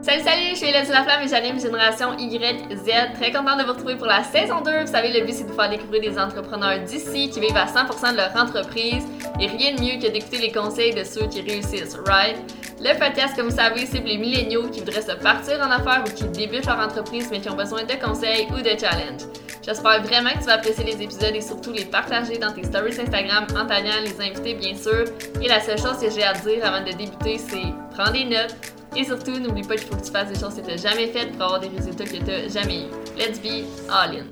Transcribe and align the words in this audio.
Salut, 0.00 0.22
salut, 0.22 0.50
je 0.50 0.54
suis 0.54 0.68
Hélène 0.68 0.88
Laflamme 0.88 1.22
et 1.24 1.28
j'anime 1.28 1.60
Génération 1.60 2.16
YZ. 2.16 3.14
Très 3.20 3.32
contente 3.32 3.58
de 3.58 3.64
vous 3.64 3.72
retrouver 3.72 3.96
pour 3.96 4.06
la 4.06 4.22
saison 4.22 4.60
2. 4.60 4.82
Vous 4.82 4.92
savez, 4.92 5.12
le 5.12 5.26
but 5.26 5.34
c'est 5.34 5.42
de 5.42 5.48
vous 5.48 5.56
faire 5.56 5.68
découvrir 5.68 6.00
des 6.00 6.16
entrepreneurs 6.16 6.78
d'ici 6.84 7.28
qui 7.30 7.40
vivent 7.40 7.56
à 7.56 7.66
100% 7.66 8.12
de 8.12 8.16
leur 8.16 8.36
entreprise 8.36 9.04
et 9.40 9.48
rien 9.48 9.74
de 9.74 9.80
mieux 9.80 10.00
que 10.00 10.10
d'écouter 10.12 10.38
les 10.38 10.52
conseils 10.52 10.94
de 10.94 11.02
ceux 11.02 11.26
qui 11.26 11.40
réussissent, 11.40 11.96
right? 12.06 12.36
Le 12.80 12.96
podcast, 12.96 13.34
comme 13.34 13.48
vous 13.48 13.56
savez, 13.56 13.86
c'est 13.86 13.98
pour 13.98 14.08
les 14.08 14.18
milléniaux 14.18 14.68
qui 14.68 14.80
voudraient 14.80 15.02
se 15.02 15.16
partir 15.16 15.58
en 15.60 15.70
affaires 15.70 16.04
ou 16.06 16.10
qui 16.10 16.24
débutent 16.28 16.66
leur 16.66 16.78
entreprise 16.78 17.28
mais 17.32 17.40
qui 17.40 17.50
ont 17.50 17.56
besoin 17.56 17.82
de 17.82 17.94
conseils 17.94 18.46
ou 18.52 18.58
de 18.58 18.78
challenges. 18.78 19.26
J'espère 19.66 20.00
vraiment 20.04 20.30
que 20.30 20.38
tu 20.38 20.44
vas 20.44 20.54
apprécier 20.54 20.84
les 20.84 21.02
épisodes 21.02 21.34
et 21.34 21.42
surtout 21.42 21.72
les 21.72 21.84
partager 21.84 22.38
dans 22.38 22.52
tes 22.52 22.62
stories 22.62 22.98
Instagram 23.00 23.46
en 23.50 23.66
taguant 23.66 24.00
les 24.04 24.24
invités, 24.24 24.54
bien 24.54 24.76
sûr. 24.76 25.04
Et 25.42 25.48
la 25.48 25.60
seule 25.60 25.78
chose 25.78 25.98
que 26.00 26.08
j'ai 26.08 26.22
à 26.22 26.34
dire 26.34 26.64
avant 26.64 26.84
de 26.86 26.92
débuter, 26.92 27.36
c'est 27.36 27.74
prends 27.94 28.12
des 28.12 28.24
notes 28.24 28.54
et 28.98 29.04
surtout, 29.04 29.38
n'oublie 29.38 29.62
pas 29.62 29.76
qu'il 29.76 29.86
faut 29.86 29.94
que 29.94 30.04
tu 30.04 30.10
fasses 30.10 30.32
des 30.32 30.38
choses 30.38 30.56
que 30.56 30.60
tu 30.60 30.66
n'as 30.66 30.76
jamais 30.76 31.06
faites 31.06 31.30
pour 31.32 31.42
avoir 31.42 31.60
des 31.60 31.68
résultats 31.68 32.04
que 32.04 32.16
tu 32.16 32.22
n'as 32.24 32.48
jamais 32.48 32.80
eu. 32.80 33.16
Let's 33.16 33.38
be 33.38 33.64
all 33.88 34.16
in! 34.16 34.26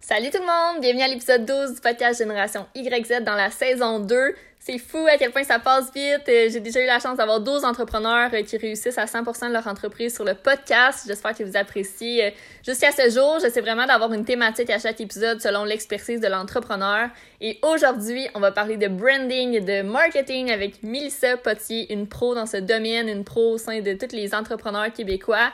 Salut 0.00 0.30
tout 0.30 0.38
le 0.38 0.46
monde! 0.46 0.80
Bienvenue 0.80 1.02
à 1.02 1.08
l'épisode 1.08 1.44
12 1.44 1.74
du 1.74 1.80
podcast 1.82 2.18
Génération 2.18 2.66
YZ 2.74 3.22
dans 3.22 3.34
la 3.34 3.50
saison 3.50 4.00
2. 4.00 4.34
C'est 4.62 4.76
fou 4.76 5.06
à 5.10 5.16
quel 5.16 5.30
point 5.30 5.42
ça 5.42 5.58
passe 5.58 5.90
vite. 5.94 6.28
Euh, 6.28 6.50
j'ai 6.50 6.60
déjà 6.60 6.82
eu 6.82 6.86
la 6.86 6.98
chance 6.98 7.16
d'avoir 7.16 7.40
12 7.40 7.64
entrepreneurs 7.64 8.28
euh, 8.34 8.42
qui 8.42 8.58
réussissent 8.58 8.98
à 8.98 9.06
100% 9.06 9.48
de 9.48 9.54
leur 9.54 9.66
entreprise 9.66 10.14
sur 10.14 10.22
le 10.22 10.34
podcast. 10.34 11.04
J'espère 11.06 11.34
que 11.34 11.42
vous 11.44 11.56
appréciez. 11.56 12.26
Euh, 12.26 12.30
jusqu'à 12.62 12.92
ce 12.92 13.08
jour, 13.08 13.38
j'essaie 13.40 13.62
vraiment 13.62 13.86
d'avoir 13.86 14.12
une 14.12 14.26
thématique 14.26 14.68
à 14.68 14.78
chaque 14.78 15.00
épisode 15.00 15.40
selon 15.40 15.64
l'expertise 15.64 16.20
de 16.20 16.26
l'entrepreneur. 16.28 17.08
Et 17.40 17.58
aujourd'hui, 17.62 18.28
on 18.34 18.40
va 18.40 18.52
parler 18.52 18.76
de 18.76 18.88
branding, 18.88 19.64
de 19.64 19.80
marketing 19.80 20.50
avec 20.50 20.82
Melissa 20.82 21.38
Potier, 21.38 21.90
une 21.90 22.06
pro 22.06 22.34
dans 22.34 22.44
ce 22.44 22.58
domaine, 22.58 23.08
une 23.08 23.24
pro 23.24 23.52
au 23.52 23.58
sein 23.58 23.80
de 23.80 23.94
tous 23.94 24.14
les 24.14 24.34
entrepreneurs 24.34 24.92
québécois. 24.92 25.52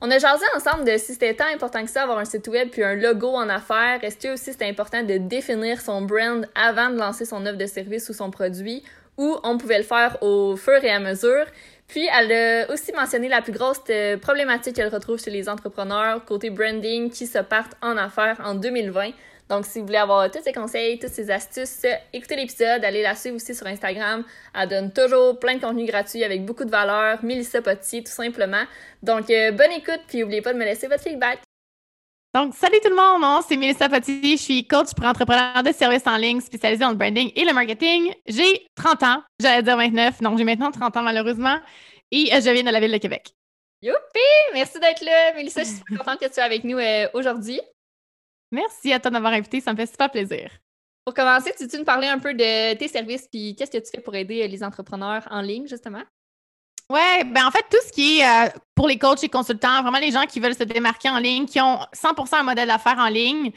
On 0.00 0.10
a 0.12 0.18
jasé 0.18 0.44
ensemble 0.54 0.84
de 0.84 0.96
si 0.96 1.12
c'était 1.12 1.34
tant 1.34 1.52
important 1.52 1.84
que 1.84 1.90
ça 1.90 2.04
avoir 2.04 2.18
un 2.18 2.24
site 2.24 2.46
web 2.46 2.68
puis 2.70 2.84
un 2.84 2.94
logo 2.94 3.34
en 3.34 3.48
affaires. 3.48 3.98
Est-ce 4.02 4.16
que 4.16 4.34
aussi 4.34 4.52
c'est 4.52 4.68
important 4.68 5.02
de 5.02 5.16
définir 5.16 5.80
son 5.80 6.02
brand 6.02 6.46
avant 6.54 6.90
de 6.90 6.96
lancer 6.98 7.24
son 7.24 7.44
offre 7.46 7.58
de 7.58 7.66
service 7.66 8.08
ou 8.08 8.12
son 8.12 8.30
produit 8.30 8.84
ou 9.16 9.36
on 9.42 9.58
pouvait 9.58 9.78
le 9.78 9.84
faire 9.84 10.16
au 10.22 10.56
fur 10.56 10.84
et 10.84 10.90
à 10.90 11.00
mesure. 11.00 11.46
Puis 11.88 12.08
elle 12.16 12.30
a 12.30 12.72
aussi 12.72 12.92
mentionné 12.92 13.28
la 13.28 13.42
plus 13.42 13.52
grosse 13.52 13.80
euh, 13.90 14.16
problématique 14.16 14.76
qu'elle 14.76 14.94
retrouve 14.94 15.18
chez 15.20 15.30
les 15.30 15.48
entrepreneurs 15.48 16.24
côté 16.24 16.50
branding 16.50 17.10
qui 17.10 17.26
se 17.26 17.38
partent 17.38 17.76
en 17.82 17.96
affaires 17.96 18.40
en 18.44 18.54
2020. 18.54 19.10
Donc, 19.48 19.64
si 19.64 19.80
vous 19.80 19.86
voulez 19.86 19.98
avoir 19.98 20.30
tous 20.30 20.42
ces 20.42 20.52
conseils, 20.52 20.98
toutes 20.98 21.10
ces 21.10 21.30
astuces, 21.30 21.86
écoutez 22.12 22.36
l'épisode, 22.36 22.84
allez 22.84 23.02
la 23.02 23.14
suivre 23.14 23.36
aussi 23.36 23.54
sur 23.54 23.66
Instagram. 23.66 24.22
Elle 24.54 24.68
donne 24.68 24.92
toujours 24.92 25.38
plein 25.38 25.56
de 25.56 25.60
contenu 25.60 25.86
gratuit 25.86 26.22
avec 26.22 26.44
beaucoup 26.44 26.66
de 26.66 26.70
valeur. 26.70 27.18
Melissa 27.24 27.62
Potier, 27.62 28.04
tout 28.04 28.12
simplement. 28.12 28.64
Donc, 29.02 29.30
euh, 29.30 29.50
bonne 29.52 29.72
écoute, 29.72 30.00
puis 30.06 30.18
n'oubliez 30.18 30.42
pas 30.42 30.52
de 30.52 30.58
me 30.58 30.64
laisser 30.64 30.86
votre 30.86 31.02
feedback. 31.02 31.40
Donc, 32.34 32.54
salut 32.54 32.78
tout 32.84 32.90
le 32.90 32.96
monde, 32.96 33.20
Moi, 33.20 33.40
c'est 33.48 33.56
Melissa 33.56 33.88
Potier, 33.88 34.36
je 34.36 34.42
suis 34.42 34.66
coach 34.66 34.88
pour 34.94 35.06
entrepreneurs 35.06 35.62
de 35.62 35.72
services 35.72 36.06
en 36.06 36.18
ligne 36.18 36.42
spécialisée 36.42 36.84
dans 36.84 36.90
le 36.90 36.96
branding 36.96 37.32
et 37.34 37.44
le 37.44 37.54
marketing. 37.54 38.12
J'ai 38.26 38.66
30 38.74 39.02
ans, 39.02 39.22
j'allais 39.40 39.62
dire 39.62 39.78
29, 39.78 40.20
donc 40.20 40.36
j'ai 40.36 40.44
maintenant 40.44 40.70
30 40.70 40.94
ans 40.98 41.02
malheureusement, 41.02 41.58
et 42.10 42.30
euh, 42.34 42.40
je 42.42 42.50
viens 42.50 42.64
de 42.64 42.70
la 42.70 42.80
ville 42.80 42.92
de 42.92 42.98
Québec. 42.98 43.30
Youpi! 43.80 44.20
Merci 44.52 44.78
d'être 44.78 45.02
là, 45.02 45.32
Melissa, 45.36 45.62
je 45.62 45.68
suis 45.68 45.96
contente 45.96 46.20
que 46.20 46.26
tu 46.26 46.34
sois 46.34 46.42
avec 46.42 46.64
nous 46.64 46.76
euh, 46.76 47.08
aujourd'hui. 47.14 47.62
Merci 48.50 48.92
à 48.92 49.00
toi 49.00 49.10
d'avoir 49.10 49.32
invité, 49.32 49.60
ça 49.60 49.72
me 49.72 49.76
fait 49.76 49.86
super 49.86 50.10
plaisir. 50.10 50.50
Pour 51.04 51.14
commencer, 51.14 51.54
tu 51.56 51.66
veux 51.66 51.78
nous 51.78 51.84
parler 51.84 52.06
un 52.06 52.18
peu 52.18 52.34
de 52.34 52.74
tes 52.74 52.88
services 52.88 53.28
puis 53.28 53.54
qu'est-ce 53.56 53.70
que 53.70 53.78
tu 53.78 53.90
fais 53.94 54.00
pour 54.00 54.14
aider 54.14 54.46
les 54.46 54.62
entrepreneurs 54.62 55.26
en 55.30 55.40
ligne, 55.40 55.66
justement? 55.66 56.02
Ouais, 56.90 57.24
ben 57.24 57.46
en 57.46 57.50
fait, 57.50 57.64
tout 57.70 57.78
ce 57.86 57.92
qui 57.92 58.20
est 58.20 58.26
euh, 58.26 58.48
pour 58.78 58.86
les 58.86 58.96
coachs 58.96 59.24
et 59.24 59.28
consultants, 59.28 59.82
vraiment 59.82 59.98
les 59.98 60.12
gens 60.12 60.22
qui 60.22 60.38
veulent 60.38 60.54
se 60.54 60.62
démarquer 60.62 61.10
en 61.10 61.18
ligne, 61.18 61.46
qui 61.46 61.60
ont 61.60 61.80
100% 61.92 62.36
un 62.36 62.42
modèle 62.44 62.68
d'affaires 62.68 62.98
en 62.98 63.08
ligne. 63.08 63.50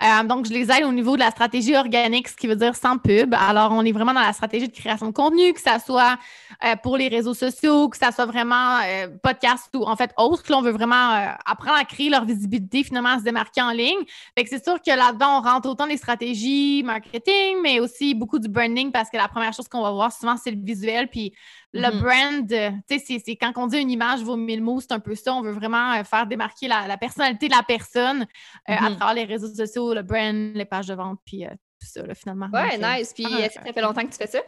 Euh, 0.00 0.22
donc, 0.22 0.46
je 0.46 0.52
les 0.52 0.70
aide 0.70 0.84
au 0.84 0.92
niveau 0.92 1.16
de 1.16 1.18
la 1.18 1.32
stratégie 1.32 1.74
organique, 1.76 2.28
ce 2.28 2.36
qui 2.36 2.46
veut 2.46 2.54
dire 2.54 2.76
sans 2.76 2.96
pub. 2.96 3.34
Alors, 3.34 3.72
on 3.72 3.84
est 3.84 3.90
vraiment 3.90 4.14
dans 4.14 4.20
la 4.20 4.32
stratégie 4.32 4.68
de 4.68 4.72
création 4.72 5.08
de 5.08 5.12
contenu, 5.12 5.52
que 5.52 5.60
ça 5.60 5.80
soit 5.80 6.16
euh, 6.64 6.76
pour 6.80 6.96
les 6.96 7.08
réseaux 7.08 7.34
sociaux, 7.34 7.88
que 7.88 7.96
ça 7.96 8.12
soit 8.12 8.26
vraiment 8.26 8.78
podcast 9.24 9.68
ou 9.74 9.82
en 9.82 9.96
fait 9.96 10.12
autre. 10.16 10.44
Là, 10.48 10.58
on 10.58 10.62
veut 10.62 10.70
vraiment 10.70 11.34
apprendre 11.44 11.76
à 11.76 11.84
créer 11.84 12.08
leur 12.08 12.24
visibilité, 12.24 12.84
finalement, 12.84 13.14
à 13.14 13.18
se 13.18 13.24
démarquer 13.24 13.62
en 13.62 13.72
ligne. 13.72 13.98
Fait 14.36 14.44
que 14.44 14.50
c'est 14.50 14.62
sûr 14.62 14.80
que 14.80 14.96
là-dedans, 14.96 15.40
on 15.40 15.42
rentre 15.42 15.68
autant 15.68 15.88
des 15.88 15.96
stratégies 15.96 16.84
marketing, 16.84 17.56
mais 17.64 17.80
aussi 17.80 18.14
beaucoup 18.14 18.38
du 18.38 18.48
branding 18.48 18.92
parce 18.92 19.10
que 19.10 19.16
la 19.16 19.26
première 19.26 19.52
chose 19.52 19.66
qu'on 19.66 19.82
va 19.82 19.90
voir 19.90 20.12
souvent, 20.12 20.36
c'est 20.36 20.52
le 20.52 20.62
visuel. 20.62 21.08
Puis 21.08 21.32
le 21.72 21.82
mm-hmm. 21.82 22.00
brand, 22.00 22.82
tu 22.88 22.98
sais, 22.98 23.22
c'est 23.24 23.36
quand 23.36 23.52
on 23.56 23.66
dit 23.66 23.78
une 23.78 23.90
image 23.90 24.20
vaut 24.20 24.36
mille 24.36 24.62
mots, 24.62 24.67
c'est 24.80 24.92
un 24.92 25.00
peu 25.00 25.14
ça. 25.14 25.34
On 25.34 25.42
veut 25.42 25.52
vraiment 25.52 25.92
euh, 25.92 26.04
faire 26.04 26.26
démarquer 26.26 26.68
la, 26.68 26.96
personnalité 26.96 27.48
de 27.48 27.54
la 27.54 27.62
personne 27.62 28.22
euh, 28.22 28.24
à 28.66 28.74
mm-hmm. 28.74 28.96
travers 28.96 29.14
les 29.14 29.24
réseaux 29.24 29.52
sociaux, 29.54 29.94
le 29.94 30.02
brand, 30.02 30.52
les 30.54 30.64
pages 30.64 30.86
de 30.86 30.94
vente, 30.94 31.20
puis 31.24 31.44
euh, 31.44 31.50
tout 31.80 31.86
ça, 31.86 32.02
finalement. 32.14 32.48
Ouais, 32.52 32.78
nice. 32.78 33.12
Puis, 33.14 33.24
est-ce 33.24 33.58
que 33.58 33.66
ça 33.66 33.72
fait 33.72 33.82
longtemps 33.82 34.02
que 34.02 34.10
tu 34.10 34.18
fais 34.18 34.26
ça? 34.26 34.40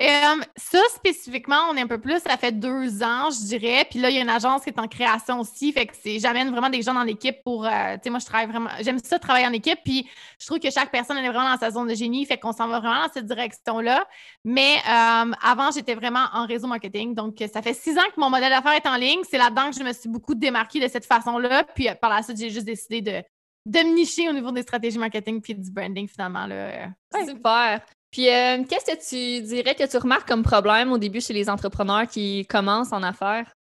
Euh, 0.00 0.42
ça, 0.56 0.78
spécifiquement, 0.94 1.70
on 1.70 1.76
est 1.76 1.80
un 1.80 1.88
peu 1.88 2.00
plus, 2.00 2.20
ça 2.20 2.36
fait 2.36 2.52
deux 2.52 3.02
ans, 3.02 3.30
je 3.30 3.46
dirais. 3.46 3.84
Puis 3.90 3.98
là, 3.98 4.10
il 4.10 4.16
y 4.16 4.18
a 4.20 4.22
une 4.22 4.28
agence 4.28 4.62
qui 4.62 4.70
est 4.70 4.78
en 4.78 4.86
création 4.86 5.40
aussi. 5.40 5.72
Fait 5.72 5.86
que 5.86 5.94
j'amène 6.18 6.50
vraiment 6.50 6.70
des 6.70 6.82
gens 6.82 6.94
dans 6.94 7.02
l'équipe 7.02 7.42
pour, 7.42 7.66
euh, 7.66 7.94
tu 7.94 8.02
sais, 8.04 8.10
moi, 8.10 8.20
je 8.20 8.26
travaille 8.26 8.46
vraiment, 8.46 8.70
j'aime 8.80 9.00
ça 9.02 9.18
travailler 9.18 9.48
en 9.48 9.52
équipe. 9.52 9.80
Puis 9.84 10.08
je 10.38 10.46
trouve 10.46 10.60
que 10.60 10.70
chaque 10.70 10.92
personne, 10.92 11.16
elle 11.16 11.24
est 11.24 11.30
vraiment 11.30 11.50
dans 11.50 11.58
sa 11.58 11.72
zone 11.72 11.88
de 11.88 11.94
génie. 11.94 12.24
Fait 12.26 12.38
qu'on 12.38 12.52
s'en 12.52 12.68
va 12.68 12.78
vraiment 12.78 13.06
dans 13.06 13.12
cette 13.12 13.26
direction-là. 13.26 14.06
Mais 14.44 14.76
euh, 14.76 15.32
avant, 15.42 15.72
j'étais 15.72 15.96
vraiment 15.96 16.26
en 16.32 16.46
réseau 16.46 16.68
marketing. 16.68 17.16
Donc, 17.16 17.42
ça 17.52 17.60
fait 17.60 17.74
six 17.74 17.98
ans 17.98 18.08
que 18.14 18.20
mon 18.20 18.30
modèle 18.30 18.50
d'affaires 18.50 18.74
est 18.74 18.86
en 18.86 18.96
ligne. 18.96 19.22
C'est 19.28 19.38
là-dedans 19.38 19.70
que 19.70 19.76
je 19.78 19.82
me 19.82 19.92
suis 19.92 20.08
beaucoup 20.08 20.36
démarquée 20.36 20.78
de 20.78 20.86
cette 20.86 21.06
façon-là. 21.06 21.64
Puis 21.74 21.88
par 22.00 22.10
la 22.10 22.22
suite, 22.22 22.38
j'ai 22.38 22.50
juste 22.50 22.66
décidé 22.66 23.02
de, 23.02 23.24
de 23.66 23.78
me 23.80 23.96
nicher 23.96 24.28
au 24.28 24.32
niveau 24.32 24.52
des 24.52 24.62
stratégies 24.62 24.98
marketing 24.98 25.40
puis 25.40 25.56
du 25.56 25.72
branding, 25.72 26.06
finalement. 26.06 26.46
Là. 26.46 26.90
Super. 27.26 27.80
Puis, 28.10 28.28
euh, 28.28 28.64
qu'est-ce 28.64 28.92
que 28.92 29.40
tu 29.40 29.46
dirais 29.46 29.74
que 29.74 29.86
tu 29.88 29.96
remarques 29.96 30.26
comme 30.26 30.42
problème 30.42 30.92
au 30.92 30.98
début 30.98 31.20
chez 31.20 31.34
les 31.34 31.50
entrepreneurs 31.50 32.06
qui 32.06 32.46
commencent 32.46 32.92
en 32.92 33.02
affaires? 33.02 33.52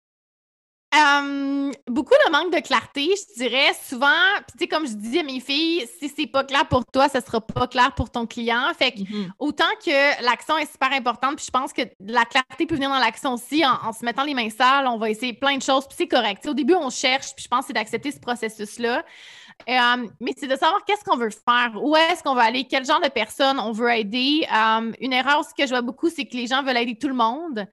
beaucoup 1.87 2.13
de 2.25 2.31
manque 2.31 2.53
de 2.53 2.59
clarté, 2.59 3.09
je 3.15 3.43
dirais. 3.43 3.71
Souvent, 3.87 4.07
tu 4.51 4.57
sais, 4.59 4.67
comme 4.67 4.87
je 4.87 4.93
dis 4.93 5.19
à 5.19 5.23
mes 5.23 5.39
filles, 5.39 5.87
si 5.99 6.09
c'est 6.09 6.27
pas 6.27 6.43
clair 6.43 6.67
pour 6.67 6.85
toi, 6.85 7.09
ça 7.09 7.21
sera 7.21 7.41
pas 7.41 7.67
clair 7.67 7.93
pour 7.93 8.09
ton 8.09 8.25
client. 8.25 8.71
Fait 8.77 8.91
que, 8.91 8.99
mm-hmm. 8.99 9.29
autant 9.39 9.69
que 9.83 10.23
l'action 10.23 10.57
est 10.57 10.71
super 10.71 10.91
importante, 10.93 11.37
puis 11.37 11.45
je 11.45 11.51
pense 11.51 11.73
que 11.73 11.81
la 11.99 12.25
clarté 12.25 12.65
peut 12.65 12.75
venir 12.75 12.89
dans 12.89 12.99
l'action 12.99 13.33
aussi 13.33 13.63
en, 13.65 13.91
se 13.93 14.03
mettant 14.05 14.23
les 14.23 14.33
mains 14.33 14.49
sales. 14.49 14.87
On 14.87 14.97
va 14.97 15.09
essayer 15.09 15.33
plein 15.33 15.57
de 15.57 15.61
choses, 15.61 15.87
puis 15.87 15.95
c'est 15.97 16.07
correct. 16.07 16.45
au 16.47 16.53
début, 16.53 16.75
on 16.75 16.89
cherche, 16.89 17.33
puis 17.35 17.43
je 17.43 17.47
pense 17.47 17.61
que 17.61 17.67
c'est 17.67 17.73
d'accepter 17.73 18.11
ce 18.11 18.19
processus-là. 18.19 19.03
Euh, 19.69 20.07
mais 20.21 20.33
c'est 20.37 20.47
de 20.47 20.55
savoir 20.55 20.83
qu'est-ce 20.85 21.03
qu'on 21.03 21.17
veut 21.17 21.29
faire, 21.29 21.71
où 21.81 21.95
est-ce 21.95 22.23
qu'on 22.23 22.35
va 22.35 22.43
aller, 22.43 22.65
quel 22.65 22.85
genre 22.85 23.01
de 23.01 23.09
personnes 23.09 23.59
on 23.59 23.71
veut 23.71 23.91
aider. 23.91 24.47
Euh, 24.53 24.91
une 25.01 25.13
erreur 25.13 25.39
aussi 25.39 25.53
que 25.57 25.65
je 25.65 25.69
vois 25.69 25.81
beaucoup, 25.81 26.09
c'est 26.09 26.25
que 26.25 26.35
les 26.35 26.47
gens 26.47 26.63
veulent 26.63 26.77
aider 26.77 26.97
tout 26.97 27.07
le 27.09 27.13
monde 27.13 27.67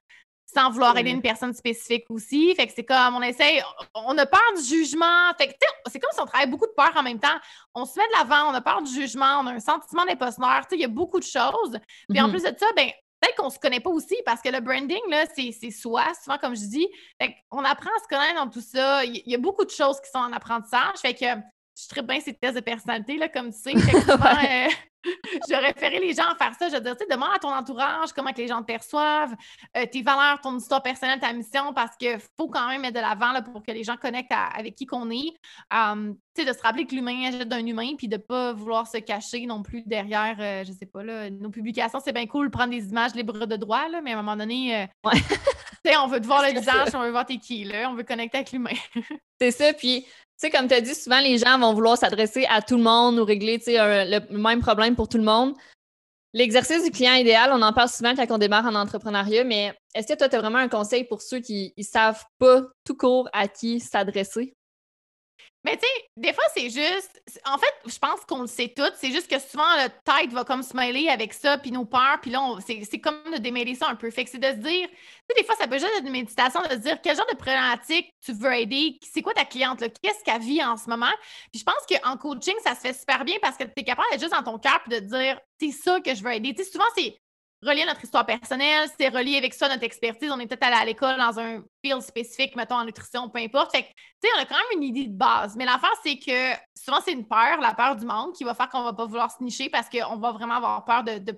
sans 0.55 0.69
vouloir 0.69 0.97
aider 0.97 1.09
une 1.09 1.21
personne 1.21 1.53
spécifique 1.53 2.05
aussi. 2.09 2.53
Fait 2.55 2.67
que 2.67 2.73
c'est 2.73 2.85
comme 2.85 3.15
on 3.15 3.21
essaye, 3.21 3.61
on 3.93 4.17
a 4.17 4.25
peur 4.25 4.53
du 4.55 4.63
jugement. 4.63 5.33
Fait 5.37 5.47
que 5.47 5.53
c'est 5.91 5.99
comme 5.99 6.11
si 6.13 6.21
on 6.21 6.25
travaille 6.25 6.49
beaucoup 6.49 6.67
de 6.67 6.73
peur 6.75 6.91
en 6.95 7.03
même 7.03 7.19
temps. 7.19 7.37
On 7.73 7.85
se 7.85 7.99
met 7.99 8.05
de 8.07 8.17
l'avant, 8.17 8.51
on 8.51 8.53
a 8.53 8.61
peur 8.61 8.81
du 8.81 8.91
jugement, 8.91 9.41
on 9.41 9.47
a 9.47 9.53
un 9.53 9.59
sentiment 9.59 10.05
d'imposteur. 10.05 10.61
Il 10.71 10.79
y 10.79 10.85
a 10.85 10.89
beaucoup 10.89 11.19
de 11.19 11.25
choses. 11.25 11.77
Puis 12.09 12.21
en 12.21 12.27
mm-hmm. 12.27 12.31
plus 12.31 12.43
de 12.43 12.55
ça, 12.57 12.67
ben, 12.75 12.89
peut-être 13.19 13.35
qu'on 13.35 13.49
se 13.49 13.59
connaît 13.59 13.79
pas 13.79 13.89
aussi 13.89 14.15
parce 14.25 14.41
que 14.41 14.49
le 14.49 14.61
branding, 14.61 15.01
là, 15.09 15.25
c'est 15.35 15.71
soi, 15.71 16.05
souvent 16.23 16.37
comme 16.37 16.55
je 16.55 16.65
dis. 16.65 16.87
Fait 17.19 17.35
on 17.51 17.63
apprend 17.63 17.89
à 17.89 18.03
se 18.03 18.07
connaître 18.07 18.35
dans 18.35 18.49
tout 18.49 18.61
ça. 18.61 19.03
Il 19.03 19.23
y, 19.25 19.35
a 19.35 19.39
beaucoup 19.39 19.65
de 19.65 19.71
choses 19.71 19.99
qui 19.99 20.09
sont 20.09 20.19
en 20.19 20.31
apprentissage. 20.31 20.99
Fait 21.01 21.13
que 21.13 21.25
je 21.75 21.87
très 21.89 22.01
bien 22.01 22.19
ces 22.19 22.33
tests 22.33 22.55
de 22.55 22.61
personnalité, 22.61 23.17
là, 23.17 23.29
comme 23.29 23.51
tu 23.51 23.59
sais. 23.59 23.73
Euh, 24.45 24.69
je 25.49 25.55
référais 25.55 25.99
les 25.99 26.13
gens 26.13 26.27
à 26.31 26.35
faire 26.35 26.53
ça. 26.57 26.67
Je 26.69 26.75
veux 26.75 26.81
dire, 26.81 26.97
tu 26.97 27.05
sais, 27.05 27.13
demande 27.13 27.29
à 27.35 27.39
ton 27.39 27.53
entourage 27.53 28.11
comment 28.13 28.31
que 28.31 28.41
les 28.41 28.47
gens 28.47 28.61
te 28.61 28.65
perçoivent, 28.65 29.35
euh, 29.77 29.85
tes 29.85 30.01
valeurs, 30.01 30.41
ton 30.41 30.57
histoire 30.57 30.81
personnelle, 30.81 31.19
ta 31.19 31.31
mission, 31.31 31.73
parce 31.73 31.95
qu'il 31.95 32.17
faut 32.37 32.47
quand 32.47 32.67
même 32.67 32.81
mettre 32.81 32.95
de 32.95 33.01
l'avant 33.01 33.31
pour 33.43 33.61
que 33.61 33.71
les 33.71 33.83
gens 33.83 33.97
connectent 33.97 34.31
avec 34.31 34.75
qui 34.75 34.85
qu'on 34.85 35.09
est. 35.11 35.33
tu 35.71 36.15
sais, 36.35 36.45
de 36.45 36.53
se 36.53 36.61
rappeler 36.61 36.85
que 36.85 36.95
l'humain 36.95 37.27
agit 37.27 37.45
d'un 37.45 37.65
humain, 37.65 37.95
puis 37.97 38.07
de 38.07 38.17
ne 38.17 38.21
pas 38.21 38.53
vouloir 38.53 38.87
se 38.87 38.97
cacher 38.97 39.45
non 39.45 39.61
plus 39.61 39.83
derrière, 39.85 40.37
euh, 40.39 40.63
je 40.65 40.71
sais 40.71 40.85
pas, 40.87 41.03
là, 41.03 41.29
nos 41.29 41.49
publications, 41.49 41.99
c'est 42.03 42.13
bien 42.13 42.25
cool, 42.25 42.49
prendre 42.49 42.71
des 42.71 42.87
images 42.89 43.13
libres 43.13 43.45
de 43.45 43.55
droit, 43.55 43.87
là, 43.89 44.01
mais 44.01 44.13
à 44.13 44.19
un 44.19 44.21
moment 44.21 44.35
donné, 44.35 44.87
tu 45.13 45.19
sais, 45.85 45.97
on 45.97 46.07
veut 46.07 46.19
te 46.19 46.27
voir 46.27 46.41
le 46.41 46.59
visage, 46.59 46.89
on 46.93 47.01
veut 47.01 47.11
voir 47.11 47.25
tes 47.25 47.37
qui, 47.37 47.63
là, 47.63 47.89
on 47.89 47.93
veut 47.93 48.03
connecter 48.03 48.37
avec 48.37 48.51
l'humain. 48.51 48.75
c'est 49.39 49.51
ça, 49.51 49.73
puis 49.73 50.05
sais, 50.37 50.49
comme 50.49 50.67
tu 50.67 50.73
as 50.73 50.81
dit, 50.81 50.95
souvent, 50.95 51.19
les 51.19 51.37
gens 51.37 51.57
vont 51.59 51.73
vouloir 51.73 51.97
s'adresser 51.97 52.45
à 52.49 52.61
tout 52.61 52.77
le 52.77 52.83
monde 52.83 53.19
ou 53.19 53.25
régler 53.25 53.61
le 53.67 54.37
même 54.37 54.61
problème 54.61 54.95
pour 54.95 55.07
tout 55.07 55.17
le 55.17 55.23
monde. 55.23 55.53
L'exercice 56.33 56.83
du 56.83 56.91
client 56.91 57.13
idéal, 57.13 57.51
on 57.53 57.61
en 57.61 57.71
parle 57.71 57.87
souvent 57.87 58.13
quand 58.13 58.29
on 58.29 58.37
démarre 58.37 58.65
en 58.65 58.75
entrepreneuriat, 58.75 59.45
mais 59.45 59.73
est-ce 59.93 60.07
que 60.07 60.17
toi, 60.17 60.27
tu 60.27 60.35
as 60.35 60.41
vraiment 60.41 60.57
un 60.57 60.67
conseil 60.67 61.05
pour 61.05 61.21
ceux 61.21 61.39
qui 61.39 61.73
ne 61.77 61.83
savent 61.83 62.25
pas 62.39 62.63
tout 62.83 62.97
court 62.97 63.29
à 63.31 63.47
qui 63.47 63.79
s'adresser? 63.79 64.53
Mais 65.65 65.77
tu 65.77 65.81
sais, 65.81 66.09
des 66.15 66.31
fois, 66.31 66.43
c'est 66.53 66.69
juste. 66.69 67.23
En 67.43 67.57
fait, 67.57 67.73
je 67.87 67.97
pense 67.97 68.21
qu'on 68.27 68.41
le 68.41 68.47
sait 68.47 68.71
tout. 68.75 68.83
C'est 68.95 69.11
juste 69.11 69.27
que 69.27 69.39
souvent, 69.39 69.63
le 69.77 69.89
tête 70.05 70.31
va 70.31 70.43
comme 70.43 70.61
se 70.61 70.77
mêler 70.77 71.09
avec 71.09 71.33
ça, 71.33 71.57
puis 71.57 71.71
nos 71.71 71.85
peurs, 71.85 72.19
puis 72.21 72.29
là, 72.29 72.57
c'est 72.67 72.99
comme 72.99 73.19
de 73.33 73.39
démêler 73.39 73.73
ça 73.73 73.87
un 73.89 73.95
peu. 73.95 74.11
Fait 74.11 74.25
que 74.25 74.29
c'est 74.29 74.37
de 74.37 74.45
se 74.45 74.67
dire. 74.67 74.87
Tu 74.87 74.95
sais, 74.95 75.41
des 75.41 75.43
fois, 75.43 75.55
ça 75.55 75.67
peut 75.67 75.79
juste 75.79 75.91
être 75.97 76.05
une 76.05 76.11
méditation 76.11 76.61
de 76.61 76.69
se 76.69 76.75
dire 76.75 77.01
quel 77.01 77.17
genre 77.17 77.25
de 77.31 77.35
problématique 77.35 78.13
tu 78.23 78.31
veux 78.33 78.53
aider, 78.53 78.99
c'est 79.01 79.23
quoi 79.23 79.33
ta 79.33 79.45
cliente, 79.45 79.79
qu'est-ce 79.79 80.23
qu'elle 80.23 80.41
vit 80.41 80.63
en 80.63 80.77
ce 80.77 80.87
moment? 80.87 81.11
Puis 81.51 81.59
je 81.59 81.63
pense 81.63 81.83
qu'en 81.89 82.15
coaching, 82.17 82.55
ça 82.63 82.75
se 82.75 82.81
fait 82.81 82.93
super 82.93 83.25
bien 83.25 83.37
parce 83.41 83.57
que 83.57 83.63
tu 83.63 83.71
es 83.77 83.83
capable 83.83 84.07
d'être 84.11 84.21
juste 84.21 84.33
dans 84.33 84.43
ton 84.43 84.59
cœur, 84.59 84.79
puis 84.87 84.99
de 84.99 85.03
dire 85.03 85.39
c'est 85.59 85.71
ça 85.71 85.99
que 85.99 86.13
je 86.13 86.23
veux 86.23 86.31
aider. 86.31 86.53
Tu 86.53 86.63
sais, 86.63 86.71
souvent, 86.71 86.85
c'est 86.95 87.17
relié 87.61 87.81
à 87.83 87.85
notre 87.85 88.03
histoire 88.03 88.25
personnelle, 88.25 88.89
c'est 88.99 89.09
relié 89.09 89.37
avec 89.37 89.53
ça, 89.53 89.67
notre 89.67 89.83
expertise. 89.83 90.31
On 90.31 90.39
est 90.39 90.47
peut-être 90.47 90.63
allé 90.63 90.75
à 90.75 90.85
l'école 90.85 91.17
dans 91.17 91.39
un 91.39 91.63
field 91.83 92.01
spécifique, 92.01 92.55
mettons 92.55 92.75
en 92.75 92.85
nutrition, 92.85 93.29
peu 93.29 93.39
importe. 93.39 93.71
Fait 93.71 93.83
que, 93.83 93.87
tu 93.87 93.93
sais, 94.23 94.29
on 94.37 94.41
a 94.41 94.45
quand 94.45 94.55
même 94.55 94.81
une 94.81 94.83
idée 94.83 95.07
de 95.07 95.17
base. 95.17 95.55
Mais 95.55 95.65
l'affaire, 95.65 95.93
c'est 96.03 96.17
que 96.17 96.53
souvent, 96.77 96.99
c'est 97.03 97.13
une 97.13 97.27
peur, 97.27 97.59
la 97.61 97.73
peur 97.73 97.95
du 97.95 98.05
monde, 98.05 98.33
qui 98.33 98.43
va 98.43 98.53
faire 98.53 98.69
qu'on 98.69 98.83
va 98.83 98.93
pas 98.93 99.05
vouloir 99.05 99.31
se 99.31 99.43
nicher 99.43 99.69
parce 99.69 99.89
qu'on 99.89 100.17
va 100.17 100.31
vraiment 100.31 100.55
avoir 100.55 100.85
peur 100.85 101.03
de, 101.03 101.17
de, 101.17 101.37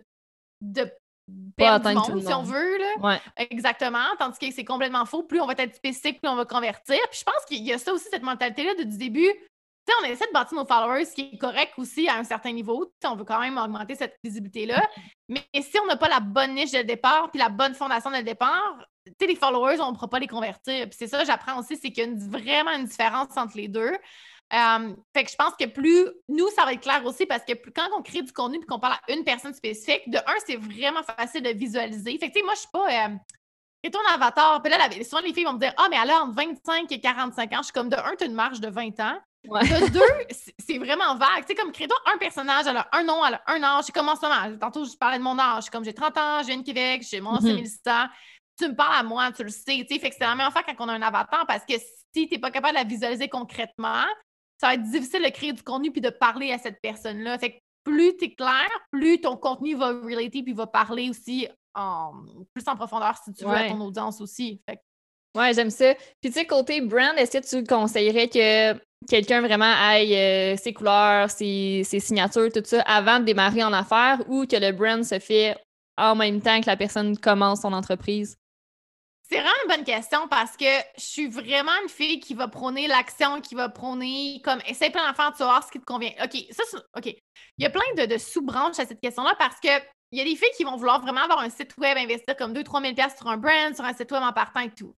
de 0.61 0.91
perdre 1.55 1.89
du 1.89 2.13
monde, 2.13 2.21
si 2.23 2.33
on 2.33 2.43
veut. 2.43 2.77
Là. 2.77 3.19
Exactement. 3.37 4.15
Tandis 4.19 4.37
que 4.39 4.51
c'est 4.51 4.65
complètement 4.65 5.05
faux. 5.05 5.23
Plus 5.23 5.39
on 5.39 5.45
va 5.45 5.53
être 5.57 5.75
spécifique, 5.75 6.21
plus 6.21 6.29
on 6.29 6.35
va 6.35 6.45
convertir. 6.45 6.99
Puis 7.09 7.19
je 7.19 7.23
pense 7.23 7.45
qu'il 7.47 7.63
y 7.63 7.73
a 7.73 7.77
ça 7.77 7.93
aussi, 7.93 8.07
cette 8.09 8.23
mentalité-là 8.23 8.75
du 8.75 8.97
début 8.97 9.31
on 10.01 10.05
essaie 10.05 10.27
de 10.27 10.33
bâtir 10.33 10.57
nos 10.57 10.65
followers, 10.65 11.05
ce 11.05 11.13
qui 11.13 11.31
est 11.33 11.37
correct 11.37 11.73
aussi 11.77 12.07
à 12.07 12.15
un 12.15 12.23
certain 12.23 12.51
niveau. 12.51 12.91
on 13.03 13.15
veut 13.15 13.23
quand 13.23 13.39
même 13.39 13.57
augmenter 13.57 13.95
cette 13.95 14.17
visibilité-là. 14.23 14.81
Mais 15.29 15.43
si 15.55 15.79
on 15.81 15.85
n'a 15.85 15.97
pas 15.97 16.09
la 16.09 16.19
bonne 16.19 16.53
niche 16.53 16.73
le 16.73 16.83
départ, 16.83 17.29
puis 17.31 17.39
la 17.39 17.49
bonne 17.49 17.73
fondation 17.73 18.09
le 18.09 18.23
départ, 18.23 18.77
les 19.19 19.35
followers, 19.35 19.79
on 19.79 19.89
ne 19.89 19.95
pourra 19.95 20.09
pas 20.09 20.19
les 20.19 20.27
convertir. 20.27 20.87
Puis 20.89 20.97
c'est 20.97 21.07
ça, 21.07 21.23
j'apprends 21.23 21.59
aussi, 21.59 21.77
c'est 21.77 21.91
qu'il 21.91 22.09
y 22.09 22.11
a 22.11 22.29
vraiment 22.29 22.71
une 22.71 22.85
différence 22.85 23.35
entre 23.37 23.57
les 23.57 23.67
deux. 23.67 23.93
Euh, 24.53 24.95
fait 25.13 25.25
que 25.25 25.31
je 25.31 25.35
pense 25.35 25.53
que 25.59 25.65
plus 25.65 26.07
nous, 26.29 26.47
ça 26.49 26.63
va 26.63 26.73
être 26.73 26.81
clair 26.81 27.05
aussi 27.05 27.25
parce 27.25 27.43
que 27.43 27.51
quand 27.69 27.89
on 27.97 28.01
crée 28.01 28.21
du 28.21 28.31
contenu 28.31 28.59
et 28.61 28.65
qu'on 28.65 28.79
parle 28.79 28.93
à 28.93 29.11
une 29.11 29.23
personne 29.23 29.53
spécifique, 29.53 30.09
de 30.09 30.17
un, 30.17 30.35
c'est 30.45 30.55
vraiment 30.55 31.03
facile 31.03 31.43
de 31.43 31.49
visualiser. 31.49 32.17
Fait 32.17 32.31
que 32.31 32.43
moi, 32.43 32.53
je 32.53 32.59
suis 32.59 32.69
pas. 32.71 33.07
Euh, 33.07 33.15
ton 33.89 33.99
avatar. 34.13 34.61
Puis 34.61 34.71
là, 34.71 34.89
souvent, 35.03 35.21
les 35.21 35.33
filles 35.33 35.45
vont 35.45 35.53
me 35.53 35.59
dire 35.59 35.73
Ah, 35.77 35.87
mais 35.89 35.97
alors, 35.97 36.23
entre 36.23 36.35
25 36.35 36.91
et 36.91 36.99
45 36.99 37.53
ans, 37.53 37.57
je 37.59 37.63
suis 37.63 37.73
comme 37.73 37.89
de 37.89 37.95
un, 37.95 38.15
tu 38.17 38.23
as 38.23 38.27
une 38.27 38.33
marge 38.33 38.59
de 38.59 38.69
20 38.69 38.99
ans. 38.99 39.17
De 39.47 39.89
deux, 39.89 40.35
c'est 40.59 40.77
vraiment 40.77 41.15
vague. 41.15 41.41
Tu 41.41 41.47
sais, 41.47 41.55
comme 41.55 41.71
crée-toi 41.71 41.97
un 42.13 42.17
personnage, 42.17 42.65
elle 42.67 42.77
a 42.77 42.87
un 42.91 43.03
nom, 43.03 43.25
elle 43.25 43.35
a 43.35 43.41
un 43.47 43.63
âge. 43.63 43.85
C'est 43.85 43.91
comme 43.93 44.09
en 44.09 44.15
ce 44.15 44.21
moment. 44.21 44.57
Tantôt, 44.59 44.85
je 44.85 44.95
parlais 44.97 45.17
de 45.17 45.23
mon 45.23 45.37
âge. 45.39 45.69
Comme 45.69 45.83
j'ai 45.83 45.93
30 45.93 46.17
ans, 46.17 46.41
je 46.41 46.47
viens 46.47 46.57
de 46.57 46.63
Québec, 46.63 47.05
j'ai 47.09 47.21
mon 47.21 47.33
mm 47.33 47.63
Tu 48.57 48.67
me 48.67 48.75
parles 48.75 48.95
à 48.99 49.03
moi, 49.03 49.31
tu 49.31 49.43
le 49.43 49.49
sais. 49.49 49.85
Tu 49.87 49.95
sais, 49.95 49.99
fait 49.99 50.09
que 50.09 50.15
c'est 50.15 50.25
la 50.25 50.35
même 50.35 50.47
affaire 50.47 50.63
quand 50.65 50.85
on 50.85 50.89
a 50.89 50.93
un 50.93 51.01
avatar 51.01 51.45
parce 51.47 51.65
que 51.65 51.75
si 51.77 52.27
tu 52.27 52.35
n'es 52.35 52.39
pas 52.39 52.51
capable 52.51 52.75
de 52.75 52.83
la 52.83 52.87
visualiser 52.87 53.29
concrètement, 53.29 54.05
ça 54.59 54.67
va 54.67 54.73
être 54.73 54.83
difficile 54.83 55.23
de 55.23 55.29
créer 55.29 55.53
du 55.53 55.63
contenu 55.63 55.91
puis 55.91 56.01
de 56.01 56.09
parler 56.09 56.51
à 56.51 56.57
cette 56.57 56.81
personne-là. 56.81 57.37
Fait 57.37 57.51
que 57.51 57.57
plus 57.83 58.17
tu 58.17 58.25
es 58.25 58.35
clair, 58.35 58.67
plus 58.91 59.21
ton 59.21 59.37
contenu 59.37 59.75
va 59.75 59.89
relater 59.89 60.43
puis 60.43 60.53
va 60.53 60.67
parler 60.67 61.09
aussi 61.09 61.47
en, 61.73 62.11
plus 62.53 62.67
en 62.67 62.75
profondeur 62.75 63.15
si 63.23 63.31
tu 63.33 63.45
veux 63.45 63.51
à 63.51 63.69
ton 63.69 63.79
audience 63.81 64.19
aussi. 64.19 64.61
Fait 64.67 64.79
Ouais, 65.35 65.53
j'aime 65.53 65.69
ça. 65.69 65.93
Puis 66.21 66.31
tu 66.31 66.33
sais, 66.33 66.45
côté 66.45 66.81
brand, 66.81 67.15
est-ce 67.17 67.37
que 67.37 67.45
tu 67.45 67.63
conseillerais 67.63 68.27
que 68.27 68.73
quelqu'un 69.07 69.41
vraiment 69.41 69.71
aille 69.79 70.15
euh, 70.15 70.57
ses 70.57 70.73
couleurs, 70.73 71.29
ses, 71.29 71.83
signatures, 71.83 72.51
tout 72.51 72.63
ça 72.63 72.81
avant 72.81 73.19
de 73.19 73.25
démarrer 73.25 73.63
en 73.63 73.73
affaires 73.73 74.19
ou 74.27 74.45
que 74.45 74.55
le 74.55 74.71
brand 74.71 75.03
se 75.03 75.19
fait 75.19 75.55
en 75.97 76.15
même 76.15 76.41
temps 76.41 76.59
que 76.61 76.67
la 76.67 76.77
personne 76.77 77.17
commence 77.17 77.61
son 77.61 77.73
entreprise? 77.73 78.37
C'est 79.29 79.39
vraiment 79.39 79.51
une 79.65 79.75
bonne 79.75 79.83
question 79.83 80.27
parce 80.29 80.55
que 80.55 80.65
je 80.97 81.03
suis 81.03 81.27
vraiment 81.27 81.73
une 81.83 81.89
fille 81.89 82.21
qui 82.21 82.33
va 82.33 82.47
prôner 82.47 82.87
l'action, 82.87 83.41
qui 83.41 83.55
va 83.55 83.67
prôner 83.67 84.41
comme 84.43 84.59
essaye 84.65 84.89
plein 84.89 85.05
d'affaires, 85.05 85.33
tu 85.33 85.39
vas 85.39 85.49
voir 85.49 85.65
ce 85.65 85.71
qui 85.71 85.79
te 85.79 85.85
convient. 85.85 86.11
OK, 86.23 86.45
ça, 86.51 86.63
OK. 86.95 87.05
Il 87.05 87.63
y 87.63 87.65
a 87.65 87.69
plein 87.69 87.81
de, 87.97 88.05
de 88.05 88.17
sous-branches 88.17 88.79
à 88.79 88.85
cette 88.85 89.01
question-là 89.01 89.35
parce 89.37 89.59
que 89.59 89.69
il 90.11 90.19
y 90.19 90.21
a 90.21 90.23
des 90.23 90.35
filles 90.35 90.51
qui 90.55 90.63
vont 90.63 90.77
vouloir 90.77 91.01
vraiment 91.01 91.21
avoir 91.21 91.39
un 91.39 91.49
site 91.49 91.75
web, 91.77 91.97
investir 91.97 92.37
comme 92.37 92.53
2-3 92.53 92.95
000 92.95 93.09
sur 93.17 93.27
un 93.27 93.37
brand, 93.37 93.75
sur 93.75 93.83
un 93.83 93.93
site 93.93 94.11
web 94.11 94.23
en 94.23 94.31
partant 94.31 94.61
et 94.61 94.71
tout. 94.71 94.95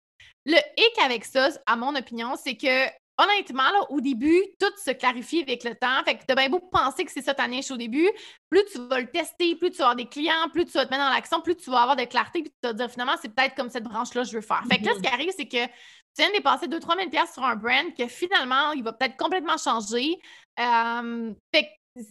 Le 0.46 0.58
hic 0.76 0.98
avec 1.04 1.24
ça, 1.24 1.50
à 1.66 1.76
mon 1.76 1.94
opinion, 1.94 2.34
c'est 2.36 2.56
que 2.56 2.88
honnêtement, 3.18 3.70
au 3.90 4.00
début, 4.00 4.40
tout 4.60 4.72
se 4.82 4.92
clarifie 4.92 5.42
avec 5.42 5.64
le 5.64 5.74
temps. 5.74 6.02
Fait 6.04 6.16
que 6.16 6.24
tu 6.24 6.32
as 6.32 6.34
bien 6.36 6.48
beau 6.48 6.60
penser 6.60 7.04
que 7.04 7.10
c'est 7.10 7.22
ça 7.22 7.34
ta 7.34 7.48
niche 7.48 7.70
au 7.70 7.76
début. 7.76 8.08
Plus 8.48 8.64
tu 8.72 8.78
vas 8.86 9.00
le 9.00 9.10
tester, 9.10 9.56
plus 9.56 9.70
tu 9.70 9.78
vas 9.78 9.86
avoir 9.86 9.96
des 9.96 10.06
clients, 10.06 10.48
plus 10.52 10.64
tu 10.64 10.72
vas 10.72 10.86
te 10.86 10.90
mettre 10.90 11.04
dans 11.04 11.10
l'action, 11.10 11.40
plus 11.40 11.56
tu 11.56 11.70
vas 11.70 11.82
avoir 11.82 11.96
de 11.96 12.04
clarté, 12.04 12.42
puis 12.42 12.50
tu 12.50 12.68
vas 12.68 12.72
te 12.72 12.78
dire 12.78 12.90
finalement, 12.90 13.16
c'est 13.20 13.34
peut-être 13.34 13.56
comme 13.56 13.70
cette 13.70 13.84
branche-là 13.84 14.22
que 14.22 14.28
je 14.28 14.36
veux 14.36 14.42
faire. 14.42 14.62
Fait 14.70 14.78
que 14.78 14.86
là, 14.86 14.92
ce 14.94 15.00
qui 15.00 15.08
arrive, 15.08 15.32
c'est 15.36 15.48
que 15.48 15.66
tu 15.66 16.22
viens 16.22 16.28
de 16.28 16.34
dépasser 16.34 16.66
2-3 16.66 17.10
000 17.10 17.26
sur 17.32 17.44
un 17.44 17.56
brand 17.56 17.94
que 17.96 18.06
finalement, 18.06 18.72
il 18.72 18.84
va 18.84 18.92
peut-être 18.92 19.16
complètement 19.16 19.56
changer. 19.56 20.16
Euh, 20.60 21.32
fait 21.52 21.64
que, 21.64 22.00
tu 22.00 22.06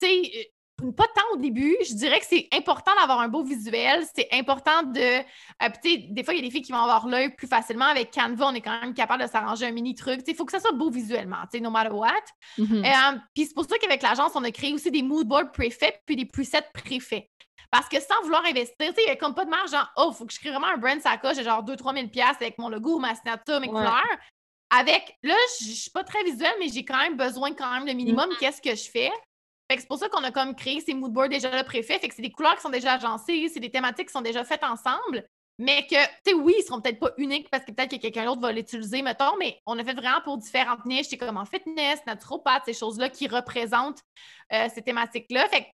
sais, 0.00 0.52
pas 0.90 1.06
tant 1.14 1.34
au 1.34 1.36
début. 1.36 1.76
Je 1.86 1.94
dirais 1.94 2.18
que 2.18 2.26
c'est 2.28 2.48
important 2.52 2.90
d'avoir 2.98 3.20
un 3.20 3.28
beau 3.28 3.44
visuel. 3.44 4.04
C'est 4.14 4.28
important 4.32 4.82
de. 4.82 5.00
Euh, 5.00 5.68
des 6.10 6.24
fois, 6.24 6.34
il 6.34 6.38
y 6.38 6.40
a 6.40 6.42
des 6.42 6.50
filles 6.50 6.62
qui 6.62 6.72
vont 6.72 6.78
avoir 6.78 7.06
l'œil 7.06 7.34
plus 7.36 7.46
facilement. 7.46 7.84
Avec 7.84 8.12
Canva, 8.12 8.48
on 8.48 8.54
est 8.54 8.60
quand 8.60 8.80
même 8.80 8.94
capable 8.94 9.22
de 9.22 9.28
s'arranger 9.28 9.66
un 9.66 9.72
mini 9.72 9.94
truc. 9.94 10.22
Il 10.26 10.34
faut 10.34 10.44
que 10.44 10.52
ça 10.52 10.60
soit 10.60 10.72
beau 10.72 10.90
visuellement, 10.90 11.44
no 11.60 11.70
matter 11.70 11.92
what. 11.92 12.10
Mm-hmm. 12.58 12.86
Euh, 12.86 13.18
puis 13.34 13.46
c'est 13.46 13.54
pour 13.54 13.64
ça 13.64 13.78
qu'avec 13.78 14.02
l'agence, 14.02 14.32
on 14.34 14.42
a 14.42 14.50
créé 14.50 14.72
aussi 14.72 14.90
des 14.90 15.02
mood 15.02 15.26
boards 15.26 15.52
préfaits 15.52 16.00
puis 16.04 16.16
des 16.16 16.26
presets 16.26 16.66
préfaits. 16.74 17.28
Parce 17.70 17.88
que 17.88 18.00
sans 18.00 18.20
vouloir 18.22 18.44
investir, 18.44 18.74
il 18.80 19.04
n'y 19.06 19.10
a 19.10 19.16
comme 19.16 19.34
pas 19.34 19.46
de 19.46 19.50
marge, 19.50 19.70
genre, 19.70 19.90
oh, 19.96 20.10
il 20.12 20.16
faut 20.16 20.26
que 20.26 20.32
je 20.32 20.38
crée 20.38 20.50
vraiment 20.50 20.66
un 20.66 20.76
brand 20.76 21.00
sacoche 21.00 21.38
de 21.38 21.42
genre 21.42 21.64
2-3 21.64 21.94
000 22.12 22.26
avec 22.28 22.58
mon 22.58 22.68
logo, 22.68 22.98
ma 22.98 23.14
signature, 23.14 23.60
mes 23.60 23.68
couleurs. 23.68 24.02
Avec, 24.68 25.16
là, 25.22 25.34
je 25.60 25.70
suis 25.70 25.90
pas 25.90 26.04
très 26.04 26.22
visuelle, 26.24 26.54
mais 26.58 26.68
j'ai 26.68 26.84
quand 26.84 26.98
même 26.98 27.16
besoin 27.16 27.52
quand 27.52 27.70
même 27.72 27.86
de 27.86 27.92
minimum. 27.92 28.28
Mm-hmm. 28.28 28.38
Qu'est-ce 28.38 28.60
que 28.60 28.74
je 28.74 28.90
fais? 28.90 29.10
C'est 29.80 29.88
pour 29.88 29.98
ça 29.98 30.08
qu'on 30.08 30.24
a 30.24 30.30
comme 30.30 30.54
créé 30.54 30.80
ces 30.80 30.94
moodboards 30.94 31.28
déjà 31.28 31.50
là 31.50 31.64
préfaits. 31.64 32.00
Fait 32.00 32.08
que 32.08 32.14
c'est 32.14 32.22
des 32.22 32.30
couleurs 32.30 32.56
qui 32.56 32.62
sont 32.62 32.70
déjà 32.70 32.94
agencées, 32.94 33.48
c'est 33.52 33.60
des 33.60 33.70
thématiques 33.70 34.08
qui 34.08 34.12
sont 34.12 34.20
déjà 34.20 34.44
faites 34.44 34.64
ensemble. 34.64 35.26
Mais 35.58 35.86
que, 35.86 35.94
tu 35.94 36.32
sais, 36.32 36.34
oui, 36.34 36.54
ils 36.58 36.62
seront 36.62 36.80
peut-être 36.80 36.98
pas 36.98 37.10
uniques 37.18 37.48
parce 37.50 37.64
que 37.64 37.72
peut-être 37.72 37.90
que 37.90 37.96
quelqu'un 37.96 38.24
d'autre 38.24 38.40
va 38.40 38.52
l'utiliser, 38.52 39.02
mettons, 39.02 39.36
mais 39.38 39.60
on 39.66 39.78
a 39.78 39.84
fait 39.84 39.94
vraiment 39.94 40.20
pour 40.22 40.38
différentes 40.38 40.84
niches, 40.86 41.06
c'est 41.10 41.18
comme 41.18 41.36
en 41.36 41.44
fitness, 41.44 42.00
naturopathe, 42.06 42.64
ces 42.64 42.72
choses-là 42.72 43.10
qui 43.10 43.28
représentent 43.28 44.02
euh, 44.52 44.68
ces 44.74 44.82
thématiques-là. 44.82 45.46
Fait 45.48 45.70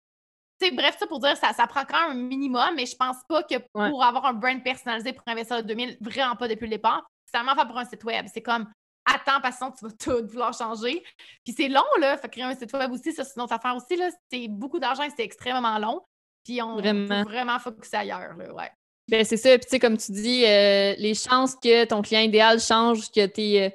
que, 0.61 0.75
bref, 0.75 0.97
ça 0.99 1.07
pour 1.07 1.21
dire, 1.21 1.37
ça, 1.37 1.53
ça 1.53 1.67
prend 1.67 1.85
quand 1.85 2.09
même 2.09 2.19
un 2.19 2.21
minimum, 2.21 2.71
mais 2.75 2.87
je 2.87 2.97
pense 2.97 3.19
pas 3.29 3.43
que 3.43 3.57
pour 3.73 4.03
avoir 4.03 4.25
un 4.25 4.33
brand 4.33 4.63
personnalisé 4.63 5.13
pour 5.13 5.25
investir 5.29 5.57
à 5.57 5.63
2000, 5.63 5.99
vraiment 6.01 6.37
pas 6.37 6.49
depuis 6.49 6.65
le 6.65 6.71
départ. 6.71 7.07
C'est 7.27 7.39
vraiment 7.39 7.55
fait 7.55 7.69
pour 7.69 7.79
un 7.79 7.85
site 7.85 8.05
web. 8.05 8.27
C'est 8.33 8.43
comme, 8.43 8.67
attends, 9.07 9.41
parce 9.41 9.59
que 9.59 9.79
tu 9.79 9.85
vas 9.87 9.93
tout 9.93 10.29
vouloir 10.29 10.53
changer. 10.53 11.03
Puis 11.45 11.55
c'est 11.57 11.69
long, 11.69 11.85
là. 12.01 12.17
Fait 12.19 12.29
créer 12.29 12.45
un 12.45 12.55
site 12.55 12.73
web 12.73 12.91
aussi, 12.93 13.13
ça, 13.13 13.25
c'est 13.25 13.37
une 13.37 13.43
autre 13.43 13.55
affaire 13.55 13.77
aussi, 13.77 13.97
là. 13.97 14.11
C'est 14.31 14.49
beaucoup 14.49 14.79
d'argent 14.79 15.05
et 15.05 15.11
c'est 15.17 15.25
extrêmement 15.25 15.79
long. 15.79 16.03
Puis 16.45 16.61
on 16.63 16.77
vraiment. 16.77 17.25
vraiment 17.25 17.59
focuser 17.59 17.97
ailleurs, 17.97 18.37
là, 18.37 18.53
ouais. 18.53 18.71
Ben, 19.09 19.25
c'est 19.25 19.37
ça. 19.37 19.51
Puis, 19.51 19.67
tu 19.67 19.71
sais, 19.71 19.79
comme 19.79 19.97
tu 19.97 20.13
dis, 20.13 20.45
euh, 20.45 20.95
les 20.99 21.15
chances 21.15 21.55
que 21.55 21.85
ton 21.85 22.03
client 22.03 22.23
idéal 22.23 22.61
change, 22.61 23.11
que 23.11 23.27
tes, 23.27 23.65
euh, 23.65 23.71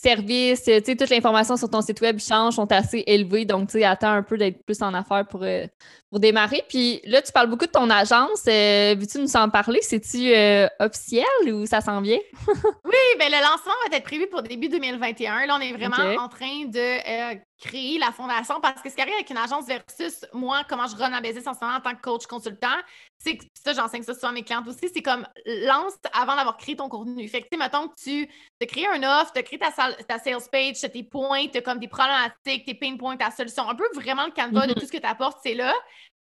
services, 0.00 0.62
tu 0.62 0.72
sais, 0.72 0.96
toute 0.96 1.10
l'information 1.10 1.56
sur 1.56 1.68
ton 1.68 1.80
site 1.80 2.00
web 2.00 2.18
change, 2.20 2.54
sont 2.54 2.70
assez 2.70 3.02
élevées. 3.06 3.44
Donc, 3.44 3.68
tu 3.68 3.78
sais, 3.78 3.84
attends 3.84 4.12
un 4.12 4.22
peu 4.22 4.38
d'être 4.38 4.64
plus 4.64 4.80
en 4.80 4.94
affaires 4.94 5.26
pour, 5.26 5.42
euh, 5.42 5.66
pour 6.08 6.20
démarrer. 6.20 6.62
Puis 6.68 7.00
là, 7.04 7.20
tu 7.20 7.32
parles 7.32 7.48
beaucoup 7.48 7.66
de 7.66 7.70
ton 7.70 7.90
agence. 7.90 8.44
Euh, 8.46 8.94
Veux-tu 8.96 9.18
nous 9.18 9.36
en 9.36 9.48
parler? 9.50 9.80
C'est-tu 9.82 10.32
euh, 10.32 10.68
officiel 10.78 11.24
ou 11.52 11.66
ça 11.66 11.80
s'en 11.80 12.00
vient? 12.00 12.18
oui, 12.46 12.98
bien, 13.18 13.28
le 13.28 13.42
lancement 13.42 13.72
va 13.90 13.96
être 13.96 14.04
prévu 14.04 14.28
pour 14.28 14.42
début 14.42 14.68
2021. 14.68 15.46
Là, 15.46 15.58
on 15.58 15.60
est 15.60 15.72
vraiment 15.72 16.22
en 16.22 16.28
train 16.28 16.66
de 16.66 17.36
créer 17.58 17.98
la 17.98 18.12
fondation 18.12 18.60
parce 18.60 18.80
que 18.80 18.88
ce 18.88 18.94
qui 18.94 19.00
arrive 19.00 19.14
avec 19.14 19.30
une 19.30 19.36
agence 19.36 19.66
versus 19.66 20.24
moi, 20.32 20.62
comment 20.68 20.86
je 20.86 20.96
run 20.96 21.10
ma 21.10 21.20
business 21.20 21.46
en 21.46 21.54
ce 21.54 21.58
moment 21.60 21.76
en 21.76 21.80
tant 21.80 21.94
que 21.94 22.00
coach 22.00 22.26
consultant, 22.26 22.76
c'est 23.18 23.36
que 23.36 23.44
ça, 23.52 23.72
j'enseigne 23.72 24.02
ça 24.04 24.14
souvent 24.14 24.28
à 24.28 24.32
mes 24.32 24.44
clientes 24.44 24.68
aussi, 24.68 24.88
c'est 24.92 25.02
comme 25.02 25.26
lance 25.44 25.94
avant 26.12 26.36
d'avoir 26.36 26.56
créé 26.56 26.76
ton 26.76 26.88
contenu. 26.88 27.26
Fait 27.28 27.42
que, 27.42 27.48
tu 27.48 27.56
sais, 27.56 27.58
mettons 27.58 27.88
que 27.88 27.94
tu 28.00 28.28
as 28.62 28.66
créé 28.66 28.86
un 28.86 29.02
offre, 29.20 29.32
tu 29.32 29.42
créé 29.42 29.58
ta, 29.58 29.70
ta 29.72 30.18
sales 30.18 30.48
page, 30.52 30.80
tes 30.80 31.02
points, 31.02 31.48
tu 31.48 31.60
comme 31.62 31.78
des 31.78 31.88
problématiques, 31.88 32.64
tes 32.64 32.74
pain 32.74 32.96
points, 32.96 33.16
ta 33.16 33.30
solution, 33.30 33.68
un 33.68 33.74
peu 33.74 33.88
vraiment 33.94 34.26
le 34.26 34.32
canevas 34.32 34.66
de 34.66 34.72
mm-hmm. 34.72 34.80
tout 34.80 34.86
ce 34.86 34.92
que 34.92 34.98
tu 34.98 35.06
apportes, 35.06 35.38
c'est 35.42 35.54
là. 35.54 35.74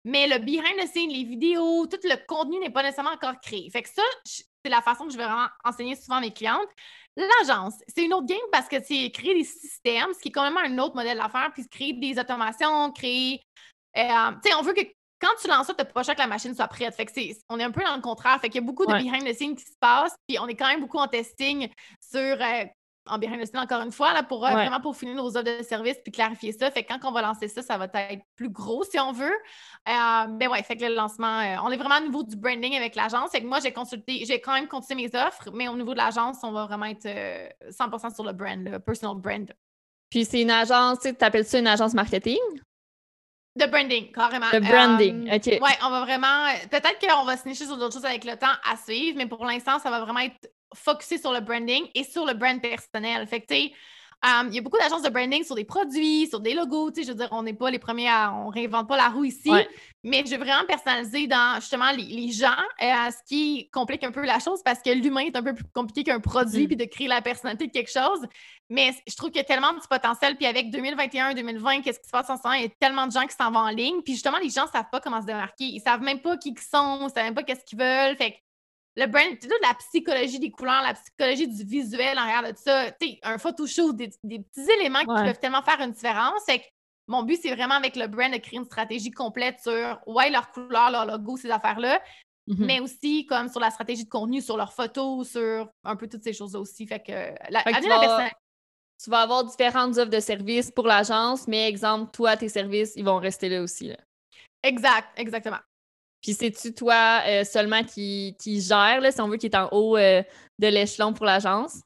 Mais 0.03 0.27
le 0.27 0.39
behind 0.39 0.79
the 0.79 0.87
scenes, 0.87 1.09
les 1.09 1.23
vidéos, 1.25 1.85
tout 1.85 1.99
le 2.03 2.15
contenu 2.27 2.59
n'est 2.59 2.69
pas 2.69 2.81
nécessairement 2.81 3.11
encore 3.11 3.39
créé. 3.41 3.69
Fait 3.69 3.83
que 3.83 3.89
ça, 3.89 4.01
c'est 4.23 4.69
la 4.69 4.81
façon 4.81 5.05
que 5.05 5.11
je 5.11 5.17
vais 5.17 5.25
vraiment 5.25 5.49
enseigner 5.63 5.95
souvent 5.95 6.17
à 6.17 6.21
mes 6.21 6.31
clientes. 6.31 6.69
L'agence, 7.17 7.73
c'est 7.87 8.05
une 8.05 8.13
autre 8.13 8.27
game 8.27 8.37
parce 8.51 8.67
que 8.67 8.75
c'est 8.83 9.09
créer 9.09 9.33
des 9.33 9.43
systèmes, 9.43 10.13
ce 10.13 10.19
qui 10.19 10.29
est 10.29 10.31
quand 10.31 10.43
même 10.43 10.57
un 10.57 10.77
autre 10.77 10.95
modèle 10.95 11.17
d'affaires, 11.17 11.49
puis 11.51 11.67
créer 11.67 11.93
des 11.93 12.19
automations, 12.19 12.91
créer. 12.91 13.41
Euh, 13.97 14.31
tu 14.43 14.49
sais, 14.49 14.55
on 14.55 14.61
veut 14.61 14.73
que 14.73 14.83
quand 15.19 15.33
tu 15.41 15.47
lances 15.47 15.65
ça, 15.65 15.73
tu 15.73 15.83
n'as 15.83 15.85
pas 15.85 16.03
que 16.03 16.19
la 16.19 16.27
machine 16.27 16.53
soit 16.53 16.67
prête. 16.67 16.93
Fait 16.93 17.07
que 17.07 17.11
c'est, 17.11 17.35
on 17.49 17.59
est 17.59 17.63
un 17.63 17.71
peu 17.71 17.83
dans 17.83 17.95
le 17.95 18.03
contraire. 18.03 18.39
Fait 18.39 18.49
qu'il 18.49 18.61
y 18.61 18.63
a 18.63 18.67
beaucoup 18.67 18.85
de 18.85 18.93
behind 18.93 19.23
the 19.23 19.33
scenes 19.33 19.55
qui 19.55 19.65
se 19.65 19.75
passent, 19.79 20.15
puis 20.27 20.37
on 20.37 20.47
est 20.47 20.55
quand 20.55 20.67
même 20.67 20.81
beaucoup 20.81 20.99
en 20.99 21.07
testing 21.07 21.69
sur 21.99 22.19
euh, 22.19 22.65
en 23.09 23.17
behind 23.17 23.41
the 23.41 23.45
scenes 23.45 23.59
encore 23.59 23.81
une 23.81 23.91
fois, 23.91 24.13
là, 24.13 24.23
pour 24.23 24.45
euh, 24.45 24.51
vraiment 24.51 24.79
pour 24.79 24.95
finir 24.95 25.15
nos 25.15 25.35
offres 25.37 25.43
de 25.43 25.63
service 25.63 25.97
puis 26.03 26.11
clarifier 26.11 26.51
ça. 26.51 26.69
Fait 26.71 26.83
que 26.83 26.93
quand 26.93 27.07
on 27.07 27.11
va 27.11 27.21
lancer 27.21 27.47
ça, 27.47 27.61
ça 27.61 27.77
va 27.77 27.85
être 27.85 28.23
plus 28.35 28.49
gros 28.49 28.83
si 28.83 28.99
on 28.99 29.11
veut. 29.11 29.25
Euh, 29.87 30.27
mais 30.39 30.47
ouais, 30.47 30.61
fait 30.63 30.75
que 30.75 30.85
le 30.85 30.95
lancement, 30.95 31.39
euh, 31.39 31.55
on 31.63 31.71
est 31.71 31.77
vraiment 31.77 31.97
au 31.97 32.07
niveau 32.07 32.23
du 32.23 32.35
branding 32.35 32.75
avec 32.75 32.95
l'agence. 32.95 33.31
Fait 33.31 33.41
que 33.41 33.47
moi, 33.47 33.59
j'ai 33.59 33.71
consulté, 33.71 34.23
j'ai 34.25 34.39
quand 34.41 34.53
même 34.53 34.67
continué 34.67 35.07
mes 35.07 35.19
offres, 35.19 35.49
mais 35.53 35.67
au 35.67 35.75
niveau 35.75 35.93
de 35.93 35.97
l'agence, 35.97 36.37
on 36.43 36.51
va 36.51 36.65
vraiment 36.65 36.85
être 36.85 37.07
100% 37.69 38.13
sur 38.13 38.23
le 38.23 38.33
brand, 38.33 38.63
le 38.63 38.79
personal 38.79 39.15
brand. 39.17 39.51
Puis 40.09 40.25
c'est 40.25 40.41
une 40.41 40.51
agence, 40.51 40.99
tu 41.01 41.13
appelles 41.19 41.45
ça 41.45 41.59
une 41.59 41.67
agence 41.67 41.93
marketing? 41.93 42.39
De 43.57 43.65
branding, 43.65 44.11
carrément. 44.11 44.49
De 44.51 44.59
branding, 44.59 45.29
Euh, 45.29 45.35
OK. 45.35 45.47
Ouais, 45.47 45.77
on 45.83 45.89
va 45.89 46.01
vraiment. 46.01 46.45
Peut-être 46.69 46.99
qu'on 46.99 47.25
va 47.25 47.37
se 47.37 47.47
nicher 47.47 47.65
sur 47.65 47.75
d'autres 47.77 47.95
choses 47.95 48.05
avec 48.05 48.23
le 48.23 48.37
temps 48.37 48.53
à 48.69 48.77
suivre, 48.77 49.17
mais 49.17 49.25
pour 49.25 49.43
l'instant, 49.45 49.79
ça 49.79 49.89
va 49.89 49.99
vraiment 50.01 50.19
être 50.19 50.47
focusé 50.73 51.17
sur 51.17 51.31
le 51.31 51.39
branding 51.39 51.85
et 51.95 52.03
sur 52.03 52.25
le 52.25 52.33
brand 52.33 52.61
personnel. 52.61 53.25
Fait 53.27 53.41
que, 53.41 53.47
tu 53.47 53.55
sais, 53.55 53.73
euh, 54.25 54.47
il 54.47 54.55
y 54.55 54.57
a 54.57 54.61
beaucoup 54.61 54.79
d'agences 54.79 55.03
de 55.03 55.09
branding 55.09 55.43
sur 55.43 55.53
des 55.53 55.63
produits, 55.63 56.25
sur 56.27 56.39
des 56.39 56.55
logos. 56.55 56.89
Tu 56.89 57.01
sais, 57.01 57.07
je 57.07 57.11
veux 57.11 57.17
dire, 57.17 57.29
on 57.31 57.43
n'est 57.43 57.53
pas 57.53 57.69
les 57.69 57.77
premiers 57.77 58.09
à. 58.09 58.33
On 58.33 58.49
réinvente 58.49 58.87
pas 58.87 58.97
la 58.97 59.09
roue 59.09 59.25
ici. 59.25 59.51
Ouais. 59.51 59.69
Mais 60.03 60.23
je 60.25 60.31
veux 60.31 60.37
vraiment 60.37 60.65
personnaliser 60.65 61.27
dans 61.27 61.59
justement 61.59 61.91
les, 61.91 62.03
les 62.03 62.31
gens, 62.31 62.49
euh, 62.81 63.11
ce 63.11 63.23
qui 63.27 63.69
complique 63.69 64.03
un 64.03 64.11
peu 64.11 64.25
la 64.25 64.39
chose 64.39 64.63
parce 64.63 64.81
que 64.81 64.89
l'humain 64.89 65.21
est 65.21 65.35
un 65.35 65.43
peu 65.43 65.53
plus 65.53 65.65
compliqué 65.71 66.03
qu'un 66.03 66.19
produit 66.19 66.63
Mm. 66.63 66.67
puis 66.67 66.75
de 66.75 66.85
créer 66.85 67.07
la 67.07 67.21
personnalité 67.21 67.67
de 67.67 67.71
quelque 67.71 67.91
chose. 67.91 68.25
Mais 68.69 68.91
je 69.07 69.15
trouve 69.15 69.29
qu'il 69.29 69.37
y 69.37 69.41
a 69.41 69.47
tellement 69.47 69.73
de 69.73 69.79
potentiel. 69.87 70.35
Puis 70.35 70.47
avec 70.47 70.71
2021-2020, 70.71 71.83
qu'est-ce 71.83 71.99
qui 71.99 72.07
se 72.07 72.11
passe 72.11 72.29
en 72.31 72.37
ce 72.37 72.41
moment? 72.43 72.55
Il 72.55 72.63
y 72.63 72.65
a 72.65 72.69
tellement 72.79 73.05
de 73.05 73.11
gens 73.11 73.27
qui 73.27 73.35
s'en 73.35 73.51
vont 73.51 73.59
en 73.59 73.69
ligne. 73.69 74.01
Puis 74.01 74.13
justement, 74.13 74.39
les 74.39 74.49
gens 74.49 74.65
ne 74.65 74.71
savent 74.71 74.89
pas 74.91 74.99
comment 74.99 75.21
se 75.21 75.27
démarquer. 75.27 75.65
Ils 75.65 75.81
savent 75.81 76.01
même 76.01 76.21
pas 76.21 76.37
qui 76.37 76.49
ils 76.49 76.59
sont, 76.59 77.07
ils 77.07 77.13
savent 77.13 77.25
même 77.25 77.35
pas 77.35 77.43
qu'est-ce 77.43 77.63
qu'ils 77.63 77.77
veulent. 77.77 78.17
Fait 78.17 78.31
que 78.31 78.37
le 78.99 79.05
brand, 79.05 79.39
toute 79.39 79.51
la 79.61 79.73
psychologie 79.75 80.39
des 80.39 80.51
couleurs, 80.51 80.81
la 80.81 80.93
psychologie 80.95 81.47
du 81.47 81.63
visuel 81.63 82.17
en 82.17 82.23
arrière 82.23 82.51
de 82.51 82.57
ça. 82.57 82.91
Tu 82.99 83.07
sais, 83.07 83.19
un 83.23 83.37
photoshoot, 83.37 83.95
des, 83.95 84.09
des 84.23 84.39
petits 84.39 84.69
éléments 84.79 85.01
qui 85.01 85.05
peuvent 85.25 85.39
tellement 85.39 85.61
faire 85.61 85.79
une 85.81 85.91
différence. 85.91 86.43
Fait 86.45 86.59
que 86.59 86.65
mon 87.07 87.23
but, 87.23 87.39
c'est 87.41 87.53
vraiment 87.55 87.75
avec 87.75 87.95
le 87.95 88.07
brand 88.07 88.33
de 88.33 88.37
créer 88.37 88.57
une 88.57 88.65
stratégie 88.65 89.11
complète 89.11 89.59
sur, 89.61 89.99
ouais, 90.07 90.29
leur 90.29 90.51
couleur, 90.51 90.89
leur 90.91 91.05
logo, 91.05 91.37
ces 91.37 91.49
affaires-là, 91.51 92.01
Mhm. 92.47 92.65
mais 92.65 92.79
aussi 92.79 93.25
comme 93.25 93.49
sur 93.49 93.59
la 93.59 93.69
stratégie 93.69 94.05
de 94.05 94.09
contenu, 94.09 94.41
sur 94.41 94.57
leurs 94.57 94.73
photos, 94.73 95.29
sur 95.29 95.69
un 95.83 95.95
peu 95.95 96.07
toutes 96.07 96.23
ces 96.23 96.33
choses-là 96.33 96.59
aussi. 96.59 96.87
Fait 96.87 96.99
que, 97.01 97.11
la, 97.51 97.61
Fait 97.61 97.73
que 97.73 97.81
tu 97.81 97.87
la 97.89 97.97
vas- 97.99 98.29
Tu 99.03 99.11
vas 99.11 99.19
avoir 99.21 99.43
différentes 99.43 99.95
offres 99.97 100.09
de 100.09 100.19
services 100.19 100.71
pour 100.71 100.87
l'agence, 100.87 101.47
mais 101.47 101.69
exemple, 101.69 102.09
toi, 102.11 102.35
tes 102.35 102.49
services, 102.49 102.93
ils 102.95 103.05
vont 103.05 103.17
rester 103.19 103.47
là 103.47 103.61
aussi. 103.61 103.89
Là. 103.89 103.97
Exact, 104.63 105.07
exactement. 105.17 105.59
Puis 106.27 106.33
c'est-tu 106.33 106.73
toi 106.73 107.21
euh, 107.25 107.45
seulement 107.45 107.83
qui, 107.83 108.35
qui 108.37 108.59
gère, 108.59 108.99
là, 108.99 109.13
si 109.13 109.21
on 109.21 109.29
veut, 109.29 109.37
qui 109.37 109.45
est 109.45 109.55
en 109.55 109.69
haut 109.71 109.95
euh, 109.95 110.21
de 110.59 110.67
l'échelon 110.67 111.13
pour 111.13 111.25
l'agence? 111.25 111.79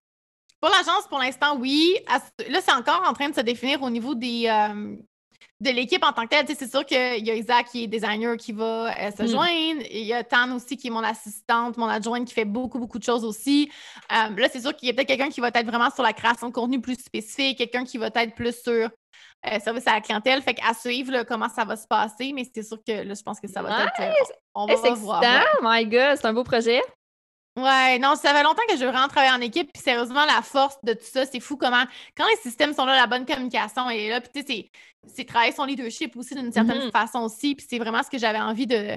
Pour 0.59 0.71
l'agence, 0.71 1.05
pour 1.07 1.19
l'instant, 1.19 1.55
oui. 1.59 1.95
Là, 2.49 2.59
c'est 2.59 2.71
encore 2.73 3.03
en 3.07 3.13
train 3.13 3.29
de 3.29 3.35
se 3.35 3.41
définir 3.41 3.83
au 3.83 3.91
niveau 3.91 4.15
des, 4.15 4.47
euh, 4.47 4.95
de 5.59 5.69
l'équipe 5.69 6.03
en 6.03 6.11
tant 6.11 6.23
que 6.23 6.29
telle. 6.29 6.47
Tu 6.47 6.53
sais, 6.53 6.65
C'est 6.65 6.71
sûr 6.71 6.83
qu'il 6.83 7.23
y 7.23 7.29
a 7.29 7.35
Isaac 7.35 7.67
qui 7.67 7.83
est 7.83 7.87
designer 7.87 8.35
qui 8.35 8.51
va 8.51 8.97
euh, 8.97 9.11
se 9.11 9.21
Mm. 9.21 9.27
joindre. 9.27 9.81
Il 9.91 10.05
y 10.05 10.13
a 10.13 10.23
Tan 10.23 10.55
aussi 10.55 10.75
qui 10.75 10.87
est 10.87 10.91
mon 10.91 11.03
assistante, 11.03 11.77
mon 11.77 11.85
adjointe 11.87 12.27
qui 12.27 12.33
fait 12.33 12.43
beaucoup, 12.45 12.79
beaucoup 12.79 12.97
de 12.97 13.03
choses 13.03 13.23
aussi. 13.23 13.69
Euh, 14.11 14.35
là, 14.35 14.47
c'est 14.51 14.61
sûr 14.61 14.75
qu'il 14.75 14.87
y 14.87 14.91
a 14.91 14.95
peut-être 14.95 15.07
quelqu'un 15.07 15.29
qui 15.29 15.39
va 15.39 15.49
être 15.49 15.67
vraiment 15.67 15.91
sur 15.91 16.01
la 16.01 16.13
création 16.13 16.47
de 16.47 16.51
contenu 16.53 16.81
plus 16.81 16.95
spécifique, 16.95 17.59
quelqu'un 17.59 17.83
qui 17.83 17.99
va 17.99 18.07
être 18.07 18.33
plus 18.33 18.59
sur 18.59 18.89
euh, 19.45 19.59
service 19.59 19.87
à 19.87 19.93
la 19.93 20.01
clientèle. 20.01 20.41
Fait 20.41 20.53
qu'à 20.53 20.73
suivre 20.73 21.11
là, 21.11 21.25
comment 21.25 21.49
ça 21.49 21.65
va 21.65 21.75
se 21.75 21.87
passer, 21.87 22.31
mais 22.33 22.43
c'est 22.53 22.63
sûr 22.63 22.77
que 22.85 22.91
là, 23.03 23.13
je 23.13 23.21
pense 23.23 23.39
que 23.39 23.47
ça 23.47 23.61
va 23.61 23.85
être. 23.85 23.99
euh, 23.99 24.11
on 24.55 24.65
va 24.67 24.73
Hey, 24.73 24.93
voir. 24.95 25.21
ouais. 25.21 25.39
My 25.61 25.85
God, 25.85 26.17
c'est 26.17 26.25
un 26.25 26.33
beau 26.33 26.43
projet. 26.43 26.81
Ouais, 27.57 27.99
non, 27.99 28.15
ça 28.15 28.33
fait 28.33 28.43
longtemps 28.43 28.61
que 28.69 28.77
je 28.77 28.85
veux 28.85 28.91
vraiment 28.91 29.09
travailler 29.09 29.33
en 29.33 29.41
équipe. 29.41 29.73
Puis 29.73 29.83
sérieusement, 29.83 30.23
la 30.25 30.41
force 30.41 30.77
de 30.83 30.93
tout 30.93 31.03
ça, 31.03 31.25
c'est 31.25 31.41
fou 31.41 31.57
comment, 31.57 31.83
quand 32.15 32.25
les 32.29 32.37
systèmes 32.37 32.73
sont 32.73 32.85
là, 32.85 32.95
la 32.95 33.07
bonne 33.07 33.25
communication 33.25 33.89
elle 33.89 33.99
est 33.99 34.09
là. 34.09 34.21
Puis 34.21 34.43
tu 34.45 34.53
sais, 34.53 34.69
c'est- 35.07 35.25
travailler 35.25 35.51
son 35.51 35.65
leadership 35.65 36.15
aussi 36.15 36.33
d'une 36.33 36.51
certaine 36.53 36.85
Mhm. 36.85 36.91
façon 36.91 37.19
aussi. 37.19 37.55
Puis 37.55 37.65
c'est 37.69 37.77
vraiment 37.79 38.03
ce 38.03 38.09
que 38.09 38.17
j'avais 38.17 38.39
envie 38.39 38.67
de 38.67 38.95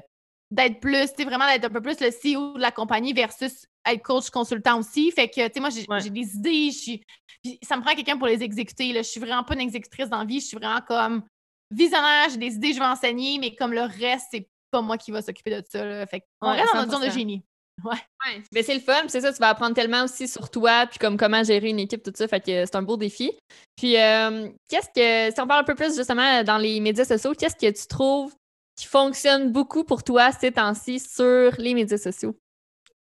d'être 0.52 0.78
plus, 0.78 1.08
tu 1.08 1.14
sais, 1.16 1.24
vraiment 1.24 1.46
d'être 1.48 1.64
un 1.64 1.70
peu 1.70 1.80
plus 1.80 1.98
le 2.00 2.10
CEO 2.12 2.54
de 2.54 2.60
la 2.60 2.70
compagnie 2.70 3.12
versus 3.12 3.66
être 3.86 4.02
coach 4.02 4.30
consultant 4.30 4.78
aussi. 4.78 5.10
Fait 5.12 5.28
que, 5.28 5.46
tu 5.46 5.54
sais, 5.54 5.60
moi, 5.60 5.70
j'ai 5.70 5.84
Ouais. 5.88 6.10
des 6.10 6.34
idées. 6.36 6.70
je 6.70 6.76
suis- 6.78 7.02
Puis 7.42 7.58
ça 7.62 7.76
me 7.76 7.82
prend 7.82 7.94
quelqu'un 7.94 8.16
pour 8.16 8.26
les 8.26 8.42
exécuter. 8.42 8.92
Là. 8.92 9.02
Je 9.02 9.08
suis 9.08 9.20
vraiment 9.20 9.44
pas 9.44 9.54
une 9.54 9.60
exécutrice 9.60 10.08
dans 10.08 10.18
la 10.18 10.24
vie. 10.24 10.40
Je 10.40 10.46
suis 10.46 10.56
vraiment 10.56 10.80
comme 10.80 11.22
visionnaire. 11.70 12.28
J'ai 12.30 12.38
des 12.38 12.54
idées, 12.54 12.72
je 12.72 12.78
vais 12.78 12.84
enseigner, 12.86 13.38
mais 13.38 13.54
comme 13.54 13.72
le 13.72 13.82
reste, 13.82 14.28
c'est 14.30 14.48
pas 14.70 14.80
moi 14.80 14.96
qui 14.96 15.10
va 15.10 15.20
s'occuper 15.22 15.50
de 15.50 15.62
ça. 15.70 15.84
là. 15.84 16.06
Fait 16.06 16.20
qu'on 16.40 16.50
Ouais, 16.50 16.60
reste 16.60 16.72
dans 16.72 16.80
notre 16.80 16.92
zone 16.92 17.00
de 17.02 17.06
100%. 17.06 17.18
génie. 17.18 17.42
Mais 18.52 18.62
c'est 18.62 18.74
le 18.74 18.80
fun, 18.80 19.02
c'est 19.08 19.20
ça, 19.20 19.32
tu 19.32 19.38
vas 19.40 19.48
apprendre 19.48 19.74
tellement 19.74 20.04
aussi 20.04 20.28
sur 20.28 20.48
toi, 20.48 20.86
puis 20.86 20.98
comme 21.00 21.16
comment 21.16 21.42
gérer 21.42 21.70
une 21.70 21.80
équipe, 21.80 22.02
tout 22.04 22.12
ça, 22.14 22.28
fait 22.28 22.40
que 22.40 22.64
c'est 22.64 22.76
un 22.76 22.82
beau 22.82 22.96
défi. 22.96 23.32
Puis, 23.76 23.96
euh, 23.98 24.48
qu'est-ce 24.68 24.88
que, 24.94 25.34
si 25.34 25.40
on 25.40 25.46
parle 25.46 25.62
un 25.62 25.64
peu 25.64 25.74
plus 25.74 25.96
justement 25.96 26.44
dans 26.44 26.56
les 26.58 26.78
médias 26.80 27.04
sociaux, 27.04 27.32
qu'est-ce 27.36 27.56
que 27.56 27.70
tu 27.76 27.86
trouves 27.88 28.32
qui 28.76 28.86
fonctionne 28.86 29.50
beaucoup 29.50 29.82
pour 29.84 30.04
toi 30.04 30.30
ces 30.32 30.52
temps-ci 30.52 31.00
sur 31.00 31.52
les 31.58 31.74
médias 31.74 31.98
sociaux? 31.98 32.36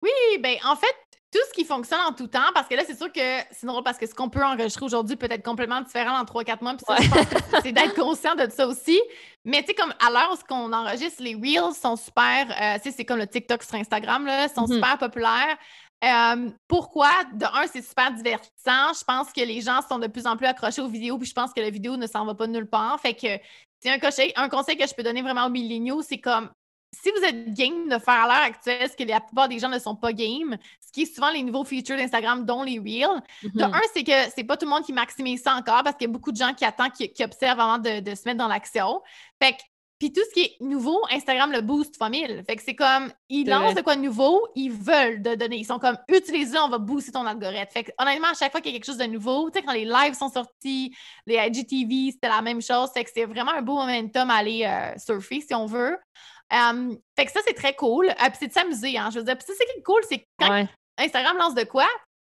Oui, 0.02 0.10
ben 0.40 0.56
en 0.64 0.74
fait, 0.76 0.94
tout 1.32 1.38
ce 1.48 1.54
qui 1.54 1.64
fonctionne 1.64 2.00
en 2.00 2.12
tout 2.12 2.26
temps, 2.26 2.50
parce 2.54 2.68
que 2.68 2.74
là, 2.74 2.82
c'est 2.86 2.96
sûr 2.96 3.10
que 3.10 3.20
c'est 3.52 3.66
drôle 3.66 3.82
parce 3.82 3.96
que 3.96 4.06
ce 4.06 4.14
qu'on 4.14 4.28
peut 4.28 4.44
enregistrer 4.44 4.84
aujourd'hui 4.84 5.16
peut 5.16 5.28
être 5.30 5.42
complètement 5.44 5.80
différent 5.80 6.18
dans 6.18 6.24
3-4 6.24 6.62
mois. 6.62 6.74
Puis 6.74 6.84
ça, 6.86 6.96
je 7.00 7.08
pense 7.08 7.26
que 7.26 7.62
c'est 7.62 7.72
d'être 7.72 7.94
conscient 7.94 8.34
de 8.34 8.50
ça 8.50 8.66
aussi. 8.66 9.00
Mais 9.44 9.60
tu 9.62 9.68
sais, 9.68 9.74
comme 9.74 9.94
à 10.04 10.10
l'heure 10.10 10.32
où 10.32 10.54
on 10.54 10.72
enregistre, 10.72 11.22
les 11.22 11.34
Reels 11.34 11.74
sont 11.74 11.96
super, 11.96 12.46
euh, 12.50 12.76
tu 12.82 12.90
sais, 12.90 12.96
c'est 12.96 13.04
comme 13.04 13.18
le 13.18 13.26
TikTok 13.26 13.62
sur 13.62 13.76
Instagram, 13.76 14.26
là, 14.26 14.48
sont 14.48 14.66
Mhm. 14.66 14.74
super 14.74 14.98
populaires. 14.98 15.56
Euh, 16.04 16.50
pourquoi? 16.66 17.10
De 17.32 17.44
un, 17.46 17.66
c'est 17.72 17.80
super 17.80 18.10
divertissant. 18.12 18.92
Je 18.98 19.04
pense 19.04 19.32
que 19.32 19.40
les 19.40 19.60
gens 19.60 19.80
sont 19.88 20.00
de 20.00 20.08
plus 20.08 20.26
en 20.26 20.36
plus 20.36 20.46
accrochés 20.46 20.82
aux 20.82 20.88
vidéos, 20.88 21.16
puis 21.16 21.28
je 21.28 21.32
pense 21.34 21.52
que 21.52 21.60
la 21.60 21.70
vidéo 21.70 21.96
ne 21.96 22.06
s'en 22.08 22.26
va 22.26 22.34
pas 22.34 22.48
nulle 22.48 22.68
part. 22.68 22.98
Fait 23.00 23.14
que 23.14 23.28
c'est 23.80 23.90
un 23.90 23.98
conseil, 24.00 24.32
un 24.36 24.48
conseil 24.48 24.76
que 24.76 24.86
je 24.86 24.92
peux 24.94 25.02
donner 25.04 25.22
vraiment 25.22 25.46
aux 25.46 25.50
milléniaux, 25.50 26.02
c'est 26.02 26.18
comme 26.18 26.50
si 26.94 27.10
vous 27.10 27.24
êtes 27.24 27.54
game 27.54 27.88
de 27.88 27.98
faire 27.98 28.14
à 28.14 28.26
l'heure 28.26 28.44
actuelle 28.44 28.88
ce 28.90 28.96
que 28.96 29.08
la 29.08 29.20
plupart 29.20 29.48
des 29.48 29.58
gens 29.58 29.68
ne 29.68 29.78
sont 29.78 29.96
pas 29.96 30.12
game, 30.12 30.56
ce 30.80 30.92
qui 30.92 31.02
est 31.02 31.14
souvent 31.14 31.30
les 31.30 31.42
nouveaux 31.42 31.64
features 31.64 31.96
d'Instagram, 31.96 32.44
dont 32.44 32.62
les 32.62 32.78
Reels. 32.78 33.22
De 33.42 33.64
Mhm. 33.64 33.74
un, 33.74 33.80
c'est 33.94 34.04
que 34.04 34.12
c'est 34.34 34.44
pas 34.44 34.56
tout 34.56 34.66
le 34.66 34.70
monde 34.70 34.84
qui 34.84 34.92
maximise 34.92 35.42
ça 35.42 35.54
encore 35.54 35.82
parce 35.82 35.96
qu'il 35.96 36.06
y 36.06 36.10
a 36.10 36.12
beaucoup 36.12 36.32
de 36.32 36.36
gens 36.36 36.52
qui 36.54 36.64
attendent, 36.64 36.92
qui, 36.92 37.10
qui 37.12 37.24
observent 37.24 37.60
avant 37.60 37.78
de, 37.78 38.00
de 38.00 38.14
se 38.14 38.22
mettre 38.26 38.38
dans 38.38 38.48
l'action. 38.48 39.00
Fait 39.42 39.52
que, 39.52 39.62
puis 39.98 40.12
tout 40.12 40.20
ce 40.28 40.34
qui 40.34 40.40
est 40.40 40.56
nouveau, 40.60 41.00
Instagram 41.12 41.52
le 41.52 41.60
boost 41.60 41.96
1000. 42.00 42.42
Fait 42.44 42.56
que 42.56 42.62
c'est 42.62 42.74
comme, 42.74 43.12
ils 43.28 43.48
lancent 43.48 43.76
de 43.76 43.82
quoi 43.82 43.94
de 43.94 44.00
nouveau, 44.00 44.44
ils 44.56 44.72
veulent 44.72 45.22
de 45.22 45.36
donner. 45.36 45.58
Ils 45.58 45.64
sont 45.64 45.78
comme, 45.78 45.96
utilise-le, 46.08 46.58
on 46.58 46.68
va 46.68 46.78
booster 46.78 47.12
ton 47.12 47.24
algorithme. 47.24 47.70
Fait 47.72 47.84
que, 47.84 47.92
honnêtement, 47.98 48.26
à 48.28 48.34
chaque 48.34 48.50
fois 48.50 48.60
qu'il 48.60 48.72
y 48.72 48.74
a 48.74 48.78
quelque 48.78 48.86
chose 48.86 48.96
de 48.98 49.04
nouveau, 49.04 49.48
tu 49.50 49.60
sais, 49.60 49.64
quand 49.64 49.72
les 49.72 49.84
lives 49.84 50.14
sont 50.14 50.28
sortis, 50.28 50.92
les 51.24 51.36
IGTV, 51.36 52.10
c'était 52.10 52.28
la 52.28 52.42
même 52.42 52.60
chose. 52.60 52.90
Fait 52.92 53.04
que 53.04 53.10
c'est 53.14 53.26
vraiment 53.26 53.52
un 53.52 53.62
beau 53.62 53.76
momentum 53.76 54.28
à 54.28 54.34
aller 54.34 54.64
euh, 54.66 54.98
surfer, 54.98 55.40
si 55.40 55.54
on 55.54 55.66
veut. 55.66 55.96
Fait 57.16 57.24
que 57.26 57.32
ça, 57.32 57.40
c'est 57.46 57.54
très 57.54 57.74
cool. 57.74 58.08
Euh, 58.08 58.12
puis 58.28 58.36
c'est 58.40 58.48
de 58.48 58.52
s'amuser, 58.52 58.98
hein. 58.98 59.08
Je 59.12 59.18
veux 59.18 59.24
dire, 59.24 59.36
puis 59.36 59.46
ça, 59.46 59.52
c'est 59.56 59.82
cool, 59.82 60.02
c'est 60.08 60.24
quand 60.38 60.50
Ouais. 60.50 60.68
Instagram 60.98 61.36
lance 61.38 61.54
de 61.54 61.64
quoi, 61.64 61.86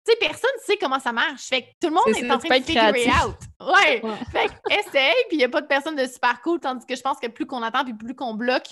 tu 0.06 0.12
sais, 0.12 0.18
personne 0.20 0.50
ne 0.58 0.64
sait 0.64 0.78
comment 0.78 1.00
ça 1.00 1.12
marche. 1.12 1.44
Fait 1.44 1.64
que 1.64 1.68
tout 1.82 1.88
le 1.88 1.94
monde 1.94 2.04
est, 2.10 2.28
ça, 2.28 2.36
en 2.36 2.38
train 2.40 2.50
de 2.50 2.54
être 2.56 2.66
figure 2.66 2.90
it 2.90 2.96
créatif. 2.96 3.26
out. 3.26 3.36
Ouais. 3.68 4.02
Ouais. 4.04 4.16
Fait 4.32 4.48
que 4.48 4.74
essaye, 4.80 5.14
puis 5.28 5.34
il 5.34 5.38
n'y 5.38 5.44
a 5.44 5.50
pas 5.50 5.62
de 5.62 5.68
personne 5.68 5.96
de 5.96 6.06
super 6.06 6.42
cool, 6.42 6.60
tandis 6.60 6.86
que 6.86 6.96
je 6.96 7.02
pense 7.02 7.20
que 7.20 7.28
plus 7.28 7.46
qu'on 7.46 7.62
attend, 7.64 7.84
puis 7.84 7.94
plus 7.94 8.16
qu'on 8.16 8.34
bloque, 8.36 8.68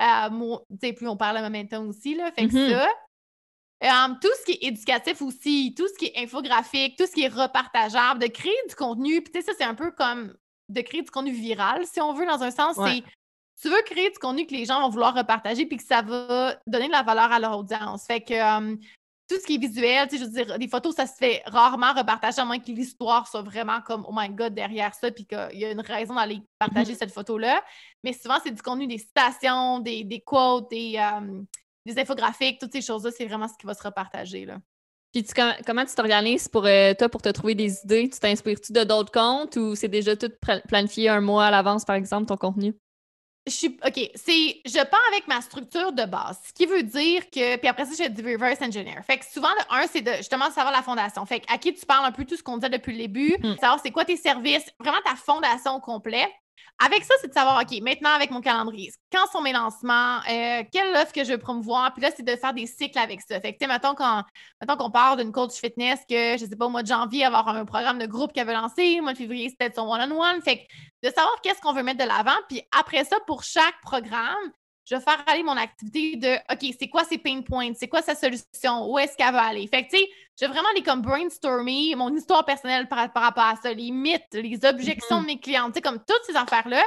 euh, 0.00 0.28
tu 0.70 0.88
sais, 0.88 0.92
plus 0.92 1.06
on 1.08 1.16
parle 1.16 1.36
le 1.36 1.42
momentum 1.42 1.88
aussi, 1.88 2.14
là. 2.14 2.30
Fait 2.32 2.46
que 2.48 2.54
Mhm. 2.54 2.70
ça. 2.70 2.88
Tout 4.22 4.28
ce 4.40 4.44
qui 4.46 4.52
est 4.52 4.68
éducatif 4.68 5.20
aussi, 5.20 5.74
tout 5.76 5.86
ce 5.88 5.94
qui 5.94 6.06
est 6.06 6.18
infographique, 6.22 6.96
tout 6.96 7.06
ce 7.06 7.12
qui 7.12 7.24
est 7.24 7.28
repartageable, 7.28 8.20
de 8.20 8.28
créer 8.28 8.56
du 8.68 8.74
contenu. 8.74 9.20
Puis 9.22 9.32
tu 9.32 9.40
sais, 9.40 9.46
ça, 9.46 9.52
c'est 9.58 9.64
un 9.64 9.74
peu 9.74 9.90
comme 9.90 10.34
de 10.70 10.80
créer 10.80 11.02
du 11.02 11.10
contenu 11.10 11.32
viral, 11.32 11.84
si 11.86 12.00
on 12.00 12.14
veut, 12.14 12.24
dans 12.24 12.42
un 12.42 12.50
sens. 12.50 12.76
Ouais. 12.78 13.02
C'est 13.04 13.12
tu 13.60 13.68
veux 13.68 13.82
créer 13.82 14.10
du 14.10 14.18
contenu 14.18 14.46
que 14.46 14.54
les 14.54 14.64
gens 14.64 14.80
vont 14.80 14.88
vouloir 14.88 15.14
repartager 15.14 15.66
puis 15.66 15.76
que 15.76 15.84
ça 15.84 16.02
va 16.02 16.56
donner 16.66 16.86
de 16.86 16.92
la 16.92 17.02
valeur 17.02 17.32
à 17.32 17.38
leur 17.38 17.58
audience. 17.58 18.06
Fait 18.06 18.20
que 18.20 18.34
euh, 18.34 18.76
tout 19.28 19.36
ce 19.40 19.46
qui 19.46 19.54
est 19.54 19.58
visuel, 19.58 20.06
tu 20.08 20.18
sais, 20.18 20.24
je 20.24 20.28
veux 20.28 20.44
dire, 20.44 20.58
des 20.58 20.68
photos, 20.68 20.94
ça 20.94 21.06
se 21.06 21.16
fait 21.16 21.42
rarement 21.46 21.94
repartager 21.94 22.40
à 22.40 22.44
moins 22.44 22.58
que 22.58 22.70
l'histoire 22.70 23.26
soit 23.26 23.42
vraiment 23.42 23.80
comme, 23.80 24.04
oh 24.06 24.12
my 24.14 24.28
God, 24.28 24.54
derrière 24.54 24.94
ça, 24.94 25.10
puis 25.10 25.24
qu'il 25.24 25.58
y 25.58 25.64
a 25.64 25.70
une 25.70 25.80
raison 25.80 26.14
d'aller 26.14 26.42
partager 26.58 26.94
cette 26.94 27.12
photo-là. 27.12 27.62
Mais 28.02 28.12
souvent, 28.12 28.36
c'est 28.44 28.50
du 28.50 28.60
contenu, 28.60 28.86
des 28.86 28.98
citations, 28.98 29.78
des, 29.78 30.04
des 30.04 30.20
quotes, 30.20 30.68
des, 30.70 30.96
euh, 30.98 31.40
des 31.86 31.98
infographiques, 31.98 32.60
toutes 32.60 32.72
ces 32.72 32.82
choses-là, 32.82 33.10
c'est 33.16 33.24
vraiment 33.24 33.48
ce 33.48 33.54
qui 33.58 33.66
va 33.66 33.74
se 33.74 33.82
repartager, 33.82 34.44
là. 34.44 34.58
Puis 35.10 35.22
tu- 35.22 35.32
comment, 35.64 35.84
tu 35.84 35.94
t'organises 35.94 36.48
pour 36.48 36.66
euh, 36.66 36.92
toi 36.92 37.08
pour 37.08 37.22
te 37.22 37.28
trouver 37.28 37.54
des 37.54 37.80
idées? 37.84 38.10
Tu 38.10 38.18
t'inspires-tu 38.18 38.72
de 38.72 38.82
d'autres 38.82 39.12
comptes 39.12 39.56
ou 39.56 39.76
c'est 39.76 39.86
déjà 39.86 40.16
tout 40.16 40.32
pla- 40.40 40.60
planifié 40.62 41.08
un 41.08 41.20
mois 41.20 41.46
à 41.46 41.50
l'avance, 41.52 41.84
par 41.84 41.94
exemple, 41.94 42.26
ton 42.26 42.36
contenu? 42.36 42.74
Je 43.46 43.52
suis 43.52 43.78
OK, 43.86 44.10
c'est 44.14 44.60
je 44.64 44.82
pars 44.86 45.00
avec 45.12 45.28
ma 45.28 45.42
structure 45.42 45.92
de 45.92 46.04
base, 46.06 46.38
ce 46.46 46.52
qui 46.54 46.64
veut 46.64 46.82
dire 46.82 47.28
que 47.30 47.56
puis 47.56 47.68
après 47.68 47.84
ça 47.84 47.92
j'ai 47.96 48.08
du 48.08 48.22
reverse 48.22 48.62
engineer. 48.62 49.02
Fait 49.06 49.18
que 49.18 49.24
souvent 49.26 49.50
le 49.50 49.76
un 49.76 49.86
c'est 49.86 50.00
de 50.00 50.12
justement 50.14 50.50
savoir 50.50 50.72
la 50.72 50.80
fondation. 50.82 51.26
Fait 51.26 51.40
que 51.40 51.52
à 51.52 51.58
qui 51.58 51.74
tu 51.74 51.84
parles 51.84 52.06
un 52.06 52.12
peu 52.12 52.24
tout 52.24 52.36
ce 52.36 52.42
qu'on 52.42 52.56
disait 52.56 52.70
depuis 52.70 52.92
le 52.92 52.98
début, 52.98 53.36
Mhm. 53.42 53.58
savoir 53.58 53.80
c'est 53.82 53.90
quoi 53.90 54.06
tes 54.06 54.16
services, 54.16 54.64
vraiment 54.80 55.00
ta 55.04 55.14
fondation 55.14 55.74
au 55.74 55.80
complet. 55.80 56.26
Avec 56.84 57.04
ça, 57.04 57.14
c'est 57.20 57.28
de 57.28 57.32
savoir, 57.32 57.62
OK, 57.62 57.80
maintenant 57.82 58.10
avec 58.10 58.32
mon 58.32 58.40
calendrier, 58.40 58.90
quand 59.12 59.26
sont 59.30 59.40
mes 59.42 59.52
lancements, 59.52 60.18
euh, 60.28 60.64
quelle 60.72 60.92
offre 60.96 61.12
que 61.12 61.22
je 61.22 61.30
veux 61.30 61.38
promouvoir, 61.38 61.92
puis 61.92 62.02
là, 62.02 62.10
c'est 62.16 62.24
de 62.24 62.34
faire 62.34 62.52
des 62.52 62.66
cycles 62.66 62.98
avec 62.98 63.20
ça. 63.20 63.40
Fait 63.40 63.52
que, 63.52 63.58
tu 63.58 63.66
sais, 63.66 63.72
mettons 63.72 63.94
qu'on 63.94 64.90
part 64.90 65.16
d'une 65.16 65.30
coach 65.30 65.52
fitness 65.52 66.00
que, 66.08 66.36
je 66.36 66.44
sais 66.46 66.56
pas, 66.56 66.66
au 66.66 66.70
mois 66.70 66.82
de 66.82 66.88
janvier, 66.88 67.24
avoir 67.26 67.46
un 67.48 67.64
programme 67.64 68.00
de 68.00 68.06
groupe 68.06 68.32
qu'elle 68.32 68.48
veut 68.48 68.54
lancer, 68.54 68.98
au 68.98 69.02
mois 69.04 69.12
de 69.12 69.18
février, 69.18 69.50
c'était 69.50 69.72
son 69.72 69.82
one-on-one. 69.82 70.42
Fait 70.42 70.58
que 70.58 70.62
de 71.04 71.10
savoir 71.10 71.38
qu'est-ce 71.42 71.60
qu'on 71.60 71.74
veut 71.74 71.82
mettre 71.82 72.02
de 72.02 72.08
l'avant, 72.08 72.36
puis 72.48 72.62
après 72.76 73.04
ça, 73.04 73.18
pour 73.26 73.42
chaque 73.42 73.78
programme, 73.82 74.50
je 74.86 74.94
vais 74.94 75.00
faire 75.02 75.22
aller 75.26 75.42
mon 75.42 75.56
activité 75.56 76.16
de 76.16 76.34
OK, 76.52 76.74
c'est 76.78 76.88
quoi 76.88 77.04
ses 77.04 77.18
pain 77.18 77.42
points? 77.42 77.72
C'est 77.74 77.88
quoi 77.88 78.02
sa 78.02 78.14
solution? 78.14 78.90
Où 78.90 78.98
est-ce 78.98 79.16
qu'elle 79.16 79.32
va 79.32 79.42
aller? 79.44 79.66
Fait 79.66 79.84
que, 79.84 79.90
tu 79.90 79.98
sais, 79.98 80.08
je 80.40 80.46
vais 80.46 80.52
vraiment 80.52 80.68
aller 80.70 80.82
comme 80.82 81.02
brainstormer 81.02 81.94
mon 81.94 82.14
histoire 82.14 82.44
personnelle 82.44 82.88
par, 82.88 83.10
rapport 83.14 83.44
à 83.44 83.56
ça, 83.56 83.72
les 83.72 83.90
mythes, 83.90 84.32
les 84.32 84.64
objections 84.64 85.20
de 85.20 85.26
mes 85.26 85.40
clients, 85.40 85.68
tu 85.68 85.74
sais, 85.74 85.80
comme 85.82 85.98
toutes 85.98 86.24
ces 86.26 86.36
affaires-là. 86.36 86.84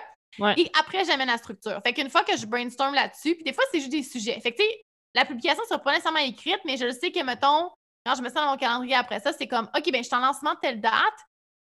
Et 0.55 0.69
après, 0.79 1.05
j'amène 1.05 1.27
la 1.27 1.37
structure. 1.37 1.79
Fait 1.83 1.93
qu'une 1.93 2.09
fois 2.09 2.23
que 2.23 2.37
je 2.37 2.45
brainstorm 2.45 2.93
là-dessus, 2.93 3.35
puis 3.35 3.43
des 3.43 3.53
fois, 3.53 3.63
c'est 3.71 3.79
juste 3.79 3.91
des 3.91 4.03
sujets. 4.03 4.39
Fait 4.41 4.51
que, 4.51 4.57
tu 4.57 4.63
sais, 4.63 4.85
la 5.15 5.25
publication 5.25 5.63
sera 5.67 5.79
pas 5.79 5.91
nécessairement 5.91 6.19
écrite, 6.19 6.59
mais 6.65 6.77
je 6.77 6.91
sais 6.91 7.11
que, 7.11 7.23
mettons, 7.23 7.71
quand 8.05 8.15
je 8.15 8.21
me 8.21 8.29
sens 8.29 8.35
dans 8.35 8.51
mon 8.51 8.57
calendrier 8.57 8.95
après 8.95 9.19
ça, 9.19 9.33
c'est 9.33 9.47
comme, 9.47 9.67
OK, 9.75 9.91
ben 9.91 10.03
je 10.03 10.07
suis 10.07 10.15
en 10.15 10.19
lancement 10.19 10.55
telle 10.61 10.79
date. 10.79 10.93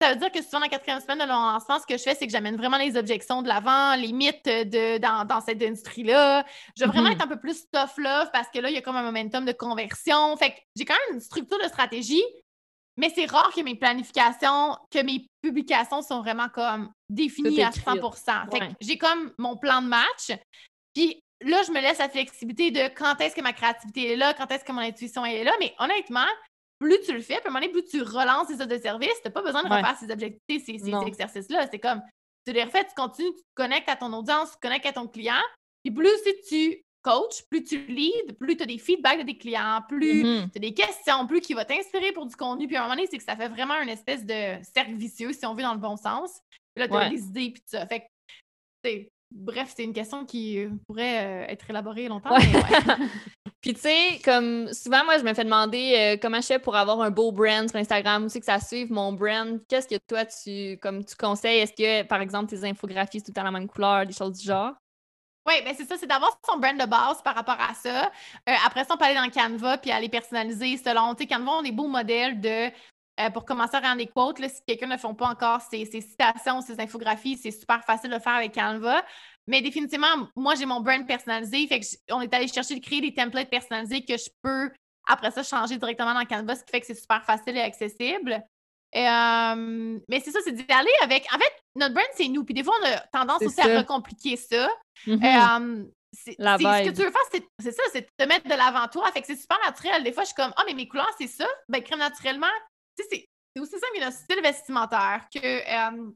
Ça 0.01 0.11
veut 0.11 0.17
dire 0.17 0.31
que 0.31 0.41
souvent, 0.43 0.59
dans 0.59 0.67
la 0.67 0.69
quatrième 0.69 1.01
semaine 1.01 1.19
de 1.19 1.25
lancement, 1.25 1.81
ce 1.81 1.87
que 1.87 1.99
je 1.99 2.03
fais, 2.03 2.15
c'est 2.15 2.27
que 2.27 2.33
j'amène 2.33 2.57
vraiment 2.57 2.79
les 2.79 2.97
objections 2.97 3.43
de 3.43 3.49
l'avant, 3.49 3.97
les 3.97 4.13
mythes 4.13 4.45
de, 4.45 4.99
dans, 4.99 5.41
cette 5.41 5.61
industrie-là. 5.61 6.45
Je 6.77 6.85
veux 6.85 6.91
vraiment 6.91 7.09
mm-hmm. 7.09 7.13
être 7.15 7.25
un 7.25 7.27
peu 7.27 7.41
plus 7.41 7.65
tough 7.73 7.97
love 7.97 8.31
parce 8.33 8.49
que 8.49 8.61
là, 8.61 8.71
il 8.71 8.75
y 8.75 8.79
a 8.79 8.83
comme 8.83 8.97
un 8.97 9.03
momentum 9.03 9.45
de 9.45 9.53
conversion. 9.53 10.37
Fait 10.37 10.51
que 10.51 10.57
j'ai 10.77 10.85
quand 10.85 10.95
même 11.09 11.17
une 11.17 11.21
structure 11.21 11.59
de 11.59 11.67
stratégie, 11.67 12.23
mais 12.97 13.11
c'est 13.15 13.27
rare 13.27 13.53
que 13.55 13.61
mes 13.63 13.75
planifications, 13.75 14.77
que 14.91 15.03
mes 15.03 15.27
publications 15.43 16.03
sont 16.03 16.21
vraiment 16.21 16.49
comme 16.49 16.93
définies 17.09 17.63
à 17.63 17.71
100% 17.71 18.51
Fait 18.51 18.61
que 18.61 18.65
j'ai 18.81 18.99
comme 18.99 19.33
mon 19.39 19.57
plan 19.57 19.83
de 19.83 19.89
match. 19.89 20.33
Puis 20.95 21.21
là, 21.41 21.63
je 21.67 21.73
me 21.73 21.81
laisse 21.81 21.99
la 21.99 22.09
flexibilité 22.09 22.71
de 22.71 22.89
quand 22.95 23.21
est-ce 23.21 23.35
que 23.35 23.41
ma 23.41 23.53
créativité 23.53 24.13
est 24.13 24.17
là, 24.17 24.35
quand 24.35 24.51
est-ce 24.51 24.65
que 24.65 24.73
mon 24.73 24.81
intuition 24.81 25.25
est 25.25 25.45
là. 25.45 25.53
Mais 25.61 25.75
honnêtement, 25.79 26.27
plus 26.79 27.01
tu 27.01 27.13
le 27.13 27.21
fais, 27.21 27.37
puis 27.37 27.47
à 27.47 27.49
un 27.49 27.51
moment 27.51 27.61
donné, 27.61 27.73
plus 27.73 27.85
tu 27.85 28.03
relances 28.03 28.49
ces 28.49 28.55
offres 28.55 28.67
de 28.67 28.79
service, 28.79 29.15
tu 29.23 29.27
n'as 29.27 29.31
pas 29.31 29.43
besoin 29.43 29.63
de 29.63 29.69
refaire 29.69 29.97
ces 29.99 30.11
objectifs, 30.11 30.65
ces, 30.65 30.79
ces 30.79 31.07
exercices-là. 31.07 31.69
C'est 31.71 31.79
comme, 31.79 32.03
tu 32.47 32.53
les 32.53 32.65
refais, 32.65 32.85
tu 32.85 32.95
continues, 32.97 33.35
tu 33.35 33.43
te 33.43 33.55
connectes 33.55 33.89
à 33.89 33.97
ton 33.97 34.13
audience, 34.13 34.51
tu 34.51 34.57
te 34.57 34.61
connectes 34.61 34.87
à 34.87 34.93
ton 34.93 35.09
client. 35.09 35.43
Puis 35.85 35.93
plus 35.93 36.17
si 36.25 36.49
tu 36.49 36.85
coaches, 37.03 37.43
plus 37.51 37.65
tu 37.65 37.87
leads, 37.87 38.35
plus 38.39 38.57
tu 38.57 38.63
as 38.63 38.67
des 38.67 38.79
feedbacks 38.79 39.21
de 39.21 39.27
tes 39.27 39.39
clients, 39.39 39.83
plus 39.89 40.25
mm-hmm. 40.25 40.51
tu 40.51 40.59
as 40.59 40.61
des 40.61 40.75
questions, 40.75 41.27
plus 41.27 41.41
qui 41.41 41.55
va 41.55 41.65
t'inspirer 41.65 42.13
pour 42.13 42.27
du 42.27 42.37
contenu. 42.37 42.67
Puis 42.67 42.77
à 42.77 42.81
un 42.81 42.83
moment 42.85 42.95
donné, 42.95 43.09
c'est 43.11 43.19
que 43.19 43.25
ça 43.25 43.37
fait 43.37 43.49
vraiment 43.49 43.81
une 43.81 43.89
espèce 43.89 44.25
de 44.25 44.63
cercle 44.75 44.95
vicieux, 44.95 45.33
si 45.33 45.47
on 45.47 45.55
veut, 45.55 45.63
dans 45.63 45.75
le 45.75 45.81
bon 45.81 45.97
sens. 45.97 46.41
Puis 46.75 46.87
là, 46.87 46.89
tu 46.89 46.97
as 46.97 47.11
des 47.11 47.23
idées, 47.23 47.51
puis 47.51 47.61
tout 47.61 47.77
ça. 47.77 47.87
Fait 47.87 48.01
que, 48.01 49.09
Bref, 49.31 49.75
c'est 49.77 49.85
une 49.85 49.93
question 49.93 50.25
qui 50.25 50.59
euh, 50.59 50.71
pourrait 50.87 51.27
euh, 51.27 51.53
être 51.53 51.69
élaborée 51.69 52.09
longtemps. 52.09 52.35
Puis 53.61 53.75
tu 53.75 53.81
sais, 53.81 54.21
comme 54.25 54.73
souvent, 54.73 55.05
moi, 55.05 55.19
je 55.19 55.25
me 55.25 55.35
fais 55.35 55.45
demander 55.45 55.95
euh, 55.97 56.17
comment 56.21 56.41
je 56.41 56.47
fais 56.47 56.59
pour 56.59 56.77
avoir 56.77 57.01
un 57.01 57.11
beau 57.11 57.33
brand 57.33 57.69
sur 57.69 57.79
Instagram, 57.79 58.25
aussi 58.25 58.39
que 58.39 58.47
ça 58.47 58.61
suive 58.61 58.93
mon 58.93 59.13
brand? 59.13 59.61
Qu'est-ce 59.69 59.89
que 59.89 59.99
toi, 60.07 60.25
tu, 60.25 60.79
comme 60.79 61.05
tu 61.05 61.17
conseilles? 61.17 61.61
Est-ce 61.61 61.73
que, 61.73 62.07
par 62.07 62.21
exemple, 62.21 62.51
tes 62.51 62.65
infographies, 62.65 63.21
sont 63.21 63.33
tout 63.33 63.41
à 63.41 63.45
la 63.45 63.51
même 63.51 63.67
couleur, 63.67 64.07
des 64.07 64.13
choses 64.13 64.39
du 64.39 64.47
genre? 64.47 64.75
Oui, 65.47 65.55
ben 65.65 65.75
c'est 65.77 65.87
ça, 65.87 65.97
c'est 65.97 66.07
d'avoir 66.07 66.39
son 66.47 66.59
brand 66.59 66.79
de 66.79 66.85
base 66.85 67.23
par 67.23 67.35
rapport 67.35 67.59
à 67.59 67.73
ça. 67.75 68.13
après 68.67 68.85
ça, 68.85 68.95
on 68.95 68.97
peut 68.99 69.07
aller 69.07 69.15
dans 69.15 69.31
Canva 69.31 69.79
puis 69.79 69.91
aller 69.91 70.11
personnaliser 70.11 70.77
selon, 70.77 71.15
tu 71.15 71.25
sais, 71.25 71.29
Canva, 71.29 71.53
on 71.53 71.61
a 71.61 71.63
des 71.63 71.73
beaux 71.73 71.89
modèles 71.89 72.39
de 72.39 72.71
euh, 73.19 73.31
pour 73.31 73.45
commencer 73.45 73.77
à 73.77 73.81
rendre 73.81 73.97
des 73.97 74.07
quotes, 74.07 74.39
si 74.39 74.63
quelqu'un 74.65 74.87
ne 74.87 74.97
fait 74.97 75.15
pas 75.15 75.27
encore 75.27 75.61
ses, 75.61 75.85
citations, 75.85 76.61
ses 76.61 76.79
infographies, 76.81 77.37
c'est 77.37 77.51
super 77.51 77.83
facile 77.85 78.11
de 78.11 78.15
le 78.15 78.21
faire 78.21 78.35
avec 78.35 78.55
Canva. 78.55 79.05
Mais 79.49 79.63
définitivement, 79.63 80.29
moi, 80.37 80.55
j'ai 80.55 80.67
mon 80.67 80.81
brand 80.81 81.05
personnalisé. 81.07 81.67
Fait 81.67 81.81
que 81.81 81.87
on 82.11 82.21
est 82.21 82.33
allé 82.35 82.47
chercher 82.49 82.79
de 82.79 82.85
créer 82.85 83.01
des 83.01 83.15
templates 83.15 83.49
personnalisés 83.49 84.05
que 84.05 84.17
je 84.17 84.29
peux, 84.43 84.71
après 85.09 85.31
ça, 85.31 85.43
changer 85.43 85.79
directement 85.79 86.13
dans 86.13 86.25
Canva, 86.27 86.55
ce 86.55 86.63
qui 86.65 86.71
fait 86.71 86.81
que 86.81 86.87
c'est 86.87 86.95
super 86.95 87.25
facile 87.25 87.57
et 87.57 87.63
accessible. 87.63 88.45
Euh, 88.95 89.99
mais 90.09 90.21
c'est 90.21 90.31
ça, 90.31 90.41
c'est 90.45 90.53
d'y 90.53 90.71
aller 90.71 90.93
avec. 91.03 91.27
En 91.35 91.39
fait, 91.39 91.53
notre 91.75 91.95
brand, 91.95 92.07
c'est 92.15 92.29
nous. 92.29 92.45
Puis 92.45 92.55
des 92.55 92.63
fois, 92.63 92.75
on 92.83 92.87
a 92.87 92.99
tendance 93.13 93.43
aussi 93.43 93.61
à 93.61 93.79
recompliquer 93.79 94.37
ça. 94.37 94.69
Mm-hmm. 95.07 95.83
Euh, 95.83 95.85
c'est, 96.13 96.33
ce 96.33 96.89
que 96.91 96.95
tu 96.95 97.03
veux 97.03 97.11
faire, 97.11 97.43
c'est, 97.61 97.71
ça, 97.71 97.83
c'est 97.93 98.09
te 98.17 98.25
mettre 98.25 98.49
de 98.49 98.55
l'avant 98.55 98.87
toi. 98.89 99.11
Fait 99.13 99.23
que 99.23 99.27
c'est 99.27 99.37
super 99.37 99.59
naturel. 99.65 100.05
Des 100.05 100.13
fois, 100.13 100.25
je 100.25 100.29
suis 100.29 100.35
comme, 100.35 100.53
ah, 100.57 100.63
mais 100.67 100.75
mes 100.75 100.89
couleurs, 100.89 101.11
c'est 101.19 101.27
ça. 101.27 101.47
Ben, 101.69 101.83
crème 101.83 102.01
naturellement, 102.01 102.47
c'est 102.97 103.27
aussi 103.59 103.73
simple 103.73 103.99
qu'un 103.99 104.11
style 104.11 104.43
vestimentaire 104.43 105.27
que 105.35 105.41
euh, 105.41 106.11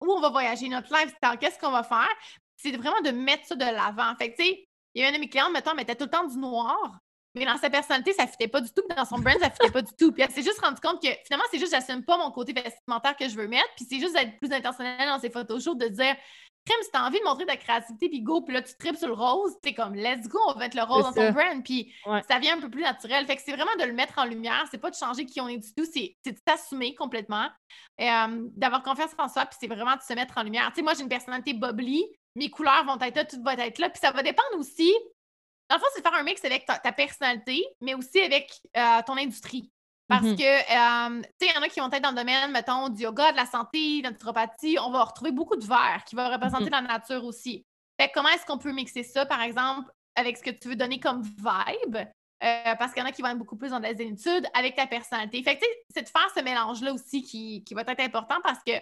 où 0.00 0.12
on 0.12 0.20
va 0.20 0.30
voyager, 0.30 0.68
notre 0.68 0.92
lifestyle, 0.92 1.38
qu'est-ce 1.40 1.58
qu'on 1.58 1.70
va 1.70 1.82
faire? 1.82 2.14
C'est 2.56 2.76
vraiment 2.76 3.00
de 3.02 3.10
mettre 3.10 3.46
ça 3.46 3.54
de 3.54 3.64
l'avant. 3.64 4.14
Fait 4.16 4.34
tu 4.34 4.44
sais, 4.44 4.68
il 4.94 5.02
y 5.02 5.04
a 5.04 5.08
un 5.08 5.12
de 5.12 5.18
mes 5.18 5.28
clients, 5.28 5.50
mettons, 5.50 5.74
mettait 5.74 5.94
tout 5.94 6.04
le 6.04 6.10
temps 6.10 6.26
du 6.26 6.38
noir, 6.38 6.98
mais 7.34 7.44
dans 7.44 7.58
sa 7.58 7.68
personnalité, 7.68 8.14
ça 8.14 8.24
ne 8.24 8.28
fitait 8.28 8.48
pas 8.48 8.62
du 8.62 8.70
tout. 8.72 8.82
Dans 8.96 9.04
son 9.04 9.18
brand, 9.18 9.38
ça 9.38 9.48
ne 9.48 9.52
fitait 9.52 9.70
pas 9.70 9.82
du 9.82 9.92
tout. 9.98 10.10
Puis 10.10 10.22
elle 10.22 10.30
s'est 10.30 10.42
juste 10.42 10.58
rendu 10.58 10.80
compte 10.80 11.02
que 11.02 11.08
finalement, 11.26 11.44
c'est 11.50 11.58
juste, 11.58 11.72
j'assume 11.72 12.02
pas 12.02 12.16
mon 12.16 12.30
côté 12.30 12.54
vestimentaire 12.54 13.14
que 13.14 13.28
je 13.28 13.36
veux 13.36 13.46
mettre. 13.46 13.68
Puis 13.76 13.84
c'est 13.88 14.00
juste 14.00 14.14
d'être 14.14 14.38
plus 14.38 14.50
intentionnel 14.52 15.06
dans 15.06 15.18
ses 15.18 15.28
photos 15.28 15.62
de 15.62 15.88
dire, 15.88 16.16
crème, 16.64 16.82
si 16.82 16.90
t'as 16.90 17.06
envie 17.06 17.18
de 17.18 17.24
montrer 17.24 17.44
ta 17.44 17.56
créativité, 17.56 18.08
puis 18.08 18.22
go, 18.22 18.40
puis 18.40 18.54
là, 18.54 18.62
tu 18.62 18.74
tripes 18.78 18.96
sur 18.96 19.08
le 19.08 19.14
rose, 19.14 19.52
t'es 19.62 19.74
comme, 19.74 19.94
let's 19.94 20.26
go, 20.28 20.38
on 20.48 20.54
va 20.54 20.60
mettre 20.60 20.76
le 20.78 20.82
rose 20.82 21.04
dans 21.04 21.12
ton 21.12 21.30
brand, 21.30 21.62
puis 21.62 21.92
ça 22.26 22.38
vient 22.38 22.56
un 22.56 22.60
peu 22.60 22.70
plus 22.70 22.82
naturel. 22.82 23.26
Fait 23.26 23.36
que 23.36 23.42
c'est 23.44 23.52
vraiment 23.52 23.76
de 23.78 23.84
le 23.84 23.92
mettre 23.92 24.18
en 24.18 24.24
lumière, 24.24 24.64
c'est 24.70 24.78
pas 24.78 24.90
de 24.90 24.96
changer 24.96 25.26
qui 25.26 25.38
on 25.40 25.48
est 25.48 25.58
du 25.58 25.74
tout, 25.74 25.84
c'est 25.84 26.16
de 26.24 26.38
t'assumer 26.44 26.94
complètement, 26.94 27.48
euh, 28.00 28.48
d'avoir 28.56 28.82
confiance 28.82 29.10
en 29.18 29.28
soi, 29.28 29.44
puis 29.44 29.58
c'est 29.60 29.68
vraiment 29.68 29.94
de 29.94 30.02
se 30.02 30.14
mettre 30.14 30.38
en 30.38 30.42
lumière. 30.42 30.68
Tu 30.70 30.76
sais, 30.76 30.82
moi, 30.82 30.94
j'ai 30.94 31.02
une 31.02 31.08
personnalité 31.10 31.52
bubbly, 31.52 32.02
mes 32.36 32.50
couleurs 32.50 32.84
vont 32.84 32.98
être 33.00 33.16
là, 33.16 33.24
tout 33.24 33.42
va 33.42 33.54
être 33.54 33.78
là, 33.78 33.90
puis 33.90 33.98
ça 34.00 34.12
va 34.12 34.22
dépendre 34.22 34.58
aussi. 34.58 34.92
Dans 35.68 35.76
le 35.76 35.80
fond, 35.80 35.86
c'est 35.94 36.00
de 36.00 36.08
faire 36.08 36.18
un 36.18 36.22
mix 36.22 36.44
avec 36.44 36.64
ta, 36.66 36.92
personnalité, 36.92 37.66
mais 37.80 37.94
aussi 37.94 38.20
avec 38.20 38.52
euh, 38.76 39.00
ton 39.04 39.16
industrie. 39.16 39.72
Parce 40.08 40.22
mmh 40.22 40.36
que, 40.36 40.42
euh, 40.42 41.22
tu 41.22 41.46
sais, 41.46 41.52
il 41.52 41.56
y 41.56 41.58
en 41.58 41.62
a 41.62 41.68
qui 41.68 41.80
vont 41.80 41.90
être 41.90 42.02
dans 42.02 42.10
le 42.10 42.16
domaine, 42.16 42.52
mettons, 42.52 42.88
du 42.88 43.02
yoga, 43.02 43.32
de 43.32 43.36
la 43.36 43.46
santé, 43.46 44.02
de 44.02 44.08
naturopathie. 44.08 44.78
On 44.80 44.92
va 44.92 45.02
retrouver 45.02 45.32
beaucoup 45.32 45.56
de 45.56 45.64
verre 45.64 46.04
qui 46.06 46.14
va 46.14 46.28
représenter 46.28 46.66
mmh 46.66 46.70
la 46.70 46.82
nature 46.82 47.24
aussi. 47.24 47.66
Fait 48.00 48.10
comment 48.14 48.28
est-ce 48.28 48.46
qu'on 48.46 48.58
peut 48.58 48.70
mixer 48.70 49.02
ça, 49.02 49.26
par 49.26 49.40
exemple, 49.40 49.90
avec 50.14 50.36
ce 50.36 50.42
que 50.42 50.50
tu 50.50 50.68
veux 50.68 50.76
donner 50.76 51.00
comme 51.00 51.22
vibe? 51.22 51.96
Euh, 52.44 52.74
parce 52.78 52.92
qu'il 52.92 53.02
y 53.02 53.06
en 53.06 53.08
a 53.08 53.12
qui 53.12 53.22
vont 53.22 53.28
être 53.28 53.38
beaucoup 53.38 53.56
plus 53.56 53.70
dans 53.70 53.78
la 53.78 53.94
zénitude 53.94 54.46
avec 54.54 54.76
ta 54.76 54.86
personnalité. 54.86 55.42
Fait 55.42 55.56
que, 55.56 55.64
tu 55.64 55.66
sais, 55.66 55.78
c'est 55.94 56.02
de 56.02 56.08
faire 56.08 56.30
ce 56.36 56.42
mélange-là 56.42 56.92
aussi 56.92 57.22
qui, 57.22 57.64
qui 57.64 57.74
va 57.74 57.80
être 57.80 58.00
important 58.00 58.36
parce 58.44 58.62
que 58.64 58.72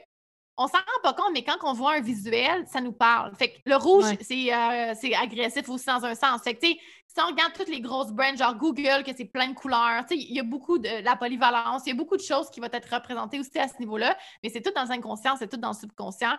on 0.57 0.69
s'en 0.69 0.79
rend 0.79 1.03
pas 1.03 1.13
compte, 1.15 1.33
mais 1.33 1.43
quand 1.43 1.57
on 1.63 1.73
voit 1.73 1.95
un 1.95 2.01
visuel, 2.01 2.65
ça 2.67 2.81
nous 2.81 2.93
parle. 2.93 3.35
Fait 3.37 3.53
que 3.53 3.59
le 3.67 3.77
rouge, 3.77 4.05
euh, 4.05 4.95
c'est 4.95 5.15
agressif 5.15 5.69
aussi 5.69 5.87
dans 5.87 6.05
un 6.05 6.15
sens. 6.15 6.43
Fait 6.43 6.55
que, 6.55 6.67
si 6.67 6.77
on 7.19 7.27
regarde 7.27 7.53
toutes 7.55 7.69
les 7.69 7.81
grosses 7.81 8.13
brands, 8.13 8.37
genre 8.37 8.55
Google, 8.57 9.03
que 9.05 9.11
c'est 9.17 9.25
plein 9.25 9.49
de 9.49 9.55
couleurs, 9.55 10.05
il 10.11 10.33
y 10.33 10.39
a 10.39 10.45
beaucoup 10.45 10.79
de 10.79 11.03
la 11.05 11.17
polyvalence, 11.17 11.83
il 11.87 11.91
y 11.91 11.93
a 11.93 11.97
beaucoup 11.97 12.17
de 12.17 12.23
choses 12.23 12.51
qui 12.51 12.61
vont 12.61 12.69
être 12.73 12.95
représentées 12.95 13.41
aussi 13.41 13.59
à 13.59 13.67
ce 13.67 13.79
niveau-là, 13.81 14.17
mais 14.43 14.51
c'est 14.51 14.61
tout 14.61 14.73
dans 14.75 14.85
l'inconscient, 14.85 15.37
c'est 15.37 15.49
tout 15.49 15.57
dans 15.57 15.71
le 15.71 15.77
subconscient. 15.77 16.35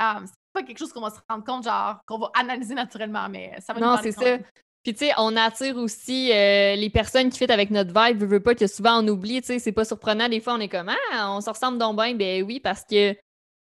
Euh, 0.00 0.20
c'est 0.24 0.52
pas 0.52 0.62
quelque 0.62 0.78
chose 0.78 0.92
qu'on 0.92 1.02
va 1.02 1.10
se 1.10 1.20
rendre 1.28 1.44
compte, 1.44 1.64
genre, 1.64 1.98
qu'on 2.06 2.18
va 2.18 2.30
analyser 2.34 2.74
naturellement, 2.74 3.28
mais 3.28 3.54
ça 3.60 3.72
va 3.72 3.80
Non, 3.80 3.96
c'est 4.02 4.12
ça. 4.12 4.38
Puis, 4.82 4.94
tu 4.94 5.04
sais, 5.04 5.12
on 5.18 5.36
attire 5.36 5.76
aussi 5.76 6.32
euh, 6.32 6.74
les 6.74 6.88
personnes 6.88 7.28
qui 7.28 7.36
fit 7.36 7.52
avec 7.52 7.70
notre 7.70 7.92
vibe. 7.92 8.20
Je 8.20 8.24
veux 8.24 8.40
pas 8.40 8.54
que 8.54 8.66
souvent 8.66 9.04
on 9.04 9.08
oublie, 9.08 9.42
tu 9.42 9.48
sais, 9.48 9.58
c'est 9.58 9.72
pas 9.72 9.84
surprenant. 9.84 10.26
Des 10.28 10.40
fois, 10.40 10.54
on 10.54 10.60
est 10.60 10.70
comme, 10.70 10.88
ah, 11.12 11.30
on 11.32 11.42
se 11.42 11.50
ressemble 11.50 11.76
donc 11.76 11.96
bien. 11.96 12.14
Ben 12.14 12.42
oui, 12.42 12.60
parce 12.60 12.82
que 12.84 13.14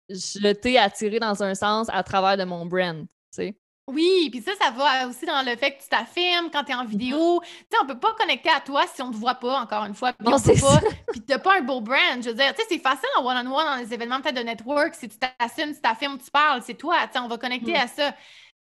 je 0.10 0.52
t'ai 0.54 0.78
attiré 0.78 1.20
dans 1.20 1.44
un 1.44 1.56
sens 1.56 1.88
à 1.92 2.04
travers 2.04 2.38
de 2.38 2.44
mon 2.44 2.66
brand, 2.66 3.02
tu 3.02 3.08
sais. 3.32 3.58
Oui, 3.88 4.30
puis 4.32 4.42
ça, 4.42 4.52
ça 4.60 4.72
va 4.72 5.08
aussi 5.08 5.28
dans 5.28 5.44
le 5.46 5.56
fait 5.58 5.74
que 5.74 5.84
tu 5.84 5.90
t'affirmes 5.90 6.50
quand 6.52 6.64
tu 6.64 6.72
es 6.72 6.76
en 6.76 6.86
vidéo. 6.86 7.40
Tu 7.44 7.48
sais, 7.72 7.78
on 7.84 7.86
peut 7.86 8.00
pas 8.00 8.16
connecter 8.18 8.50
à 8.50 8.60
toi 8.60 8.84
si 8.92 9.02
on 9.04 9.12
te 9.12 9.16
voit 9.16 9.36
pas, 9.36 9.60
encore 9.60 9.86
une 9.86 9.94
fois. 9.94 10.12
Puis 10.14 10.28
non, 10.28 10.40
c'est 10.40 10.60
pas. 10.60 10.80
Puis 11.12 11.22
t'as 11.22 11.38
pas 11.38 11.60
un 11.60 11.62
beau 11.62 11.82
brand. 11.82 12.24
Je 12.24 12.30
veux 12.30 12.36
dire, 12.36 12.52
tu 12.56 12.62
sais, 12.62 12.68
c'est 12.68 12.80
facile 12.80 13.08
en 13.16 13.24
one-on-one 13.24 13.64
dans 13.64 13.76
les 13.76 13.94
événements 13.94 14.22
peut-être 14.22 14.38
de 14.38 14.42
network. 14.42 14.96
Si 14.96 15.08
tu 15.08 15.18
t'assumes, 15.20 15.76
tu 15.76 15.82
t'affirmes, 15.82 16.18
tu 16.18 16.32
parles, 16.32 16.64
c'est 16.66 16.74
toi. 16.74 16.96
Tu 17.06 17.14
sais, 17.14 17.20
on 17.20 17.28
va 17.28 17.38
connecter 17.38 17.74
mm. 17.74 17.76
à 17.76 17.88
ça. 17.88 18.16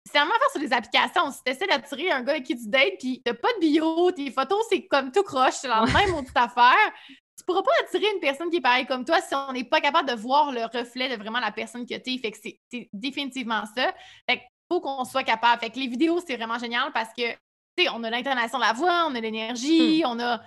C'est 0.05 0.19
vraiment 0.19 0.35
faire 0.35 0.51
sur 0.51 0.61
les 0.61 0.71
applications. 0.71 1.31
Si 1.31 1.43
tu 1.43 1.51
essaies 1.51 1.67
d'attirer 1.67 2.11
un 2.11 2.21
gars 2.21 2.33
avec 2.33 2.45
qui 2.45 2.55
tu 2.55 2.67
dates, 2.67 2.99
puis 2.99 3.19
t'as 3.25 3.33
pas 3.33 3.49
de 3.55 3.59
bio, 3.59 4.11
tes 4.11 4.29
photos, 4.29 4.63
c'est 4.69 4.85
comme 4.85 5.11
tout 5.11 5.23
croche, 5.23 5.55
c'est 5.55 5.67
la 5.67 5.83
même 5.85 6.13
autre 6.13 6.31
affaire 6.35 6.93
tu 7.37 7.43
pourras 7.45 7.61
pas 7.61 7.71
attirer 7.81 8.05
une 8.13 8.19
personne 8.19 8.49
qui 8.49 8.57
est 8.57 8.61
pareille 8.61 8.87
comme 8.87 9.05
toi 9.05 9.21
si 9.21 9.35
on 9.35 9.53
n'est 9.53 9.63
pas 9.63 9.79
capable 9.79 10.09
de 10.09 10.15
voir 10.15 10.51
le 10.51 10.63
reflet 10.63 11.09
de 11.09 11.21
vraiment 11.21 11.39
la 11.39 11.51
personne 11.51 11.85
que 11.85 11.95
tu 11.95 12.13
es. 12.13 12.17
Fait 12.17 12.31
que 12.31 12.37
c'est 12.41 12.89
définitivement 12.91 13.63
ça. 13.75 13.93
Fait 14.27 14.39
qu'il 14.39 14.47
faut 14.71 14.81
qu'on 14.81 15.05
soit 15.05 15.23
capable. 15.23 15.61
Fait 15.61 15.69
que 15.69 15.79
les 15.79 15.87
vidéos, 15.87 16.19
c'est 16.25 16.35
vraiment 16.35 16.57
génial 16.57 16.91
parce 16.93 17.09
que, 17.09 17.31
tu 17.31 17.83
sais, 17.83 17.89
on 17.93 18.03
a 18.03 18.09
l'intonation 18.09 18.57
de 18.57 18.63
la 18.63 18.73
voix, 18.73 19.07
on 19.07 19.13
a 19.13 19.19
l'énergie, 19.19 20.01
hmm. 20.03 20.07
on 20.07 20.19
a, 20.19 20.41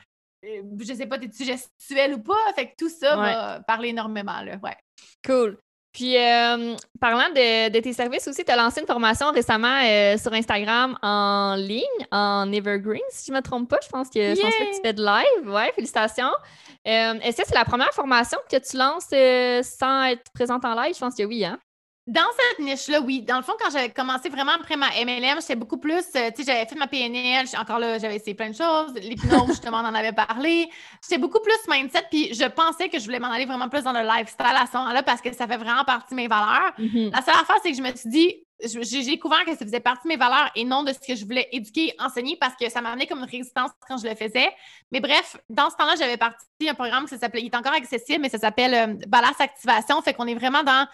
euh, 0.45 0.63
je 0.81 0.95
sais 0.95 1.07
pas, 1.07 1.19
t'es-tu 1.19 1.45
gestuelle 1.45 2.15
ou 2.15 2.23
pas? 2.23 2.53
Fait 2.57 2.71
que 2.71 2.75
tout 2.77 2.89
ça 2.89 3.17
va 3.17 3.61
parler 3.61 3.91
énormément, 3.91 4.41
là. 4.41 4.57
Ouais. 4.63 4.77
Cool. 5.25 5.59
Puis, 5.93 6.17
euh, 6.17 6.77
parlant 7.01 7.29
de, 7.35 7.81
tes 7.81 7.93
services 7.93 8.29
aussi, 8.29 8.45
tu 8.45 8.53
as 8.53 8.57
lancé 8.57 8.81
une 8.81 8.87
formation 8.87 9.31
récemment 9.33 9.81
euh, 9.85 10.17
sur 10.17 10.33
Instagram 10.33 10.97
en 11.03 11.57
ligne, 11.57 11.83
en 12.13 12.51
Evergreen, 12.53 13.03
si 13.11 13.27
je 13.27 13.33
ne 13.33 13.39
me 13.39 13.43
trompe 13.43 13.69
pas. 13.69 13.79
Je 13.83 13.89
pense 13.89 14.09
que, 14.09 14.35
je 14.35 14.41
pense 14.41 14.55
que 14.55 14.77
tu 14.77 14.81
fais 14.83 14.93
de 14.93 15.03
live. 15.03 15.51
Ouais, 15.51 15.73
félicitations. 15.75 16.31
Euh, 16.87 17.15
est-ce 17.23 17.39
que 17.39 17.47
c'est 17.47 17.55
la 17.55 17.65
première 17.65 17.93
formation 17.93 18.39
que 18.51 18.57
tu 18.57 18.77
lances 18.77 19.09
sans 19.67 20.05
être 20.05 20.31
présente 20.33 20.65
en 20.65 20.75
live? 20.75 20.95
Je 20.95 21.01
pense 21.01 21.17
que 21.17 21.25
oui, 21.25 21.45
hein? 21.45 21.59
Dans 22.07 22.23
cette 22.39 22.65
niche-là, 22.65 23.01
oui. 23.03 23.23
Dans 23.23 23.37
le 23.37 23.43
fond, 23.43 23.53
quand 23.61 23.71
j'avais 23.71 23.91
commencé 23.91 24.31
vraiment 24.31 24.53
après 24.53 24.77
ma 24.77 24.89
MLM, 24.89 25.41
j'étais 25.41 25.55
beaucoup 25.55 25.79
plus, 25.79 26.05
euh, 26.17 26.31
tu 26.35 26.43
sais, 26.43 26.53
j'avais 26.53 26.67
fait 26.67 26.75
ma 26.75 26.87
PNL, 26.87 27.47
encore 27.59 27.79
là, 27.79 27.99
j'avais 27.99 28.17
essayé 28.17 28.35
plein 28.35 28.51
de 28.51 28.57
choses. 28.57 28.95
L'hypnose, 28.95 29.47
justement, 29.49 29.79
on 29.79 29.87
en 29.87 29.95
avait 29.95 30.13
parlé. 30.13 30.69
J'étais 31.03 31.19
beaucoup 31.19 31.41
plus 31.41 31.59
mindset, 31.69 32.07
puis 32.11 32.33
je 32.35 32.47
pensais 32.47 32.89
que 32.89 32.99
je 32.99 33.05
voulais 33.05 33.21
m'en 33.21 33.31
aller 33.31 33.45
vraiment 33.45 33.69
plus 33.69 33.83
dans 33.83 33.93
le 33.93 34.01
lifestyle 34.01 34.47
à 34.47 34.67
ce 34.67 34.77
moment-là 34.79 35.03
parce 35.03 35.21
que 35.21 35.33
ça 35.35 35.47
fait 35.47 35.59
vraiment 35.59 35.85
partie 35.85 36.15
de 36.15 36.17
mes 36.17 36.27
valeurs. 36.29 36.73
Mm-hmm. 36.79 37.13
La 37.13 37.23
seule 37.23 37.35
affaire, 37.35 37.57
c'est 37.63 37.71
que 37.71 37.77
je 37.77 37.83
me 37.83 37.95
suis 37.95 38.09
dit, 38.09 38.47
j'ai 38.63 39.05
découvert 39.05 39.45
que 39.45 39.53
ça 39.53 39.65
faisait 39.65 39.81
partie 39.81 40.05
de 40.05 40.09
mes 40.09 40.17
valeurs 40.17 40.51
et 40.55 40.65
non 40.65 40.83
de 40.83 40.93
ce 40.93 40.99
que 40.99 41.15
je 41.15 41.25
voulais 41.25 41.49
éduquer, 41.53 41.95
enseigner, 41.99 42.37
parce 42.37 42.55
que 42.57 42.69
ça 42.71 42.81
m'amenait 42.81 43.07
comme 43.07 43.21
une 43.21 43.31
résistance 43.31 43.71
quand 43.87 43.99
je 43.99 44.09
le 44.09 44.15
faisais. 44.15 44.51
Mais 44.91 45.01
bref, 45.01 45.37
dans 45.49 45.71
ce 45.71 45.77
temps-là, 45.77 45.95
j'avais 45.99 46.17
parti 46.17 46.45
un 46.69 46.75
programme 46.75 47.07
qui 47.07 47.17
s'appelait, 47.19 47.43
il 47.43 47.47
est 47.47 47.57
encore 47.57 47.73
accessible, 47.73 48.21
mais 48.23 48.29
ça 48.29 48.39
s'appelle 48.39 48.75
euh, 48.75 49.07
Balance 49.07 49.41
Activation. 49.41 50.01
Fait 50.03 50.15
qu'on 50.15 50.27
est 50.27 50.35
vraiment 50.35 50.63
dans 50.63 50.87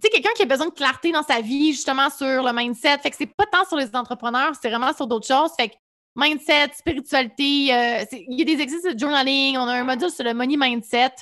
tu 0.00 0.08
sais, 0.08 0.10
quelqu'un 0.10 0.30
qui 0.34 0.42
a 0.42 0.46
besoin 0.46 0.66
de 0.66 0.72
clarté 0.72 1.12
dans 1.12 1.22
sa 1.22 1.40
vie, 1.40 1.72
justement, 1.72 2.08
sur 2.10 2.42
le 2.42 2.52
mindset. 2.52 2.98
Fait 2.98 3.10
que 3.10 3.16
c'est 3.16 3.26
pas 3.26 3.46
tant 3.46 3.64
sur 3.66 3.76
les 3.76 3.94
entrepreneurs, 3.94 4.52
c'est 4.60 4.68
vraiment 4.68 4.92
sur 4.94 5.06
d'autres 5.06 5.26
choses. 5.26 5.50
Fait 5.58 5.68
que 5.68 5.74
mindset, 6.16 6.70
spiritualité, 6.74 7.74
euh, 7.74 8.04
il 8.12 8.38
y 8.38 8.42
a 8.42 8.44
des 8.44 8.60
exercices 8.60 8.94
de 8.94 8.98
journaling, 8.98 9.56
on 9.56 9.66
a 9.66 9.74
un 9.74 9.84
module 9.84 10.10
sur 10.10 10.24
le 10.24 10.34
money 10.34 10.56
mindset. 10.56 11.12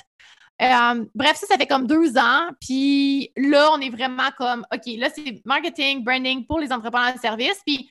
Euh, 0.61 1.05
bref, 1.15 1.37
ça, 1.37 1.47
ça 1.47 1.57
fait 1.57 1.67
comme 1.67 1.87
deux 1.87 2.17
ans. 2.17 2.49
Puis 2.59 3.31
là, 3.37 3.69
on 3.73 3.79
est 3.79 3.89
vraiment 3.89 4.29
comme, 4.37 4.65
OK, 4.73 4.81
là, 4.97 5.09
c'est 5.13 5.41
marketing, 5.45 6.03
branding 6.03 6.45
pour 6.45 6.59
les 6.59 6.71
entrepreneurs 6.71 7.13
de 7.13 7.19
services. 7.19 7.61
Puis 7.65 7.89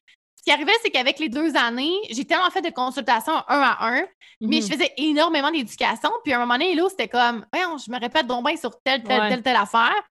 qui 0.49 0.55
arrivait, 0.55 0.73
c'est 0.83 0.89
qu'avec 0.89 1.19
les 1.19 1.29
deux 1.29 1.55
années, 1.57 1.93
j'ai 2.09 2.25
tellement 2.25 2.51
fait 2.51 2.63
de 2.63 2.71
consultations 2.71 3.35
un 3.49 3.61
à 3.61 3.87
un, 3.87 4.07
mais 4.41 4.63
je 4.63 4.67
mhm. 4.67 4.73
faisais 4.73 4.93
énormément 4.97 5.51
d'éducation. 5.51 6.09
Puis 6.25 6.33
à 6.33 6.37
un 6.37 6.41
moment 6.41 6.55
donné, 6.55 6.75
là, 6.75 6.89
c'était 6.89 7.09
comme, 7.09 7.45
je 7.53 7.93
me 7.93 8.01
répète 8.01 8.27
donc 8.27 8.47
bien 8.47 8.57
sur 8.57 8.71
telle, 8.83 9.03
telle, 9.03 9.29
telle, 9.29 9.43
telle 9.43 9.57
affaire. 9.57 10.03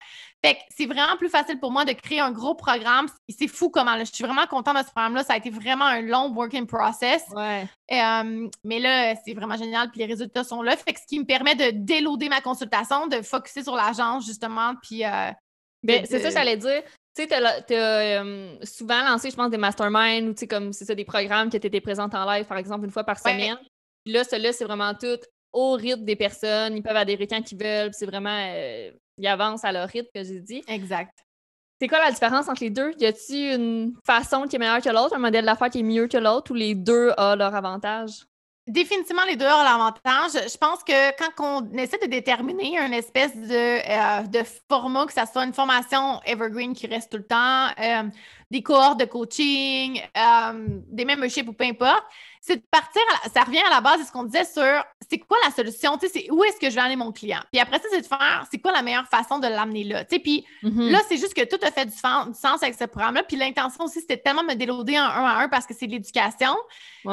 Fait 0.45 0.54
que 0.54 0.60
c'est 0.69 0.86
vraiment 0.86 1.17
plus 1.17 1.30
facile 1.30 1.60
pour 1.60 1.71
moi 1.71 1.86
de 1.86 1.93
créer 1.93 2.19
un 2.19 2.32
gros 2.32 2.54
programme. 2.54 3.08
C'est 3.28 3.47
fou 3.47 3.71
comment. 3.71 3.97
je 3.97 4.04
suis 4.06 4.23
vraiment 4.23 4.45
contente 4.45 4.78
de 4.78 4.84
ce 4.84 4.91
programme-là. 4.91 5.23
Ça 5.23 5.34
a 5.34 5.38
été 5.38 5.50
vraiment 5.50 5.86
un 5.86 6.02
long 6.02 6.32
working 6.32 6.67
process. 6.67 7.23
Euh, 7.36 8.47
mais 8.63 8.80
là, 8.80 9.15
c'est 9.26 9.34
vraiment 9.34 9.58
génial. 9.58 9.89
Puis 9.89 10.02
les 10.02 10.06
résultats 10.06 10.43
sont 10.43 10.62
là. 10.62 10.78
Fait 10.78 10.93
que 10.93 11.00
ce 11.00 11.08
qui 11.08 11.19
me 11.19 11.26
permet 11.26 11.56
de 11.56 11.71
déloader 11.73 12.30
ma 12.30 12.41
consultation, 12.41 13.08
de 13.08 13.23
focuser 13.23 13.63
sur 13.63 13.76
l'agence, 13.76 14.28
justement. 14.28 14.76
Puis. 14.84 15.04
Euh, 15.04 15.32
ben, 15.84 16.06
c'est 16.08 16.19
ça, 16.19 16.30
j'allais 16.30 16.58
dire. 16.58 16.84
Tu 17.17 17.23
sais, 17.23 17.63
tu 17.67 17.73
as, 17.73 18.21
euh, 18.21 18.56
souvent 18.63 19.03
lancé, 19.03 19.32
je 19.32 19.36
pense, 19.36 19.49
des 19.49 19.58
masterminds 19.58 20.30
ou 20.30 20.34
tu 20.34 20.41
sais, 20.41 20.47
comme 20.47 20.71
c'est 20.71 20.86
ça, 20.86 20.93
des 20.93 21.06
programmes 21.06 21.49
qui 21.49 21.58
étaient 21.58 21.82
présents 21.82 22.10
en 22.13 22.25
live, 22.32 22.45
par 22.45 22.58
exemple, 22.58 22.86
une 22.86 22.91
fois 22.91 23.03
par 23.03 23.17
semaine. 23.17 23.58
Puis 24.03 24.13
là, 24.13 24.23
c'est 24.23 24.65
vraiment 24.65 24.93
tout 24.93 25.19
au 25.51 25.73
rythme 25.73 26.06
des 26.06 26.15
personnes. 26.15 26.77
Ils 26.77 26.84
peuvent 26.84 26.95
adhérer 26.95 27.27
quand 27.27 27.51
ils 27.51 27.58
veulent. 27.58 27.93
C'est 27.93 28.06
vraiment 28.06 28.53
ils 29.17 29.27
avancent 29.27 29.65
à 29.65 29.71
leur 29.71 29.89
rythme 29.89 30.10
que 30.13 30.23
j'ai 30.23 30.39
dit. 30.39 30.63
Exact. 30.67 31.17
C'est 31.80 31.88
quoi 31.88 31.99
la 31.99 32.12
différence 32.12 32.47
entre 32.47 32.63
les 32.63 32.69
deux? 32.69 32.93
Y 32.99 33.06
a-t-il 33.06 33.56
une 33.56 33.93
façon 34.06 34.43
qui 34.43 34.56
est 34.56 34.60
meilleure 34.60 34.82
que 34.82 34.89
l'autre, 34.89 35.15
un 35.15 35.19
modèle 35.19 35.45
d'affaires 35.45 35.69
qui 35.69 35.80
est 35.80 35.84
mieux 35.84 36.08
que 36.08 36.17
l'autre 36.17 36.51
ou 36.51 36.56
les 36.56 36.73
deux 36.73 37.12
ont 37.17 37.36
leur 37.36 37.53
avantage? 37.53 38.25
Définitivement, 38.67 39.23
les 39.23 39.38
deux 39.38 39.45
ont 39.45 39.63
leur 39.63 39.75
avantage. 39.82 40.32
Je 40.34 40.58
pense 40.58 40.84
que 40.84 41.15
quand 41.17 41.62
on 41.62 41.77
essaie 41.77 41.99
de 41.99 42.08
déterminer 42.08 42.77
une 42.77 42.93
espèce 42.93 43.34
de, 43.34 43.53
euh, 43.53 44.23
de 44.23 44.39
format, 44.69 45.06
que 45.06 45.13
ça 45.13 45.25
soit 45.25 45.45
une 45.45 45.53
formation 45.53 46.19
evergreen 46.25 46.73
qui 46.73 46.86
reste 46.86 47.10
tout 47.10 47.17
le 47.17 47.25
temps, 47.25 47.67
euh, 47.80 48.03
des 48.49 48.63
cohortes 48.63 48.99
de 48.99 49.05
coaching, 49.05 50.01
euh, 50.15 50.65
des 50.89 51.05
memberships 51.05 51.47
ou 51.47 51.53
peu 51.53 51.65
importe, 51.65 52.03
c'est 52.47 52.55
de 52.55 52.63
partir, 52.71 53.01
ça 53.33 53.43
revient 53.43 53.60
à 53.60 53.69
la 53.69 53.81
base 53.81 53.99
de 53.99 54.05
ce 54.05 54.12
qu'on 54.12 54.23
disait 54.23 54.45
sur 54.45 54.83
c'est 55.10 55.19
quoi 55.19 55.38
la 55.43 55.51
solution, 55.51 55.97
tu 55.97 56.07
sais, 56.07 56.31
où 56.31 56.43
est-ce 56.45 56.57
que 56.57 56.69
je 56.69 56.75
vais 56.75 56.81
aller 56.81 56.95
mon 56.95 57.12
client. 57.12 57.41
Puis 57.51 57.60
après 57.60 57.77
ça, 57.77 57.86
c'est 57.91 58.01
de 58.01 58.05
faire 58.05 58.45
c'est 58.49 58.60
quoi 58.60 58.71
la 58.71 58.81
meilleure 58.81 59.07
façon 59.07 59.39
de 59.39 59.47
l'amener 59.47 59.83
là. 59.83 60.05
Tu 60.05 60.15
sais, 60.15 60.21
puis 60.21 60.45
mm-hmm. 60.63 60.89
là, 60.89 60.99
c'est 61.10 61.17
juste 61.17 61.33
que 61.33 61.43
tout 61.43 61.63
a 61.65 61.71
fait 61.71 61.86
du, 61.86 61.97
sens 61.97 62.63
avec 62.63 62.75
ce 62.75 62.86
programme-là. 62.86 63.23
Puis 63.23 63.36
l'intention 63.36 63.83
aussi, 63.83 63.99
c'était 63.99 64.17
tellement 64.17 64.43
de 64.43 64.47
me 64.47 64.55
déloader 64.55 64.97
en 64.97 65.03
un 65.03 65.25
à 65.25 65.39
un 65.41 65.49
parce 65.49 65.65
que 65.65 65.73
c'est 65.77 65.88
de 65.88 65.91
l'éducation. 65.91 66.55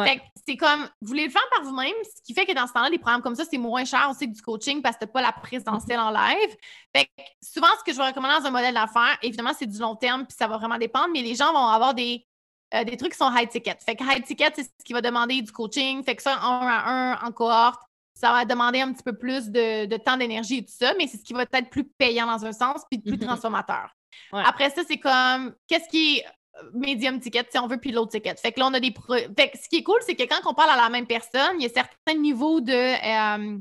Fait 0.03 0.17
que 0.17 0.23
c'est 0.47 0.57
comme, 0.57 0.83
vous 1.01 1.09
voulez 1.09 1.25
le 1.25 1.31
faire 1.31 1.47
par 1.55 1.65
vous-même, 1.65 1.95
ce 2.03 2.21
qui 2.23 2.35
fait 2.35 2.47
que 2.47 2.53
dans 2.53 2.67
ce 2.67 2.73
temps-là, 2.73 2.89
les 2.89 2.99
programmes 2.99 3.23
comme 3.23 3.37
ça, 3.37 3.45
c'est 3.49 3.59
moins 3.59 3.85
cher 3.85 4.09
aussi 4.11 4.29
que 4.29 4.35
du 4.35 4.43
coaching 4.43 4.83
parce 4.83 4.97
que 4.97 5.05
tu 5.05 5.11
pas 5.11 5.23
la 5.23 5.31
présentielle 5.33 6.01
en 6.01 6.11
live. 6.11 6.57
Fait 6.95 7.05
que 7.05 7.23
souvent, 7.41 7.69
ce 7.79 7.85
que 7.85 7.93
je 7.93 7.99
vais 7.99 8.07
recommander 8.07 8.41
dans 8.41 8.47
un 8.47 8.51
modèle 8.51 8.75
d'affaires, 8.75 9.17
évidemment, 9.23 9.53
c'est 9.57 9.67
du 9.67 9.79
long 9.79 9.95
terme, 9.95 10.27
puis 10.27 10.37
ça 10.37 10.49
va 10.49 10.59
vraiment 10.59 10.79
dépendre, 10.79 11.09
mais 11.13 11.23
les 11.25 11.35
gens 11.35 11.53
vont 11.53 11.67
avoir 11.67 11.95
des 11.95 12.27
euh, 12.75 12.83
des 12.83 12.97
trucs 12.97 13.13
qui 13.13 13.19
sont 13.19 13.31
high 13.33 13.49
ticket. 13.49 13.77
Fait 13.85 13.95
que 13.95 14.03
high 14.03 14.25
ticket, 14.25 14.51
c'est 14.55 14.65
ce 14.65 14.85
qui 14.85 14.93
va 14.93 15.01
demander 15.01 15.41
du 15.41 15.53
coaching. 15.53 16.03
Fait 16.03 16.17
que 16.17 16.23
ça, 16.23 16.37
un 16.41 16.67
à 16.67 16.91
un, 16.91 17.27
en 17.27 17.31
cohorte, 17.31 17.81
ça 18.15 18.33
va 18.33 18.45
demander 18.45 18.81
un 18.81 18.93
petit 18.93 19.03
peu 19.03 19.17
plus 19.17 19.51
de, 19.51 19.97
temps, 19.99 20.17
d'énergie 20.17 20.59
et 20.59 20.65
tout 20.65 20.73
ça, 20.77 20.93
mais 20.99 21.07
c'est 21.07 21.19
ce 21.19 21.25
qui 21.25 21.35
va 21.35 21.43
être 21.43 21.71
plus 21.71 21.85
payant 21.85 22.27
dans 22.27 22.45
un 22.45 22.53
sens 22.53 22.83
puis 22.91 23.01
plus 23.01 23.13
mm-hmm. 23.13 23.27
transformateur. 23.27 23.95
Après 24.33 24.71
ça, 24.71 24.83
c'est 24.87 24.99
comme 24.99 25.55
qu'est-ce 25.69 25.89
qui 25.89 26.19
est 26.19 26.25
euh, 26.27 26.71
medium 26.73 27.21
ticket, 27.21 27.47
si 27.51 27.59
on 27.59 27.67
veut, 27.67 27.79
puis 27.79 27.93
l'autre 27.93 28.13
ticket? 28.13 28.35
Fait 28.37 28.53
que 28.53 28.61
là, 28.61 28.67
on 28.67 28.75
a 28.75 28.81
des. 28.81 28.95
Fait 29.37 29.51
que 29.51 29.59
ce 29.59 29.69
qui 29.69 29.77
est 29.77 29.83
cool, 29.83 30.01
c'est 30.07 30.15
que 30.15 30.25
quand 30.25 30.49
on 30.49 30.55
parle 30.55 30.71
à 30.71 30.77
la 30.77 30.89
même 30.89 31.07
personne, 31.07 31.57
il 31.59 31.63
y 31.63 31.67
a 31.67 31.69
certains 31.69 32.19
niveaux 32.19 32.61
de. 32.61 32.73
Euh, 32.73 33.59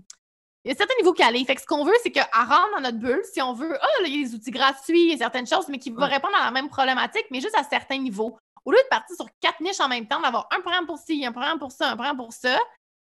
il 0.66 0.72
y 0.72 0.72
a 0.74 0.78
certains 0.78 0.96
niveaux 1.00 1.14
calés. 1.14 1.44
Fait 1.46 1.56
que 1.56 1.62
ce 1.62 1.66
qu'on 1.66 1.84
veut, 1.84 1.94
c'est 2.02 2.12
qu'à 2.12 2.28
rendre 2.34 2.76
dans 2.76 2.82
notre 2.82 2.98
bulle, 2.98 3.22
si 3.32 3.42
on 3.42 3.54
veut, 3.54 3.78
oh, 3.82 4.04
il 4.06 4.16
y 4.16 4.24
a 4.24 4.28
des 4.28 4.36
outils 4.36 4.52
gratuits, 4.52 5.04
il 5.04 5.10
y 5.12 5.14
a 5.14 5.18
certaines 5.18 5.48
choses, 5.48 5.68
mais 5.68 5.78
qui 5.78 5.90
vont 5.90 6.08
répondre 6.08 6.36
à 6.40 6.46
la 6.46 6.52
même 6.52 6.70
problématique, 6.70 7.26
mais 7.32 7.42
juste 7.42 7.58
à 7.58 7.64
certains 7.64 7.98
niveaux 7.98 8.38
au 8.66 8.72
lieu 8.72 8.78
de 8.78 8.90
partir 8.90 9.16
sur 9.16 9.28
quatre 9.42 9.60
niches 9.62 9.80
en 9.80 9.90
même 9.90 10.08
temps, 10.08 10.22
d'avoir 10.22 10.48
un 10.52 10.62
programme 10.62 10.86
pour 10.86 10.98
ci, 10.98 11.26
un 11.26 11.32
programme 11.32 11.60
pour 11.60 11.72
ça, 11.72 11.92
un 11.92 11.96
programme 11.96 12.18
pour 12.18 12.32
ça, 12.32 12.58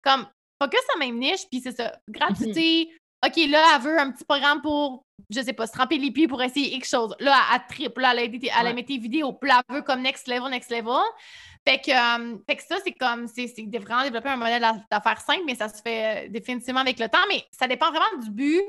comme 0.03 0.27
focus 0.63 0.81
la 0.95 1.07
même 1.07 1.19
niche, 1.19 1.49
puis 1.51 1.61
c'est 1.61 1.77
ça. 1.77 1.93
Gratuité. 2.09 2.91
OK, 3.27 3.37
là, 3.49 3.75
elle 3.75 3.83
veut 3.83 3.99
un 3.99 4.13
petit 4.13 4.25
programme 4.25 4.63
pour, 4.63 5.03
je 5.29 5.41
sais 5.41 5.53
pas, 5.53 5.67
se 5.67 5.73
tremper 5.73 5.99
les 5.99 6.13
pieds 6.13 6.29
pour 6.29 6.41
essayer 6.41 6.77
X 6.77 6.89
chose. 6.89 7.17
Là, 7.19 7.37
elle 7.53 7.63
triple, 7.69 8.01
là, 8.01 8.13
elle 8.15 8.21
a, 8.21 8.61
elle 8.61 8.67
a 8.69 8.73
des 8.73 8.99
vidéos, 8.99 9.33
puis 9.33 9.51
là, 9.51 9.61
elle 9.69 9.77
veut 9.77 9.83
comme 9.83 10.03
next 10.03 10.29
level, 10.29 10.49
next 10.51 10.71
level. 10.71 11.03
Fait 11.69 11.81
que, 11.81 11.91
euh, 11.91 12.39
fait 12.47 12.57
que 12.57 12.63
ça, 12.63 12.77
c'est 12.83 12.93
comme, 12.93 13.29
c'est 13.29 13.53
vraiment 13.79 14.03
développer 14.03 14.31
un 14.31 14.37
modèle 14.37 14.65
d'affaires 14.91 15.21
simple, 15.21 15.43
mais 15.45 15.55
ça 15.55 15.69
se 15.69 15.83
fait 15.83 16.27
euh, 16.27 16.29
définitivement 16.31 16.81
avec 16.81 16.99
le 16.99 17.11
temps. 17.11 17.19
Mais 17.29 17.45
ça 17.51 17.67
dépend 17.67 17.91
vraiment 17.91 18.23
du 18.23 18.31
but, 18.31 18.63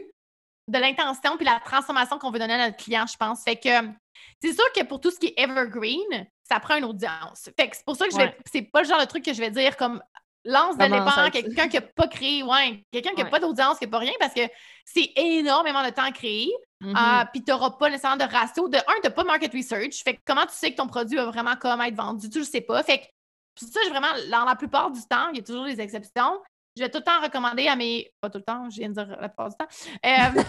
de 0.68 0.78
l'intention, 0.78 1.38
puis 1.38 1.46
la 1.46 1.62
transformation 1.64 2.20
qu'on 2.20 2.30
veut 2.30 2.40
donner 2.40 2.56
à 2.56 2.66
notre 2.66 2.84
client, 2.84 3.06
je 3.10 3.16
pense. 3.16 3.42
Fait 3.44 3.56
que 3.56 3.70
c'est 4.42 4.52
sûr 4.52 4.66
que 4.76 4.84
pour 4.84 5.00
tout 5.00 5.12
ce 5.12 5.20
qui 5.20 5.28
est 5.28 5.40
evergreen, 5.40 6.28
ça 6.44 6.60
prend 6.60 6.76
une 6.76 6.84
audience. 6.84 7.50
Fait 7.58 7.70
que 7.70 7.78
c'est 7.78 7.86
pour 7.86 7.96
ça 7.96 8.06
que 8.06 8.12
je 8.12 8.18
vais. 8.18 8.36
C'est 8.52 8.64
pas 8.64 8.82
le 8.82 8.88
genre 8.90 9.00
de 9.00 9.06
truc 9.06 9.24
que 9.24 9.34
je 9.34 9.40
vais 9.40 9.52
dire 9.52 9.78
comme 9.78 10.04
lance 10.44 10.78
de 10.78 10.84
l'épargne, 10.84 11.32
quelqu'un 11.32 11.70
qui 11.70 11.78
n'a 11.78 11.82
pas 11.82 12.08
créé, 12.10 12.44
ouais, 12.44 12.84
quelqu'un 12.92 13.12
qui 13.12 13.24
n'a 13.24 13.30
pas 13.30 13.40
d'audience, 13.40 13.78
qui 13.78 13.86
n'a 13.86 13.92
pas 13.92 14.00
rien, 14.00 14.14
parce 14.20 14.34
que 14.34 14.42
c'est 14.84 15.10
énormément 15.16 15.86
de 15.86 15.90
temps 15.92 16.04
à 16.04 16.12
créer. 16.12 16.52
Mm-hmm. 16.82 16.94
Ah, 16.96 17.30
puis 17.32 17.44
tu 17.44 17.52
n'auras 17.52 17.72
pas 17.72 17.90
nécessairement 17.90 18.26
de 18.26 18.32
ratio. 18.32 18.70
De 18.70 18.78
un, 18.78 18.82
tu 19.02 19.02
n'as 19.04 19.10
pas 19.10 19.24
de 19.24 19.28
market 19.28 19.54
research. 19.54 20.02
Fait 20.04 20.16
que 20.16 20.22
comment 20.26 20.46
tu 20.46 20.54
sais 20.54 20.72
que 20.72 20.78
ton 20.78 20.88
produit 20.88 21.18
va 21.18 21.26
vraiment 21.26 21.56
comme 21.56 21.82
être 21.82 21.96
vendu? 21.96 22.30
Tu 22.30 22.40
le 22.40 22.46
sais 22.46 22.62
pas. 22.62 22.82
Fait 22.84 23.00
que 23.00 23.66
ça, 23.66 23.80
vraiment, 23.90 24.08
dans 24.32 24.46
la 24.46 24.56
plupart 24.56 24.92
du 24.92 25.02
temps, 25.02 25.30
il 25.30 25.38
y 25.38 25.40
a 25.42 25.44
toujours 25.44 25.66
des 25.66 25.82
exceptions 25.82 26.40
je 26.80 26.86
vais 26.86 26.90
tout 26.90 27.00
le 27.00 27.04
temps 27.04 27.22
recommander 27.22 27.68
à 27.68 27.76
mes. 27.76 28.10
Pas 28.22 28.30
tout 28.30 28.38
le 28.38 28.44
temps, 28.44 28.70
je 28.70 28.78
viens 28.78 28.90
de 28.90 28.94
dire 28.94 29.08
la 29.08 29.28
plupart 29.28 29.50
du 29.50 29.56
temps. 29.58 29.68
Euh, 30.06 30.42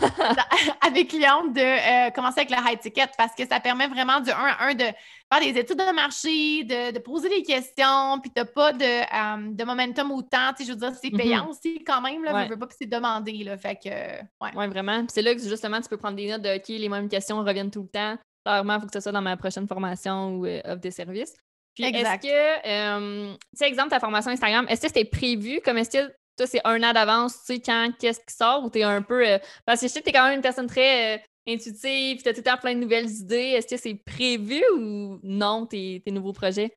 à 0.87 0.91
mes 0.91 1.07
clientes 1.07 1.53
de 1.53 1.61
euh, 1.61 2.11
commencer 2.11 2.41
avec 2.41 2.51
le 2.51 2.57
high 2.57 2.79
ticket 2.79 3.09
parce 3.19 3.35
que 3.35 3.47
ça 3.47 3.59
permet 3.59 3.89
vraiment 3.89 4.21
du 4.21 4.31
1 4.31 4.35
à 4.35 4.69
1 4.69 4.75
de 4.75 4.85
faire 4.85 5.41
des 5.41 5.59
études 5.59 5.77
de 5.77 5.95
marché, 5.95 6.65
de, 6.65 6.99
poser 7.01 7.29
des 7.29 7.43
questions, 7.43 8.21
puis 8.21 8.31
tu 8.35 8.41
n'as 8.41 8.47
pas 8.47 8.73
de, 8.73 8.85
euh, 8.85 9.53
de 9.53 9.65
momentum 9.65 10.13
ou 10.13 10.23
temps. 10.23 10.53
Je 10.59 10.71
veux 10.71 10.77
dire, 10.77 10.93
c'est 10.95 11.11
payant 11.11 11.47
mm-hmm. 11.47 11.51
aussi 11.51 11.85
quand 11.85 12.01
même. 12.01 12.23
Là, 12.23 12.45
Je 12.45 12.51
veux 12.51 12.59
pas, 12.59 12.67
que 12.67 12.75
c'est 12.79 12.87
demandé. 12.87 13.33
Là, 13.45 13.59
fait 13.59 13.75
que, 13.77 13.89
ouais. 13.89 14.55
ouais 14.55 14.69
vraiment. 14.69 15.05
c'est 15.09 15.23
là 15.23 15.35
que 15.35 15.41
justement, 15.41 15.81
tu 15.81 15.89
peux 15.89 15.97
prendre 15.97 16.17
des 16.17 16.31
notes 16.31 16.43
de 16.43 16.57
OK, 16.57 16.69
les 16.69 16.89
mêmes 16.89 17.09
questions 17.09 17.39
reviennent 17.41 17.71
tout 17.71 17.83
le 17.83 17.89
temps. 17.89 18.17
Clairement, 18.45 18.77
il 18.77 18.81
faut 18.81 18.87
que 18.87 18.93
ce 18.93 19.01
soit 19.01 19.13
dans 19.13 19.21
ma 19.21 19.37
prochaine 19.37 19.67
formation 19.67 20.37
ou 20.37 20.47
offre 20.47 20.77
des 20.77 20.93
services. 20.93 21.35
Puis 21.75 21.85
est-ce 21.85 22.17
que, 22.19 23.33
tu 23.33 23.39
sais, 23.55 23.67
exemple, 23.67 23.91
ta 23.91 24.01
formation 24.01 24.31
Instagram, 24.31 24.67
est-ce 24.69 24.83
que 24.83 24.89
c'était 24.89 25.05
prévu? 25.05 25.61
Comme 25.65 25.79
est-ce 25.79 25.91
que 25.91 26.13
toi, 26.41 26.47
c'est 26.47 26.61
un 26.65 26.83
an 26.83 26.93
d'avance, 26.93 27.41
tu 27.41 27.55
sais, 27.55 27.61
quand, 27.61 27.91
qu'est-ce 27.99 28.21
qui 28.21 28.35
sort, 28.35 28.65
ou 28.65 28.71
t'es 28.71 28.83
un 28.83 29.03
peu. 29.03 29.27
Euh, 29.27 29.39
parce 29.67 29.81
que 29.81 29.89
je 29.89 29.93
sais 29.93 30.01
que 30.01 30.07
t'es 30.07 30.13
quand 30.13 30.25
même 30.25 30.37
une 30.37 30.43
personne 30.43 30.67
très 30.67 31.17
euh, 31.17 31.19
intuitive, 31.47 32.23
t'as 32.23 32.33
tout 32.33 32.39
le 32.39 32.45
temps 32.45 32.57
plein 32.57 32.75
de 32.75 32.81
nouvelles 32.81 33.11
idées. 33.11 33.55
Est-ce 33.57 33.67
que 33.67 33.77
c'est 33.77 33.95
prévu 33.95 34.63
ou 34.75 35.21
non, 35.23 35.67
tes, 35.67 36.03
nouveaux 36.07 36.33
projets? 36.33 36.75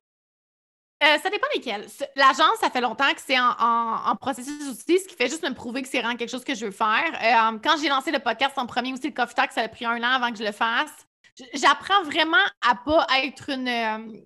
Euh, 1.02 1.18
ça 1.22 1.30
dépend 1.30 1.46
lesquels. 1.54 1.86
L'agence, 2.14 2.58
ça 2.60 2.70
fait 2.70 2.80
longtemps 2.82 3.12
que 3.14 3.20
c'est 3.24 3.38
en, 3.38 4.16
processus 4.20 4.68
aussi, 4.70 4.98
ce 4.98 5.08
qui 5.08 5.16
fait 5.16 5.28
juste 5.28 5.42
me 5.42 5.54
prouver 5.54 5.82
que 5.82 5.88
c'est 5.88 6.00
vraiment 6.00 6.16
quelque 6.16 6.30
chose 6.30 6.44
que 6.44 6.54
je 6.54 6.66
veux 6.66 6.70
faire. 6.70 7.58
quand 7.62 7.76
j'ai 7.80 7.88
lancé 7.88 8.10
le 8.10 8.20
podcast 8.20 8.52
en 8.56 8.66
premier 8.66 8.92
aussi, 8.92 9.08
le 9.08 9.14
Coffee 9.14 9.34
Talk, 9.34 9.52
ça 9.52 9.62
a 9.62 9.68
pris 9.68 9.86
un 9.86 9.98
an 10.02 10.14
avant 10.14 10.30
que 10.30 10.38
je 10.38 10.44
le 10.44 10.52
fasse. 10.52 11.06
J'apprends 11.54 12.02
vraiment 12.04 12.36
à 12.66 12.74
pas 12.76 13.06
être 13.22 13.50
une 13.50 14.24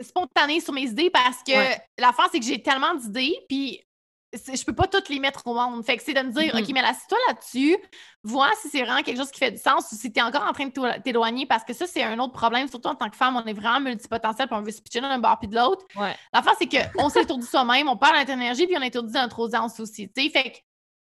spontanée 0.00 0.60
sur 0.60 0.72
mes 0.72 0.84
idées 0.84 1.10
parce 1.10 1.42
que 1.46 1.52
la 1.98 2.12
fin, 2.12 2.24
c'est 2.32 2.40
que 2.40 2.46
j'ai 2.46 2.62
tellement 2.62 2.94
d'idées, 2.94 3.36
puis 3.48 3.84
je 4.32 4.64
peux 4.64 4.74
pas 4.74 4.86
toutes 4.86 5.08
les 5.08 5.18
mettre 5.18 5.46
au 5.46 5.54
monde. 5.54 5.84
Fait 5.84 5.96
que 5.96 6.02
c'est 6.02 6.14
de 6.14 6.20
me 6.20 6.30
dire, 6.30 6.54
mm-hmm. 6.54 6.62
OK, 6.62 6.72
mais 6.72 6.80
assis-toi 6.80 7.18
là-dessus, 7.28 7.76
vois 8.22 8.50
si 8.60 8.68
c'est 8.68 8.82
vraiment 8.82 9.02
quelque 9.02 9.16
chose 9.16 9.30
qui 9.30 9.38
fait 9.38 9.50
du 9.50 9.58
sens 9.58 9.90
ou 9.90 9.96
si 9.96 10.12
tu 10.12 10.20
es 10.20 10.22
encore 10.22 10.44
en 10.44 10.52
train 10.52 10.66
de 10.66 11.02
t'éloigner 11.02 11.46
parce 11.46 11.64
que 11.64 11.72
ça, 11.72 11.86
c'est 11.86 12.02
un 12.02 12.18
autre 12.18 12.32
problème. 12.32 12.68
Surtout 12.68 12.88
en 12.88 12.94
tant 12.94 13.10
que 13.10 13.16
femme, 13.16 13.36
on 13.36 13.44
est 13.44 13.52
vraiment 13.52 13.80
multipotentiel 13.80 14.46
puis 14.46 14.56
on 14.56 14.62
veut 14.62 14.70
se 14.70 14.80
pitcher 14.80 15.00
d'un 15.00 15.18
bord 15.18 15.38
puis 15.38 15.48
de 15.48 15.56
l'autre. 15.56 15.84
Ouais. 15.96 16.14
L'affaire, 16.32 16.54
c'est 16.58 16.68
qu'on 16.68 17.08
s'étourdit 17.08 17.46
soi-même, 17.50 17.88
on 17.88 17.96
perd 17.96 18.16
notre 18.16 18.30
énergie 18.30 18.66
puis 18.66 18.76
on 18.78 18.82
étourdit 18.82 19.14
notre 19.14 19.38
audience 19.40 19.78
aussi. 19.80 20.08
T'sais? 20.08 20.30
Fait 20.30 20.50
que 20.50 20.58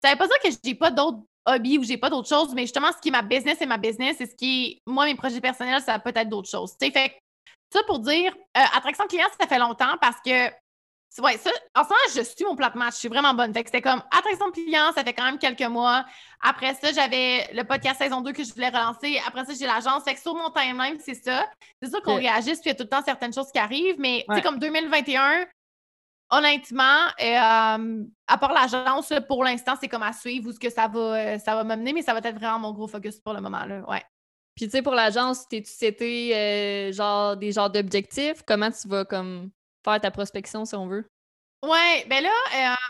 ça 0.02 0.12
veut 0.12 0.18
pas 0.18 0.26
dire 0.26 0.38
que 0.42 0.48
j'ai 0.64 0.74
pas 0.74 0.90
d'autres 0.90 1.20
hobbies 1.46 1.78
ou 1.78 1.84
j'ai 1.84 1.98
pas 1.98 2.10
d'autres 2.10 2.28
choses, 2.28 2.54
mais 2.54 2.62
justement, 2.62 2.88
ce 2.92 3.00
qui 3.00 3.08
est 3.08 3.12
ma 3.12 3.22
business, 3.22 3.56
c'est 3.58 3.66
ma 3.66 3.78
business. 3.78 4.20
Et 4.20 4.26
ce 4.26 4.34
qui 4.34 4.64
est, 4.64 4.82
moi, 4.86 5.04
mes 5.04 5.14
projets 5.14 5.40
personnels, 5.40 5.82
ça 5.82 5.98
peut 5.98 6.12
être 6.14 6.28
d'autres 6.28 6.48
choses. 6.48 6.76
T'sais? 6.76 6.90
Fait 6.90 7.10
que 7.10 7.14
ça 7.72 7.82
pour 7.86 7.98
dire, 8.00 8.34
euh, 8.56 8.60
attraction 8.74 9.06
client, 9.06 9.26
ça 9.38 9.46
fait 9.46 9.58
longtemps 9.58 9.96
parce 10.00 10.16
que 10.24 10.50
ouais, 11.18 11.36
ça, 11.38 11.50
en 11.74 11.82
ce 11.82 11.88
moment, 11.88 12.00
je 12.14 12.20
suis 12.22 12.44
mon 12.44 12.54
plat 12.54 12.70
de 12.70 12.78
match. 12.78 12.94
Je 12.94 12.98
suis 13.00 13.08
vraiment 13.08 13.34
bonne. 13.34 13.52
Fait 13.52 13.64
que 13.64 13.68
c'était 13.68 13.82
comme 13.82 14.02
attraction 14.16 14.48
de 14.48 14.52
clients, 14.52 14.92
ça 14.94 15.02
fait 15.02 15.12
quand 15.12 15.24
même 15.24 15.38
quelques 15.38 15.62
mois. 15.62 16.04
Après 16.40 16.74
ça, 16.74 16.92
j'avais 16.92 17.48
le 17.52 17.64
podcast 17.64 17.98
saison 17.98 18.20
2 18.20 18.32
que 18.32 18.44
je 18.44 18.52
voulais 18.54 18.68
relancer. 18.68 19.20
Après 19.26 19.44
ça, 19.44 19.52
j'ai 19.58 19.66
l'agence. 19.66 20.04
Fait 20.04 20.14
que 20.14 20.20
sur 20.20 20.34
mon 20.34 20.50
timeline, 20.50 20.98
c'est 21.00 21.14
ça. 21.14 21.46
C'est 21.82 21.90
sûr 21.90 22.00
qu'on 22.02 22.16
réagisse, 22.16 22.60
puis 22.60 22.70
il 22.70 22.72
y 22.72 22.72
a 22.72 22.74
tout 22.74 22.84
le 22.84 22.88
temps 22.88 23.02
certaines 23.04 23.32
choses 23.32 23.50
qui 23.52 23.58
arrivent. 23.58 23.98
Mais, 23.98 24.24
tu 24.28 24.36
sais, 24.36 24.42
comme 24.42 24.58
2021, 24.58 25.46
honnêtement, 26.30 27.06
euh, 27.20 28.04
à 28.28 28.38
part 28.38 28.52
l'agence, 28.52 29.12
pour 29.26 29.42
l'instant, 29.42 29.74
c'est 29.80 29.88
comme 29.88 30.04
à 30.04 30.12
suivre 30.12 30.48
où 30.48 30.52
ce 30.52 30.60
que 30.60 30.70
ça 30.70 30.86
va, 30.86 31.00
euh, 31.00 31.38
ça 31.38 31.56
va 31.56 31.64
m'amener, 31.64 31.92
mais 31.92 32.02
ça 32.02 32.12
va 32.12 32.20
être 32.20 32.38
vraiment 32.38 32.60
mon 32.60 32.72
gros 32.72 32.86
focus 32.86 33.20
pour 33.20 33.34
le 33.34 33.40
moment. 33.40 33.64
Là. 33.64 33.82
Ouais. 33.88 34.02
Puis, 34.54 34.66
tu 34.66 34.72
sais, 34.72 34.82
pour 34.82 34.94
l'agence, 34.94 35.48
t'es-tu 35.48 35.70
c'était 35.72 36.32
euh, 36.34 36.92
genre 36.92 37.36
des 37.36 37.50
genres 37.50 37.70
d'objectifs? 37.70 38.42
Comment 38.46 38.70
tu 38.70 38.86
vas 38.88 39.04
comme 39.04 39.50
faire 39.84 40.00
ta 40.00 40.10
prospection 40.10 40.64
si 40.64 40.74
on 40.74 40.86
veut? 40.86 41.06
Ouais, 41.62 42.06
ben 42.08 42.22
là, 42.22 42.30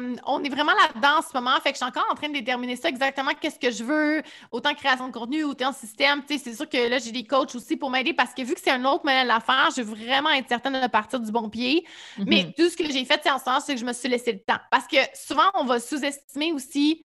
euh, 0.01 0.17
on 0.27 0.45
est 0.45 0.49
vraiment 0.49 0.73
là-dedans 0.73 1.19
en 1.19 1.23
ce 1.23 1.37
moment. 1.37 1.59
Fait 1.61 1.73
que 1.73 1.79
je 1.79 1.83
suis 1.83 1.89
encore 1.89 2.07
en 2.09 2.15
train 2.15 2.29
de 2.29 2.35
déterminer 2.35 2.77
ça 2.77 2.89
exactement, 2.89 3.33
qu'est-ce 3.35 3.59
que 3.59 3.73
je 3.73 3.83
veux, 3.83 4.23
autant 4.53 4.75
création 4.75 5.09
de 5.09 5.13
contenu, 5.13 5.43
autant 5.43 5.73
système. 5.73 6.23
Tu 6.25 6.39
sais, 6.39 6.45
c'est 6.45 6.55
sûr 6.55 6.69
que 6.69 6.89
là, 6.89 6.99
j'ai 6.99 7.11
des 7.11 7.25
coachs 7.25 7.53
aussi 7.57 7.77
pour 7.77 7.91
m'aider 7.91 8.15
parce 8.15 8.33
que 8.33 8.43
vu 8.43 8.55
que 8.55 8.61
c'est 8.61 8.71
un 8.71 8.85
autre 8.85 9.05
modèle 9.05 9.27
d'affaires, 9.27 9.71
je 9.77 9.83
veux 9.83 9.97
vraiment 9.97 10.31
être 10.31 10.49
certaine 10.49 10.81
de 10.81 10.87
partir 10.87 11.19
du 11.19 11.33
bon 11.33 11.49
pied. 11.49 11.85
Mais 12.19 12.45
mm-hmm. 12.45 12.55
tout 12.55 12.69
ce 12.69 12.77
que 12.77 12.85
j'ai 12.89 13.05
fait, 13.05 13.21
c'est 13.25 13.31
en 13.33 13.41
ce 13.41 13.45
sens, 13.45 13.65
c'est 13.67 13.75
que 13.75 13.81
je 13.81 13.85
me 13.85 13.93
suis 13.93 14.09
laissé 14.09 14.33
le 14.33 14.41
temps. 14.41 14.61
Parce 14.71 14.87
que 14.87 14.99
souvent, 15.15 15.51
on 15.55 15.65
va 15.65 15.81
sous-estimer 15.81 16.53
aussi 16.53 17.03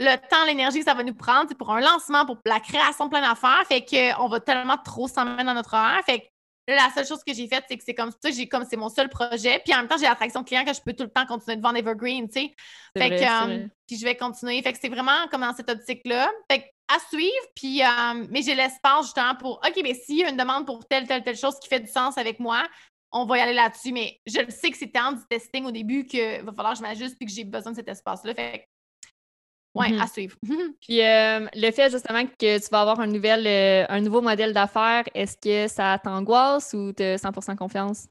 le 0.00 0.16
temps, 0.28 0.44
l'énergie 0.46 0.80
que 0.80 0.84
ça 0.84 0.94
va 0.94 1.04
nous 1.04 1.14
prendre 1.14 1.54
pour 1.54 1.70
un 1.72 1.80
lancement, 1.80 2.26
pour 2.26 2.38
la 2.44 2.58
création 2.58 3.04
de 3.04 3.10
plein 3.10 3.20
d'affaires. 3.20 3.64
Fait 3.68 3.84
qu'on 3.84 4.26
va 4.26 4.40
tellement 4.40 4.78
trop 4.78 5.06
s'en 5.06 5.24
mettre 5.24 5.44
dans 5.44 5.54
notre 5.54 5.74
horaire. 5.74 6.02
Fait 6.04 6.28
la 6.74 6.90
seule 6.94 7.06
chose 7.06 7.22
que 7.26 7.32
j'ai 7.32 7.48
faite, 7.48 7.64
c'est 7.68 7.76
que 7.76 7.84
c'est 7.84 7.94
comme 7.94 8.10
ça, 8.10 8.30
j'ai 8.30 8.48
comme 8.48 8.64
c'est 8.68 8.76
mon 8.76 8.88
seul 8.88 9.08
projet. 9.08 9.60
Puis 9.64 9.74
en 9.74 9.78
même 9.78 9.88
temps, 9.88 9.96
j'ai 9.96 10.06
l'attraction 10.06 10.44
client 10.44 10.64
que 10.64 10.72
je 10.72 10.80
peux 10.80 10.92
tout 10.92 11.04
le 11.04 11.10
temps 11.10 11.26
continuer 11.26 11.56
de 11.56 11.62
vendre 11.62 11.78
Evergreen, 11.78 12.28
tu 12.28 12.40
sais. 12.40 12.54
Fait 12.96 13.10
que, 13.10 13.14
euh, 13.50 13.66
puis 13.86 13.96
je 13.96 14.04
vais 14.04 14.16
continuer. 14.16 14.60
Fait 14.62 14.72
que 14.72 14.78
c'est 14.80 14.88
vraiment 14.88 15.26
comme 15.30 15.40
dans 15.40 15.54
cette 15.54 15.70
optique-là. 15.70 16.30
Fait 16.50 16.60
que 16.60 16.64
à 16.88 16.98
suivre, 17.10 17.46
puis 17.54 17.82
euh, 17.82 18.26
mais 18.30 18.42
j'ai 18.42 18.54
l'espace 18.54 19.06
justement 19.06 19.34
pour 19.34 19.60
OK, 19.66 19.80
mais 19.82 19.94
s'il 19.94 20.18
y 20.18 20.24
a 20.24 20.30
une 20.30 20.36
demande 20.36 20.66
pour 20.66 20.86
telle, 20.86 21.06
telle, 21.06 21.22
telle 21.22 21.36
chose 21.36 21.58
qui 21.60 21.68
fait 21.68 21.80
du 21.80 21.90
sens 21.90 22.16
avec 22.16 22.40
moi, 22.40 22.66
on 23.12 23.26
va 23.26 23.38
y 23.38 23.40
aller 23.40 23.54
là-dessus. 23.54 23.92
Mais 23.92 24.20
je 24.26 24.40
le 24.40 24.50
sais 24.50 24.70
que 24.70 24.76
c'est 24.76 24.88
temps 24.88 25.12
du 25.12 25.22
testing 25.28 25.64
au 25.66 25.70
début 25.70 26.06
qu'il 26.06 26.42
va 26.42 26.52
falloir 26.52 26.72
que 26.72 26.78
je 26.78 26.82
m'ajuste 26.82 27.16
puis 27.18 27.26
que 27.26 27.32
j'ai 27.32 27.44
besoin 27.44 27.72
de 27.72 27.76
cet 27.76 27.88
espace-là. 27.88 28.34
Fait 28.34 28.66
oui, 29.74 29.92
mmh 29.92 30.00
à 30.00 30.06
suivre. 30.06 30.36
Puis 30.80 31.02
euh, 31.02 31.46
le 31.54 31.70
fait 31.70 31.90
justement 31.90 32.24
que 32.26 32.58
tu 32.58 32.68
vas 32.70 32.80
avoir 32.80 33.00
un, 33.00 33.06
nouvel, 33.06 33.46
euh, 33.46 33.84
un 33.88 34.00
nouveau 34.00 34.20
modèle 34.20 34.52
d'affaires, 34.52 35.04
est-ce 35.14 35.36
que 35.36 35.72
ça 35.72 35.98
t'angoisse 36.02 36.74
ou 36.74 36.92
tu 36.92 37.02
as 37.02 37.16
100% 37.16 37.56
confiance? 37.56 38.08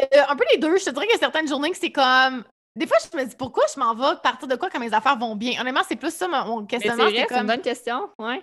Euh, 0.00 0.22
un 0.28 0.36
peu 0.36 0.44
les 0.52 0.58
deux. 0.58 0.76
Je 0.78 0.84
te 0.84 0.90
dirais 0.90 1.06
qu'il 1.06 1.14
y 1.14 1.18
a 1.18 1.20
certaines 1.20 1.48
journées 1.48 1.70
que 1.70 1.76
c'est 1.76 1.92
comme. 1.92 2.44
Des 2.76 2.86
fois, 2.86 2.98
je 3.12 3.18
me 3.18 3.24
dis 3.24 3.34
pourquoi 3.36 3.64
je 3.74 3.80
m'en 3.80 3.94
vais 3.94 4.16
partir 4.22 4.46
de 4.46 4.54
quoi 4.54 4.70
quand 4.70 4.78
mes 4.78 4.94
affaires 4.94 5.18
vont 5.18 5.34
bien? 5.34 5.60
Honnêtement, 5.60 5.82
c'est 5.88 5.96
plus 5.96 6.14
ça 6.14 6.28
mon, 6.28 6.64
questionnement. 6.66 7.08
C'est 7.12 7.26
comme... 7.26 7.38
une 7.38 7.46
bonne 7.46 7.62
question. 7.62 8.08
Ouais. 8.18 8.40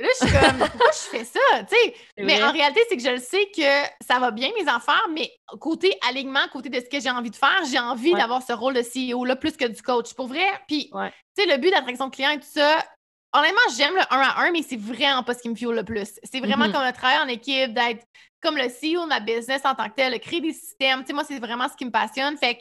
Là, 0.00 0.06
je 0.20 0.26
suis 0.26 0.38
comme, 0.38 0.58
pourquoi 0.58 0.90
je 0.92 1.18
fais 1.18 1.24
ça? 1.24 1.40
sais 1.68 1.94
Mais 2.18 2.42
en 2.42 2.52
réalité, 2.52 2.80
c'est 2.88 2.96
que 2.96 3.02
je 3.02 3.10
le 3.10 3.18
sais 3.18 3.50
que 3.54 4.04
ça 4.06 4.20
va 4.20 4.30
bien, 4.30 4.50
mes 4.58 4.68
affaires, 4.68 5.08
mais 5.12 5.30
côté 5.60 5.98
alignement, 6.08 6.46
côté 6.52 6.68
de 6.68 6.78
ce 6.78 6.88
que 6.88 7.00
j'ai 7.00 7.10
envie 7.10 7.30
de 7.30 7.36
faire, 7.36 7.62
j'ai 7.70 7.80
envie 7.80 8.12
d'avoir 8.14 8.42
ce 8.42 8.52
rôle 8.52 8.74
de 8.74 8.82
CEO-là 8.82 9.34
plus 9.34 9.56
que 9.56 9.64
du 9.64 9.82
coach. 9.82 10.14
Pour 10.14 10.28
vrai. 10.28 10.46
Puis, 10.68 10.90
tu 10.92 11.42
sais, 11.42 11.46
le 11.46 11.56
but 11.58 11.70
d'attraction 11.70 12.10
client 12.10 12.30
et 12.30 12.38
tout 12.38 12.46
ça, 12.48 12.84
honnêtement, 13.32 13.58
j'aime 13.76 13.94
le 13.94 14.02
1 14.02 14.04
à 14.10 14.40
1, 14.46 14.52
mais 14.52 14.62
c'est 14.62 14.78
vraiment 14.78 15.24
pas 15.24 15.34
ce 15.34 15.42
qui 15.42 15.48
me 15.48 15.56
fuel 15.56 15.74
le 15.74 15.84
plus. 15.84 16.20
C'est 16.22 16.40
vraiment 16.40 16.66
mm-hmm. 16.66 16.72
comme 16.72 16.86
le 16.86 16.92
travail 16.92 17.18
en 17.18 17.28
équipe, 17.28 17.74
d'être 17.74 18.04
comme 18.40 18.56
le 18.56 18.68
CEO 18.68 19.02
de 19.02 19.08
ma 19.08 19.20
business 19.20 19.62
en 19.64 19.74
tant 19.74 19.88
que 19.88 19.94
tel, 19.96 20.12
de 20.12 20.18
créer 20.18 20.40
des 20.40 20.52
systèmes. 20.52 21.00
Tu 21.00 21.08
sais, 21.08 21.12
moi, 21.12 21.24
c'est 21.24 21.40
vraiment 21.40 21.68
ce 21.68 21.76
qui 21.76 21.84
me 21.84 21.90
passionne. 21.90 22.36
Fait 22.36 22.54
que 22.54 22.60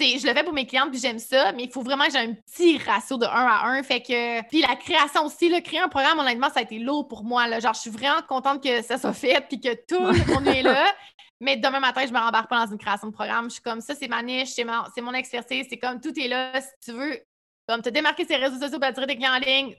je 0.00 0.26
le 0.26 0.34
fais 0.34 0.44
pour 0.44 0.52
mes 0.52 0.66
clientes, 0.66 0.90
puis 0.90 1.00
j'aime 1.00 1.18
ça, 1.18 1.52
mais 1.52 1.64
il 1.64 1.70
faut 1.70 1.82
vraiment 1.82 2.04
que 2.04 2.12
j'ai 2.12 2.18
un 2.18 2.34
petit 2.34 2.78
ratio 2.78 3.16
de 3.16 3.26
1 3.26 3.28
à 3.28 3.66
1. 3.66 3.82
Fait 3.82 4.00
que. 4.00 4.42
Puis 4.48 4.62
la 4.62 4.76
création 4.76 5.24
aussi, 5.24 5.48
là, 5.48 5.60
créer 5.60 5.80
un 5.80 5.88
programme, 5.88 6.18
honnêtement, 6.18 6.48
ça 6.48 6.60
a 6.60 6.62
été 6.62 6.78
lourd 6.78 7.08
pour 7.08 7.24
moi. 7.24 7.46
Là. 7.46 7.60
Genre, 7.60 7.74
je 7.74 7.80
suis 7.80 7.90
vraiment 7.90 8.22
contente 8.28 8.62
que 8.62 8.82
ça 8.82 8.98
soit 8.98 9.12
fait, 9.12 9.44
puis 9.48 9.60
que 9.60 9.74
tout 9.74 10.00
le 10.00 10.34
monde 10.34 10.48
est 10.48 10.62
là. 10.62 10.84
Mais 11.42 11.56
demain 11.56 11.80
matin, 11.80 12.04
je 12.06 12.12
me 12.12 12.18
rembarque 12.18 12.50
pas 12.50 12.66
dans 12.66 12.72
une 12.72 12.78
création 12.78 13.08
de 13.08 13.12
programme. 13.12 13.46
Je 13.46 13.54
suis 13.54 13.62
comme 13.62 13.80
ça, 13.80 13.94
c'est 13.94 14.08
ma 14.08 14.22
niche, 14.22 14.50
c'est, 14.50 14.64
mon 14.64 15.14
expertise, 15.14 15.66
c'est 15.70 15.78
comme 15.78 15.98
tout 15.98 16.12
est 16.18 16.28
là. 16.28 16.60
Si 16.60 16.68
tu 16.84 16.92
veux, 16.92 17.18
comme 17.66 17.80
te 17.80 17.88
démarquer 17.88 18.26
ses 18.26 18.36
réseaux 18.36 18.58
sociaux, 18.60 18.78
attirer 18.82 19.06
des 19.06 19.16
clients 19.16 19.32
en 19.32 19.38
ligne, 19.38 19.74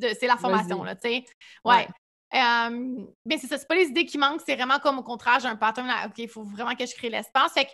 c'est 0.00 0.26
la 0.26 0.38
formation, 0.38 0.82
là, 0.82 0.96
tu 0.96 1.10
sais. 1.10 1.24
Ouais. 1.62 1.86
mais 2.32 3.36
c'est 3.36 3.48
ça, 3.48 3.58
c'est 3.58 3.68
pas 3.68 3.74
les 3.74 3.88
idées 3.88 4.06
qui 4.06 4.16
manquent, 4.16 4.40
c'est 4.46 4.54
vraiment 4.56 4.78
comme 4.78 4.98
au 4.98 5.02
contraire, 5.02 5.40
j'ai 5.40 5.48
un 5.48 5.56
pattern 5.56 5.86
là, 5.86 6.06
OK, 6.06 6.14
il 6.16 6.28
faut 6.28 6.42
vraiment 6.42 6.74
que 6.74 6.86
je 6.86 6.94
crée 6.94 7.10
l'espace. 7.10 7.52
Fait 7.52 7.66
que 7.66 7.70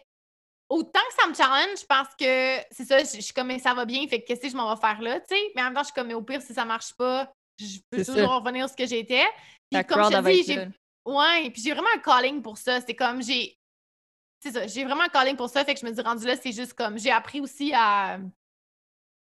autant 0.71 1.01
que 1.01 1.21
ça 1.21 1.29
me 1.29 1.35
challenge 1.35 1.85
parce 1.87 2.15
que 2.15 2.59
c'est 2.71 2.85
ça, 2.85 3.01
je, 3.01 3.21
suis 3.21 3.35
comme, 3.35 3.59
ça 3.59 3.75
va 3.75 3.85
bien, 3.85 4.07
fait 4.07 4.23
que 4.23 4.29
qu'est-ce 4.29 4.41
que 4.41 4.49
je 4.49 4.57
m'en 4.57 4.73
vais 4.73 4.81
faire 4.81 5.03
là, 5.03 5.21
tu 5.21 5.35
sais? 5.35 5.53
Mais 5.55 5.63
en 5.63 5.67
même 5.67 5.75
temps, 5.75 5.81
je 5.81 5.87
suis 5.87 5.95
comme, 5.95 6.07
mais 6.07 6.15
au 6.15 6.23
pire, 6.23 6.41
si 6.41 6.55
ça 6.55 6.65
marche 6.65 6.95
pas, 6.95 7.31
je 7.59 7.79
peux 7.91 8.05
toujours 8.05 8.37
revenir 8.37 8.69
sur 8.69 8.79
ce 8.79 8.83
que 8.83 8.89
j'étais. 8.89 9.27
Puis 9.71 9.85
comme 9.85 10.05
je 10.05 10.17
te 10.17 10.31
dis, 10.31 10.45
j'ai. 10.45 10.69
Ouais, 11.05 11.51
puis 11.51 11.63
j'ai 11.63 11.73
vraiment 11.73 11.89
un 11.95 11.99
calling 11.99 12.41
pour 12.41 12.57
ça. 12.57 12.81
C'est 12.81 12.95
comme, 12.95 13.23
j'ai. 13.23 13.59
C'est 14.43 14.53
ça, 14.53 14.67
j'ai 14.67 14.85
vraiment 14.85 15.03
un 15.03 15.09
calling 15.09 15.37
pour 15.37 15.51
ça, 15.51 15.65
fait 15.65 15.75
que 15.75 15.81
je 15.81 15.87
me 15.87 15.91
dis, 15.91 16.01
rendu 16.01 16.25
là, 16.27 16.37
c'est 16.37 16.53
juste 16.53 16.73
comme, 16.73 16.99
j'ai 16.99 17.11
appris 17.11 17.41
aussi 17.41 17.73
à 17.75 18.19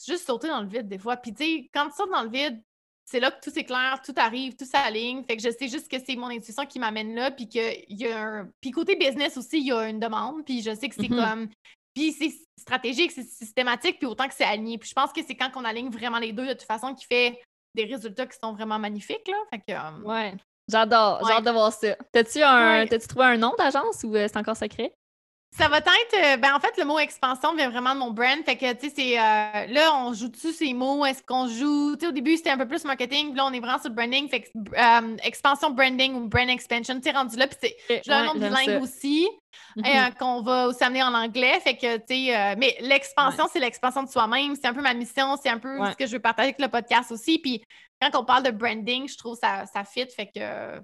juste 0.05 0.25
sauter 0.25 0.47
dans 0.47 0.61
le 0.61 0.67
vide 0.67 0.87
des 0.87 0.99
fois. 0.99 1.17
Puis 1.17 1.33
tu 1.33 1.43
sais, 1.43 1.69
quand 1.73 1.89
tu 1.89 1.95
sautes 1.95 2.11
dans 2.11 2.23
le 2.23 2.29
vide, 2.29 2.61
c'est 3.09 3.19
là 3.19 3.31
que 3.31 3.41
tout 3.41 3.49
s'éclaire, 3.49 4.01
tout 4.05 4.13
arrive, 4.17 4.55
tout 4.55 4.65
s'aligne. 4.65 5.23
Fait 5.23 5.35
que 5.35 5.41
je 5.41 5.49
sais 5.49 5.67
juste 5.67 5.89
que 5.89 5.97
c'est 6.05 6.15
mon 6.15 6.27
intuition 6.27 6.65
qui 6.65 6.79
m'amène 6.79 7.15
là, 7.15 7.31
puis 7.31 7.47
qu'il 7.47 7.85
y 7.89 8.07
a 8.07 8.21
un... 8.21 8.49
Puis 8.61 8.71
côté 8.71 8.95
business 8.95 9.35
aussi, 9.37 9.59
il 9.59 9.67
y 9.67 9.71
a 9.71 9.89
une 9.89 9.99
demande, 9.99 10.45
puis 10.45 10.61
je 10.61 10.75
sais 10.75 10.89
que 10.89 10.95
c'est 10.95 11.03
mm-hmm. 11.03 11.29
comme... 11.29 11.49
Puis 11.95 12.11
c'est 12.11 12.31
stratégique, 12.59 13.11
c'est 13.11 13.23
systématique, 13.23 13.97
puis 13.97 14.07
autant 14.07 14.27
que 14.27 14.33
c'est 14.35 14.43
aligné. 14.43 14.77
Puis 14.77 14.89
je 14.89 14.93
pense 14.93 15.11
que 15.11 15.21
c'est 15.25 15.35
quand 15.35 15.49
on 15.55 15.65
aligne 15.65 15.89
vraiment 15.89 16.19
les 16.19 16.33
deux, 16.33 16.45
de 16.45 16.53
toute 16.53 16.63
façon, 16.63 16.93
qui 16.93 17.05
fait 17.05 17.41
des 17.73 17.85
résultats 17.85 18.27
qui 18.27 18.37
sont 18.41 18.53
vraiment 18.53 18.77
magnifiques, 18.77 19.27
là. 19.27 19.37
Fait 19.51 19.59
que... 19.59 19.73
Euh, 19.73 20.03
ouais. 20.03 20.35
J'adore, 20.71 21.25
j'adore 21.27 21.41
de 21.41 21.51
voir 21.51 21.73
ça. 21.73 21.95
T'as-tu 22.11 22.43
un... 22.43 22.85
trouvé 22.85 23.25
un 23.25 23.37
nom 23.37 23.55
d'agence 23.57 24.03
ou 24.03 24.15
euh, 24.15 24.27
c'est 24.27 24.37
encore 24.37 24.55
secret? 24.55 24.93
Ça 25.57 25.67
va 25.67 25.79
être, 25.79 25.85
euh, 26.15 26.37
ben 26.37 26.53
en 26.55 26.59
fait, 26.59 26.77
le 26.77 26.85
mot 26.85 26.99
expansion 26.99 27.53
vient 27.55 27.69
vraiment 27.69 27.93
de 27.93 27.99
mon 27.99 28.11
brand. 28.11 28.37
Fait 28.45 28.55
que, 28.55 28.71
tu 28.73 28.87
sais, 28.87 28.93
c'est, 28.95 29.19
euh, 29.19 29.73
là, 29.73 29.95
on 29.95 30.13
joue 30.13 30.29
dessus 30.29 30.53
ces 30.53 30.73
mots? 30.73 31.05
Est-ce 31.05 31.21
qu'on 31.23 31.47
joue, 31.47 31.95
tu 31.95 32.01
sais, 32.01 32.07
au 32.07 32.11
début, 32.11 32.37
c'était 32.37 32.51
un 32.51 32.57
peu 32.57 32.67
plus 32.67 32.85
marketing, 32.85 33.29
puis 33.29 33.37
là, 33.37 33.45
on 33.47 33.51
est 33.51 33.59
vraiment 33.59 33.79
sur 33.79 33.89
le 33.89 33.95
branding. 33.95 34.29
Fait 34.29 34.41
que, 34.41 34.47
euh, 34.57 35.17
expansion 35.23 35.71
branding 35.71 36.13
ou 36.13 36.27
brand 36.27 36.47
expansion, 36.49 36.95
tu 36.95 37.01
sais, 37.01 37.11
rendu 37.11 37.35
là, 37.35 37.47
puis 37.47 37.57
c'est, 37.61 38.01
j'ai 38.05 38.11
un 38.11 38.25
nom 38.25 38.33
bilingue 38.35 38.81
aussi, 38.81 39.27
mm-hmm. 39.77 40.17
qu'on 40.17 40.41
va 40.41 40.67
aussi 40.67 40.83
amener 40.83 41.03
en 41.03 41.13
anglais. 41.13 41.59
Fait 41.61 41.75
que, 41.75 41.97
tu 41.97 42.27
sais, 42.27 42.55
mais 42.57 42.75
l'expansion, 42.81 43.45
c'est 43.51 43.59
l'expansion 43.59 44.03
de 44.03 44.09
soi-même. 44.09 44.55
C'est 44.55 44.67
un 44.67 44.73
peu 44.73 44.81
ma 44.81 44.93
mission, 44.93 45.35
c'est 45.41 45.49
un 45.49 45.59
peu 45.59 45.77
ce 45.89 45.95
que 45.95 46.05
je 46.05 46.13
veux 46.13 46.21
partager 46.21 46.49
avec 46.49 46.61
le 46.61 46.67
podcast 46.67 47.11
aussi. 47.11 47.39
Puis, 47.39 47.63
quand 48.01 48.19
on 48.19 48.23
parle 48.23 48.43
de 48.43 48.51
branding, 48.51 49.07
je 49.07 49.17
trouve 49.17 49.37
ça, 49.37 49.65
ça 49.65 49.83
fit. 49.83 50.07
Fait 50.15 50.27
que, 50.27 50.39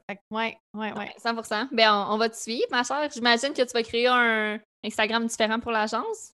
fait 0.07 0.15
que 0.15 0.21
ouais, 0.31 0.57
ouais, 0.73 0.93
ouais. 0.93 1.13
100 1.17 1.69
Ben, 1.71 2.07
on, 2.09 2.17
va 2.17 2.29
te 2.29 2.35
suivre, 2.35 2.67
ma 2.71 2.83
chère. 2.83 3.09
J'imagine 3.13 3.53
que 3.53 3.61
tu 3.61 3.71
vas 3.73 3.83
créer 3.83 4.07
un 4.07 4.59
Instagram 4.83 5.25
différent 5.25 5.59
pour 5.59 5.71
l'agence. 5.71 6.33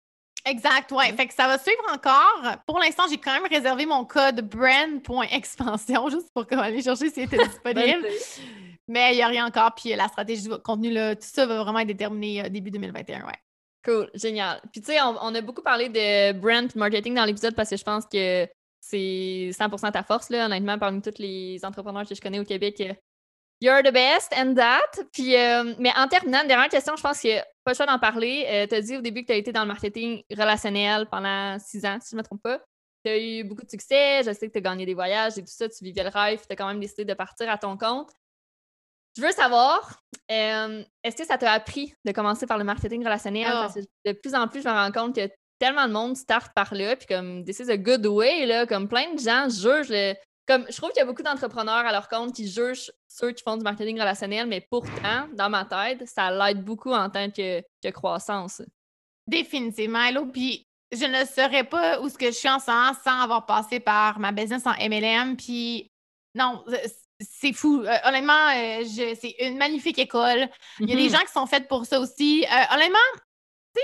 Exact, 0.46 0.92
ouais. 0.92 1.12
Fait 1.14 1.28
que 1.28 1.34
ça 1.34 1.48
va 1.48 1.58
suivre 1.58 1.84
encore. 1.92 2.58
Pour 2.66 2.80
l'instant, 2.80 3.04
j'ai 3.10 3.18
quand 3.18 3.34
même 3.34 3.52
réservé 3.52 3.86
mon 3.86 4.06
code 4.06 4.42
brand.expansion 4.42 6.10
juste 6.10 6.30
pour 6.34 6.46
aller 6.60 6.82
chercher 6.82 7.10
s'il 7.10 7.24
était 7.24 7.38
disponible. 7.46 8.08
Mais 8.88 9.14
il 9.14 9.18
n'y 9.18 9.22
a 9.22 9.28
rien 9.28 9.46
encore. 9.46 9.74
Puis 9.76 9.94
la 9.96 10.08
stratégie 10.08 10.44
du 10.44 10.50
contenu, 10.60 10.92
là, 10.92 11.16
tout 11.16 11.24
ça 11.24 11.46
va 11.46 11.64
vraiment 11.64 11.80
être 11.80 11.88
déterminé 11.88 12.46
euh, 12.46 12.50
début 12.50 12.72
2021, 12.72 13.26
ouais. 13.26 13.34
Cool, 13.84 14.10
génial. 14.14 14.60
Puis 14.72 14.82
tu 14.82 14.92
sais, 14.92 15.02
on, 15.02 15.34
a 15.34 15.42
beaucoup 15.42 15.62
parlé 15.62 15.88
de 15.88 16.34
brand 16.34 16.74
marketing 16.76 17.16
dans 17.16 17.26
l'épisode 17.26 17.56
parce 17.56 17.70
que 17.70 17.78
je 17.78 17.84
pense 17.84 18.06
que 18.06 18.48
c'est 18.82 19.50
100% 19.52 19.92
ta 19.92 20.04
force, 20.04 20.30
là, 20.30 20.46
honnêtement, 20.46 20.78
parmi 20.78 21.02
tous 21.02 21.20
les 21.20 21.64
entrepreneurs 21.64 22.08
que 22.08 22.16
je 22.16 22.22
connais 22.22 22.40
au 22.40 22.44
Québec. 22.44 22.82
Euh, 22.82 22.94
you're 23.62 23.82
the 23.82 23.92
best 23.92 24.34
and 24.36 24.56
that. 24.56 25.04
Puis, 25.12 25.36
euh, 25.36 25.74
mais 25.80 25.92
en 25.96 26.08
terminant, 26.08 26.44
dernière 26.46 26.70
question, 26.70 26.96
je 26.96 27.02
pense 27.02 27.24
a 27.26 27.46
pas 27.64 27.72
le 27.72 27.76
choix 27.76 27.86
d'en 27.86 28.00
parler. 28.00 28.46
Euh, 28.48 28.68
tu 28.68 28.76
as 28.76 28.82
dit 28.82 28.98
au 28.98 29.02
début 29.02 29.22
que 29.22 29.28
tu 29.28 29.34
as 29.34 29.38
été 29.38 29.52
dans 29.52 29.62
le 29.62 29.68
marketing 29.68 30.22
relationnel 30.32 31.08
pendant 31.10 31.58
six 31.60 31.86
ans, 31.86 31.98
si 32.02 32.12
je 32.12 32.16
ne 32.16 32.22
me 32.22 32.24
trompe 32.24 32.42
pas. 32.42 32.60
Tu 33.06 33.12
as 33.12 33.18
eu 33.18 33.44
beaucoup 33.44 33.64
de 33.64 33.70
succès, 33.70 34.22
je 34.26 34.34
sais 34.34 34.48
que 34.48 34.52
tu 34.52 34.58
as 34.58 34.62
gagné 34.62 34.86
des 34.86 34.94
voyages 34.94 35.38
et 35.38 35.42
tout 35.42 35.48
ça, 35.48 35.70
tu 35.70 35.84
vivais 35.84 36.04
le 36.04 36.10
rêve, 36.10 36.40
tu 36.40 36.52
as 36.52 36.56
quand 36.56 36.68
même 36.68 36.80
décidé 36.80 37.06
de 37.06 37.14
partir 37.14 37.50
à 37.50 37.58
ton 37.58 37.78
compte. 37.78 38.10
Je 39.18 39.22
veux 39.22 39.32
savoir, 39.32 40.04
est-ce 40.30 41.16
que 41.16 41.26
ça 41.26 41.38
t'a 41.38 41.52
appris 41.52 41.94
de 42.06 42.12
commencer 42.12 42.46
par 42.46 42.58
le 42.58 42.64
marketing 42.64 43.04
relationnel? 43.04 43.48
Ah. 43.48 43.62
Parce 43.64 43.76
que 43.76 43.80
de 44.06 44.12
plus 44.12 44.36
en 44.36 44.48
plus, 44.48 44.62
je 44.62 44.68
me 44.68 44.74
rends 44.74 44.92
compte 44.92 45.16
que 45.16 45.28
tellement 45.58 45.88
de 45.88 45.94
monde 45.94 46.16
start 46.16 46.54
par 46.54 46.74
là, 46.76 46.96
puis 46.96 47.08
comme 47.08 47.44
this 47.44 47.60
is 47.60 47.72
a 47.72 47.78
good 47.78 48.06
way, 48.06 48.46
là, 48.46 48.68
comme 48.68 48.88
plein 48.88 49.14
de 49.14 49.20
gens 49.20 49.50
jugent 49.50 49.90
le. 49.90 50.14
Comme, 50.48 50.66
je 50.70 50.78
trouve 50.78 50.92
qu'il 50.92 51.00
y 51.00 51.04
a 51.04 51.06
beaucoup 51.06 51.24
d'entrepreneurs 51.24 51.86
à 51.86 51.92
leur 51.92 52.08
compte 52.08 52.34
qui 52.34 52.48
jugent 52.48 52.90
ceux 53.10 53.34
qui 53.34 53.44
font 53.44 53.58
du 53.58 53.64
marketing 53.64 54.00
relationnel, 54.00 54.48
mais 54.48 54.66
pourtant, 54.70 55.28
dans 55.34 55.50
ma 55.50 55.66
tête, 55.66 56.08
ça 56.08 56.32
l'aide 56.32 56.64
beaucoup 56.64 56.94
en 56.94 57.10
tant 57.10 57.30
que, 57.30 57.62
croissance. 57.90 58.62
Définitivement, 59.26 60.04
Hello. 60.04 60.26
Puis 60.28 60.66
je 60.92 61.04
ne 61.04 61.26
saurais 61.26 61.66
pas 61.66 62.00
où 62.00 62.08
ce 62.08 62.18
que 62.18 62.28
je 62.28 62.32
suis 62.32 62.48
en 62.48 62.60
ce 62.60 62.72
moment 62.72 62.94
sans 63.04 63.20
avoir 63.24 63.46
passé 63.46 63.82
par 63.82 64.20
ma 64.20 64.32
business 64.32 64.66
en 64.66 64.72
MLM. 64.72 65.36
Puis 65.36 65.92
non, 66.34 66.64
c'est 67.20 67.54
fou. 67.54 67.82
Euh, 67.82 67.98
honnêtement, 68.06 68.50
euh, 68.56 68.84
c'est 69.20 69.36
une 69.40 69.58
magnifique 69.58 70.00
école. 70.00 70.48
Il 70.80 70.90
y 70.90 70.94
a 70.94 70.96
des 70.96 71.08
mm-hmm. 71.08 71.12
gens 71.12 71.26
qui 71.26 71.32
sont 71.32 71.46
faits 71.46 71.68
pour 71.68 71.86
ça 71.86 72.00
aussi. 72.00 72.46
Euh, 72.46 72.76
honnêtement, 72.76 72.98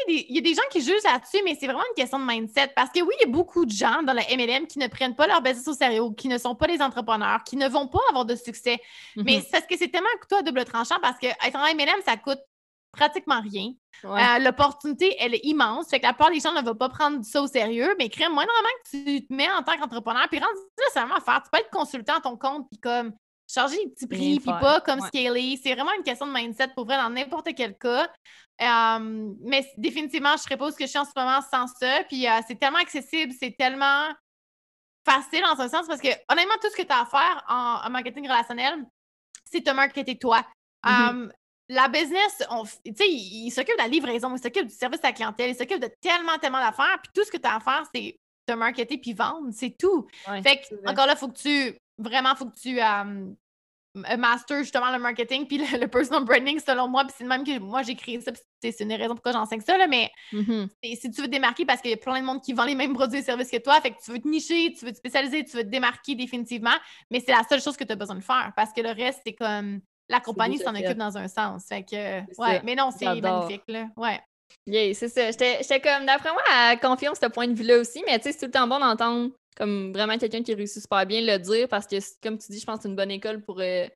il 0.07 0.25
y 0.29 0.39
a 0.39 0.41
des 0.41 0.55
gens 0.55 0.63
qui 0.71 0.81
jugent 0.81 1.03
là-dessus, 1.03 1.37
mais 1.45 1.55
c'est 1.59 1.67
vraiment 1.67 1.83
une 1.91 1.95
question 1.95 2.19
de 2.19 2.25
mindset. 2.25 2.71
Parce 2.75 2.89
que 2.89 2.99
oui, 3.01 3.13
il 3.21 3.27
y 3.27 3.29
a 3.29 3.31
beaucoup 3.31 3.65
de 3.65 3.71
gens 3.71 4.01
dans 4.03 4.13
la 4.13 4.23
MLM 4.23 4.65
qui 4.65 4.79
ne 4.79 4.87
prennent 4.87 5.15
pas 5.15 5.27
leur 5.27 5.41
business 5.41 5.67
au 5.67 5.73
sérieux, 5.73 6.09
qui 6.17 6.27
ne 6.27 6.37
sont 6.37 6.55
pas 6.55 6.67
des 6.67 6.81
entrepreneurs, 6.81 7.43
qui 7.43 7.57
ne 7.57 7.67
vont 7.67 7.87
pas 7.87 7.99
avoir 8.09 8.25
de 8.25 8.35
succès. 8.35 8.79
Mais 9.15 9.23
mm-hmm. 9.23 9.41
c'est 9.43 9.51
parce 9.51 9.67
que 9.67 9.77
c'est 9.77 9.89
tellement 9.89 10.09
un 10.15 10.19
couteau 10.19 10.37
à 10.37 10.41
double 10.41 10.65
tranchant 10.65 10.99
parce 11.01 11.19
que 11.19 11.27
être 11.27 11.55
en 11.55 11.73
MLM, 11.75 12.01
ça 12.05 12.17
coûte 12.17 12.39
pratiquement 12.93 13.41
rien. 13.41 13.73
Euh, 14.05 14.39
l'opportunité, 14.39 15.15
elle 15.19 15.33
est 15.33 15.43
immense. 15.43 15.89
Fait 15.89 15.99
que 15.99 16.05
la 16.05 16.13
plupart 16.13 16.31
des 16.31 16.39
gens 16.39 16.53
ne 16.53 16.61
vont 16.61 16.75
pas 16.75 16.89
prendre 16.89 17.23
ça 17.25 17.41
au 17.41 17.47
sérieux, 17.47 17.95
mais 17.97 18.09
crée 18.09 18.29
moins 18.29 18.45
normalement 18.45 18.69
que 18.83 18.89
tu 18.91 19.25
te 19.25 19.33
mets 19.33 19.49
en 19.51 19.63
tant 19.63 19.77
qu'entrepreneur, 19.77 20.27
puis 20.29 20.39
c'est 20.93 20.99
vraiment 20.99 21.15
à 21.15 21.21
faire. 21.21 21.41
Tu 21.43 21.49
peux 21.51 21.59
être 21.59 21.69
consultant 21.71 22.17
à 22.17 22.21
ton 22.21 22.37
compte, 22.37 22.67
puis 22.69 22.79
comme 22.79 23.13
charger 23.51 23.77
les 23.77 23.89
petits 23.89 24.07
prix, 24.07 24.39
puis 24.39 24.51
pas 24.59 24.79
comme 24.81 25.01
scaler. 25.01 25.59
C'est 25.61 25.73
vraiment 25.73 25.93
une 25.97 26.03
question 26.03 26.27
de 26.27 26.31
mindset 26.31 26.69
pour 26.75 26.85
vrai 26.85 26.97
dans 26.97 27.09
n'importe 27.09 27.49
quel 27.55 27.77
cas. 27.77 28.07
mais 28.59 29.67
définitivement, 29.77 30.37
je 30.37 30.43
serais 30.43 30.57
pas 30.57 30.67
où 30.67 30.71
je 30.79 30.85
suis 30.85 30.99
en 30.99 31.05
ce 31.05 31.11
moment 31.15 31.41
sans 31.41 31.67
ça. 31.67 32.03
Puis 32.07 32.27
euh, 32.27 32.39
c'est 32.47 32.59
tellement 32.59 32.79
accessible, 32.79 33.33
c'est 33.39 33.55
tellement 33.57 34.09
facile 35.05 35.41
dans 35.41 35.59
un 35.59 35.67
sens 35.67 35.87
parce 35.87 35.99
que 35.99 36.09
honnêtement, 36.29 36.55
tout 36.61 36.69
ce 36.71 36.77
que 36.77 36.87
tu 36.87 36.93
as 36.93 37.01
à 37.01 37.05
faire 37.05 37.43
en, 37.49 37.89
marketing 37.89 38.29
relationnel, 38.29 38.85
c'est 39.45 39.61
te 39.61 39.71
marketer 39.71 40.17
toi. 40.17 40.45
Mm-hmm 40.85 41.29
la 41.73 41.87
business, 41.87 42.43
tu 42.85 42.93
sais, 42.95 43.09
il, 43.09 43.51
s'occupe 43.51 43.75
de 43.75 43.81
la 43.81 43.87
livraison, 43.87 44.35
il 44.35 44.41
s'occupe 44.41 44.67
du 44.67 44.73
service 44.73 44.99
à 45.03 45.07
la 45.07 45.13
clientèle, 45.13 45.51
il 45.51 45.55
s'occupe 45.55 45.79
de 45.79 45.89
tellement, 46.01 46.37
tellement 46.39 46.59
d'affaires. 46.59 46.99
Puis 47.01 47.11
tout 47.13 47.23
ce 47.25 47.31
que 47.31 47.37
tu 47.37 47.47
as 47.47 47.55
à 47.55 47.59
faire, 47.59 47.83
c'est 47.93 48.17
te 48.45 48.53
marketer 48.53 48.97
puis 48.97 49.13
vendre, 49.13 49.49
c'est 49.51 49.75
tout. 49.77 50.07
fait 50.43 50.57
que, 50.57 50.89
encore 50.89 51.05
là, 51.05 51.13
il 51.13 51.19
faut 51.19 51.29
que 51.29 51.37
tu, 51.37 51.77
vraiment, 51.97 52.35
faut 52.35 52.45
que 52.45 52.59
tu 52.59 52.79
um, 52.81 53.35
master 54.17 54.59
justement 54.59 54.91
le 54.91 54.99
marketing 54.99 55.47
puis 55.47 55.57
le, 55.57 55.87
personal 55.87 56.25
branding, 56.25 56.59
selon 56.59 56.87
moi. 56.87 57.05
Puis 57.05 57.15
c'est 57.17 57.23
même 57.23 57.43
que 57.43 57.57
moi, 57.59 57.83
j'ai 57.83 57.95
créé 57.95 58.19
ça, 58.21 58.31
c'est 58.61 58.79
une 58.81 58.93
raison 58.93 59.13
pourquoi 59.13 59.31
j'enseigne 59.31 59.61
ça, 59.61 59.77
là, 59.77 59.87
mais 59.87 60.11
mm-hmm. 60.31 60.67
si 60.95 61.11
tu 61.11 61.21
veux 61.21 61.27
te 61.27 61.31
démarquer, 61.31 61.65
parce 61.65 61.81
qu'il 61.81 61.91
y 61.91 61.95
a 61.95 61.97
plein 61.97 62.19
de 62.19 62.25
monde 62.25 62.41
qui 62.41 62.53
vend 62.53 62.65
les 62.65 62.75
mêmes 62.75 62.93
produits 62.93 63.19
et 63.19 63.23
services 63.23 63.49
que 63.49 63.57
toi, 63.57 63.79
fait 63.81 63.91
que 63.91 64.03
tu 64.03 64.11
veux 64.11 64.19
te 64.19 64.27
nicher, 64.27 64.73
tu 64.77 64.85
veux 64.85 64.91
te 64.91 64.97
spécialiser, 64.97 65.43
tu 65.45 65.57
veux 65.57 65.63
te 65.63 65.69
démarquer 65.69 66.15
définitivement, 66.15 66.75
mais 67.09 67.19
c'est 67.19 67.31
la 67.31 67.43
seule 67.47 67.61
chose 67.61 67.77
que 67.77 67.83
tu 67.83 67.91
as 67.91 67.95
besoin 67.95 68.15
de 68.15 68.23
faire 68.23 68.51
parce 68.55 68.73
que 68.73 68.81
le 68.81 68.91
reste, 68.91 69.21
c'est 69.25 69.33
comme 69.33 69.81
la 70.09 70.19
compagnie 70.19 70.57
s'en 70.59 70.75
occupe 70.75 70.97
dans 70.97 71.17
un 71.17 71.27
sens. 71.27 71.65
Fait 71.67 71.83
que, 71.83 72.19
ouais, 72.41 72.61
mais 72.63 72.75
non, 72.75 72.91
c'est 72.91 73.05
magnifique, 73.21 73.63
là. 73.67 73.87
Ouais. 73.95 74.19
Yeah, 74.67 74.93
c'est 74.93 75.09
ça. 75.09 75.31
J'étais 75.31 75.81
comme, 75.81 76.05
d'après 76.05 76.31
moi, 76.31 76.41
à 76.51 76.75
confirme 76.77 77.15
ce 77.15 77.25
point 77.27 77.47
de 77.47 77.53
vue-là 77.53 77.79
aussi, 77.79 78.03
mais 78.05 78.17
tu 78.19 78.25
sais, 78.25 78.31
c'est 78.31 78.39
tout 78.39 78.45
le 78.45 78.51
temps 78.51 78.67
bon 78.67 78.79
d'entendre 78.79 79.31
comme 79.55 79.91
vraiment 79.93 80.17
quelqu'un 80.17 80.41
qui 80.41 80.53
réussit 80.53 80.81
super 80.81 81.05
bien 81.05 81.21
le 81.21 81.37
dire 81.37 81.67
parce 81.67 81.85
que, 81.85 81.95
comme 82.21 82.37
tu 82.37 82.51
dis, 82.51 82.59
je 82.59 82.65
pense 82.65 82.77
que 82.77 82.83
c'est 82.83 82.89
une 82.89 82.95
bonne 82.95 83.11
école 83.11 83.41
pour, 83.41 83.59
euh, 83.59 83.87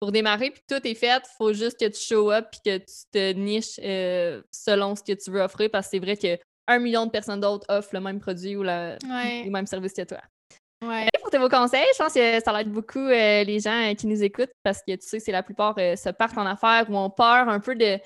pour 0.00 0.12
démarrer. 0.12 0.50
Puis 0.50 0.62
tout 0.68 0.86
est 0.86 0.94
fait. 0.94 1.22
faut 1.38 1.52
juste 1.52 1.78
que 1.78 1.86
tu 1.86 2.00
show 2.00 2.30
up 2.30 2.46
puis 2.50 2.60
que 2.64 2.78
tu 2.78 2.94
te 3.12 3.32
niches 3.32 3.78
euh, 3.82 4.42
selon 4.50 4.94
ce 4.96 5.02
que 5.02 5.12
tu 5.12 5.30
veux 5.30 5.40
offrir 5.40 5.70
parce 5.70 5.86
que 5.86 5.90
c'est 5.92 5.98
vrai 5.98 6.16
que 6.16 6.38
un 6.66 6.78
million 6.78 7.06
de 7.06 7.10
personnes 7.10 7.40
d'autres 7.40 7.66
offrent 7.68 7.94
le 7.94 8.00
même 8.00 8.20
produit 8.20 8.56
ou 8.56 8.62
le 8.62 9.50
même 9.50 9.66
service 9.66 9.92
que 9.92 10.02
toi. 10.02 10.20
Ouais. 10.88 11.08
pour 11.20 11.30
tes 11.30 11.38
vos 11.38 11.48
conseils, 11.48 11.86
je 11.94 11.98
pense 11.98 12.12
que 12.12 12.42
ça 12.42 12.60
aide 12.60 12.70
beaucoup 12.70 12.98
euh, 12.98 13.44
les 13.44 13.60
gens 13.60 13.90
euh, 13.90 13.94
qui 13.94 14.06
nous 14.06 14.22
écoutent 14.22 14.52
parce 14.62 14.80
que 14.86 14.92
tu 14.92 15.06
sais, 15.06 15.20
c'est 15.20 15.32
la 15.32 15.42
plupart 15.42 15.74
euh, 15.78 15.96
se 15.96 16.10
partent 16.10 16.38
en 16.38 16.46
affaires 16.46 16.86
ou 16.88 16.96
ont 16.96 17.10
peur 17.10 17.48
un 17.48 17.60
peu 17.60 17.74
de, 17.74 17.98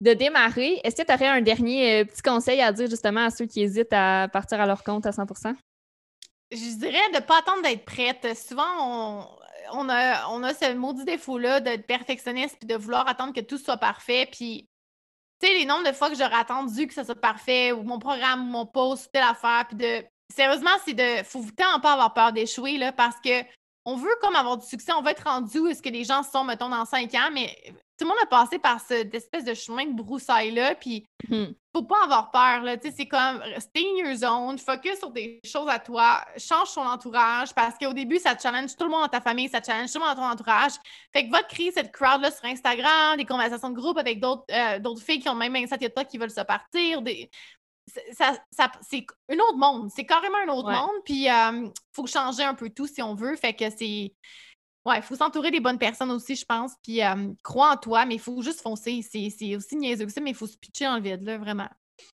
de 0.00 0.14
démarrer. 0.14 0.80
Est-ce 0.84 0.96
que 0.96 1.06
tu 1.06 1.12
aurais 1.12 1.28
un 1.28 1.40
dernier 1.40 2.04
petit 2.04 2.22
conseil 2.22 2.60
à 2.60 2.72
dire 2.72 2.88
justement 2.88 3.24
à 3.24 3.30
ceux 3.30 3.46
qui 3.46 3.62
hésitent 3.62 3.92
à 3.92 4.28
partir 4.28 4.60
à 4.60 4.66
leur 4.66 4.84
compte 4.84 5.06
à 5.06 5.10
100% 5.10 5.54
Je 6.52 6.78
dirais 6.78 7.08
de 7.12 7.16
ne 7.16 7.20
pas 7.20 7.38
attendre 7.38 7.62
d'être 7.62 7.84
prête. 7.84 8.36
Souvent, 8.36 9.28
on, 9.72 9.88
a, 9.88 10.28
on 10.30 10.42
a 10.42 10.54
ce 10.54 10.74
maudit 10.74 11.04
défaut-là 11.04 11.60
d'être 11.60 11.86
perfectionniste 11.86 12.56
puis 12.58 12.66
de 12.66 12.76
vouloir 12.76 13.08
attendre 13.08 13.32
que 13.32 13.40
tout 13.40 13.58
soit 13.58 13.78
parfait. 13.78 14.28
Puis 14.30 14.68
tu 15.40 15.46
sais, 15.46 15.54
les 15.54 15.64
nombres 15.64 15.88
de 15.88 15.94
fois 15.94 16.10
que 16.10 16.16
j'aurais 16.16 16.34
attendu 16.34 16.86
que 16.86 16.92
ça 16.92 17.04
soit 17.04 17.14
parfait, 17.14 17.72
ou 17.72 17.82
mon 17.82 17.98
programme, 17.98 18.42
ou 18.42 18.50
mon 18.50 18.66
post, 18.66 19.10
telle 19.10 19.22
affaire, 19.22 19.64
puis 19.68 19.76
de 19.76 20.04
sérieusement, 20.34 20.70
c'est 20.84 20.94
de. 20.94 21.24
Faut 21.24 21.44
tellement 21.56 21.80
pas 21.80 21.92
avoir 21.92 22.14
peur 22.14 22.32
d'échouer, 22.32 22.78
là, 22.78 22.92
parce 22.92 23.16
que 23.20 23.42
on 23.84 23.96
veut 23.96 24.14
comme 24.20 24.36
avoir 24.36 24.58
du 24.58 24.66
succès, 24.66 24.92
on 24.92 25.02
veut 25.02 25.10
être 25.10 25.24
rendu 25.24 25.58
où 25.58 25.66
est-ce 25.66 25.82
que 25.82 25.88
les 25.88 26.04
gens 26.04 26.22
sont, 26.22 26.44
mettons, 26.44 26.68
dans 26.68 26.84
cinq 26.84 27.14
ans, 27.14 27.30
mais 27.32 27.56
tout 27.98 28.04
le 28.04 28.08
monde 28.08 28.18
a 28.22 28.26
passé 28.26 28.58
par 28.58 28.80
cette 28.80 29.14
espèce 29.14 29.44
de 29.44 29.54
chemin 29.54 29.86
de 29.86 29.94
broussailles-là, 29.94 30.74
puis 30.74 31.06
mmh. 31.28 31.46
faut 31.74 31.82
pas 31.82 32.04
avoir 32.04 32.30
peur, 32.30 32.62
là, 32.62 32.76
tu 32.76 32.88
sais, 32.88 32.94
c'est 32.96 33.06
comme, 33.06 33.42
stay 33.58 33.80
in 33.80 34.06
your 34.06 34.16
zone, 34.16 34.58
focus 34.58 34.98
sur 34.98 35.10
des 35.10 35.40
choses 35.44 35.68
à 35.68 35.78
toi, 35.78 36.24
change 36.36 36.74
ton 36.74 36.86
entourage, 36.86 37.54
parce 37.54 37.76
qu'au 37.78 37.92
début, 37.92 38.18
ça 38.18 38.36
challenge 38.38 38.76
tout 38.76 38.84
le 38.84 38.90
monde 38.90 39.02
dans 39.02 39.08
ta 39.08 39.20
famille, 39.20 39.48
ça 39.48 39.62
challenge 39.62 39.92
tout 39.92 39.98
le 39.98 40.04
monde 40.04 40.16
dans 40.16 40.22
ton 40.22 40.30
entourage, 40.30 40.72
fait 41.12 41.26
que 41.26 41.32
va 41.32 41.42
créer 41.42 41.72
cette 41.72 41.92
crowd-là 41.92 42.30
sur 42.30 42.44
Instagram, 42.44 43.16
des 43.16 43.26
conversations 43.26 43.70
de 43.70 43.76
groupe 43.76 43.98
avec 43.98 44.20
d'autres 44.20 44.44
euh, 44.50 44.96
filles 44.96 45.20
qui 45.20 45.28
ont 45.28 45.34
le 45.34 45.38
même 45.38 45.52
mindset 45.52 45.78
que 45.78 45.86
toi, 45.86 46.04
qui 46.04 46.18
veulent 46.18 46.30
se 46.30 46.42
partir, 46.42 47.02
des 47.02 47.30
ça, 48.12 48.36
c'est 48.82 49.04
un 49.28 49.38
autre 49.38 49.56
monde. 49.56 49.90
C'est 49.94 50.04
carrément 50.04 50.38
un 50.46 50.52
autre 50.52 50.70
monde. 50.70 51.02
Puis, 51.04 51.26
il 51.26 51.72
faut 51.92 52.06
changer 52.06 52.42
un 52.42 52.54
peu 52.54 52.70
tout 52.70 52.86
si 52.86 53.02
on 53.02 53.14
veut. 53.14 53.36
Fait 53.36 53.54
que 53.54 53.70
c'est. 53.70 54.14
Ouais, 54.86 54.96
il 54.96 55.02
faut 55.02 55.16
s'entourer 55.16 55.50
des 55.50 55.60
bonnes 55.60 55.78
personnes 55.78 56.10
aussi, 56.10 56.36
je 56.36 56.44
pense. 56.44 56.72
Puis, 56.82 57.00
crois 57.42 57.72
en 57.72 57.76
toi, 57.76 58.06
mais 58.06 58.14
il 58.14 58.20
faut 58.20 58.40
juste 58.42 58.60
foncer. 58.60 59.02
C'est 59.02 59.56
aussi 59.56 59.76
niaiseux 59.76 60.06
que 60.06 60.12
ça, 60.12 60.20
mais 60.20 60.30
il 60.30 60.36
faut 60.36 60.46
se 60.46 60.56
pitcher 60.56 60.86
en 60.86 61.00
vide, 61.00 61.22
là, 61.22 61.38
vraiment. 61.38 61.68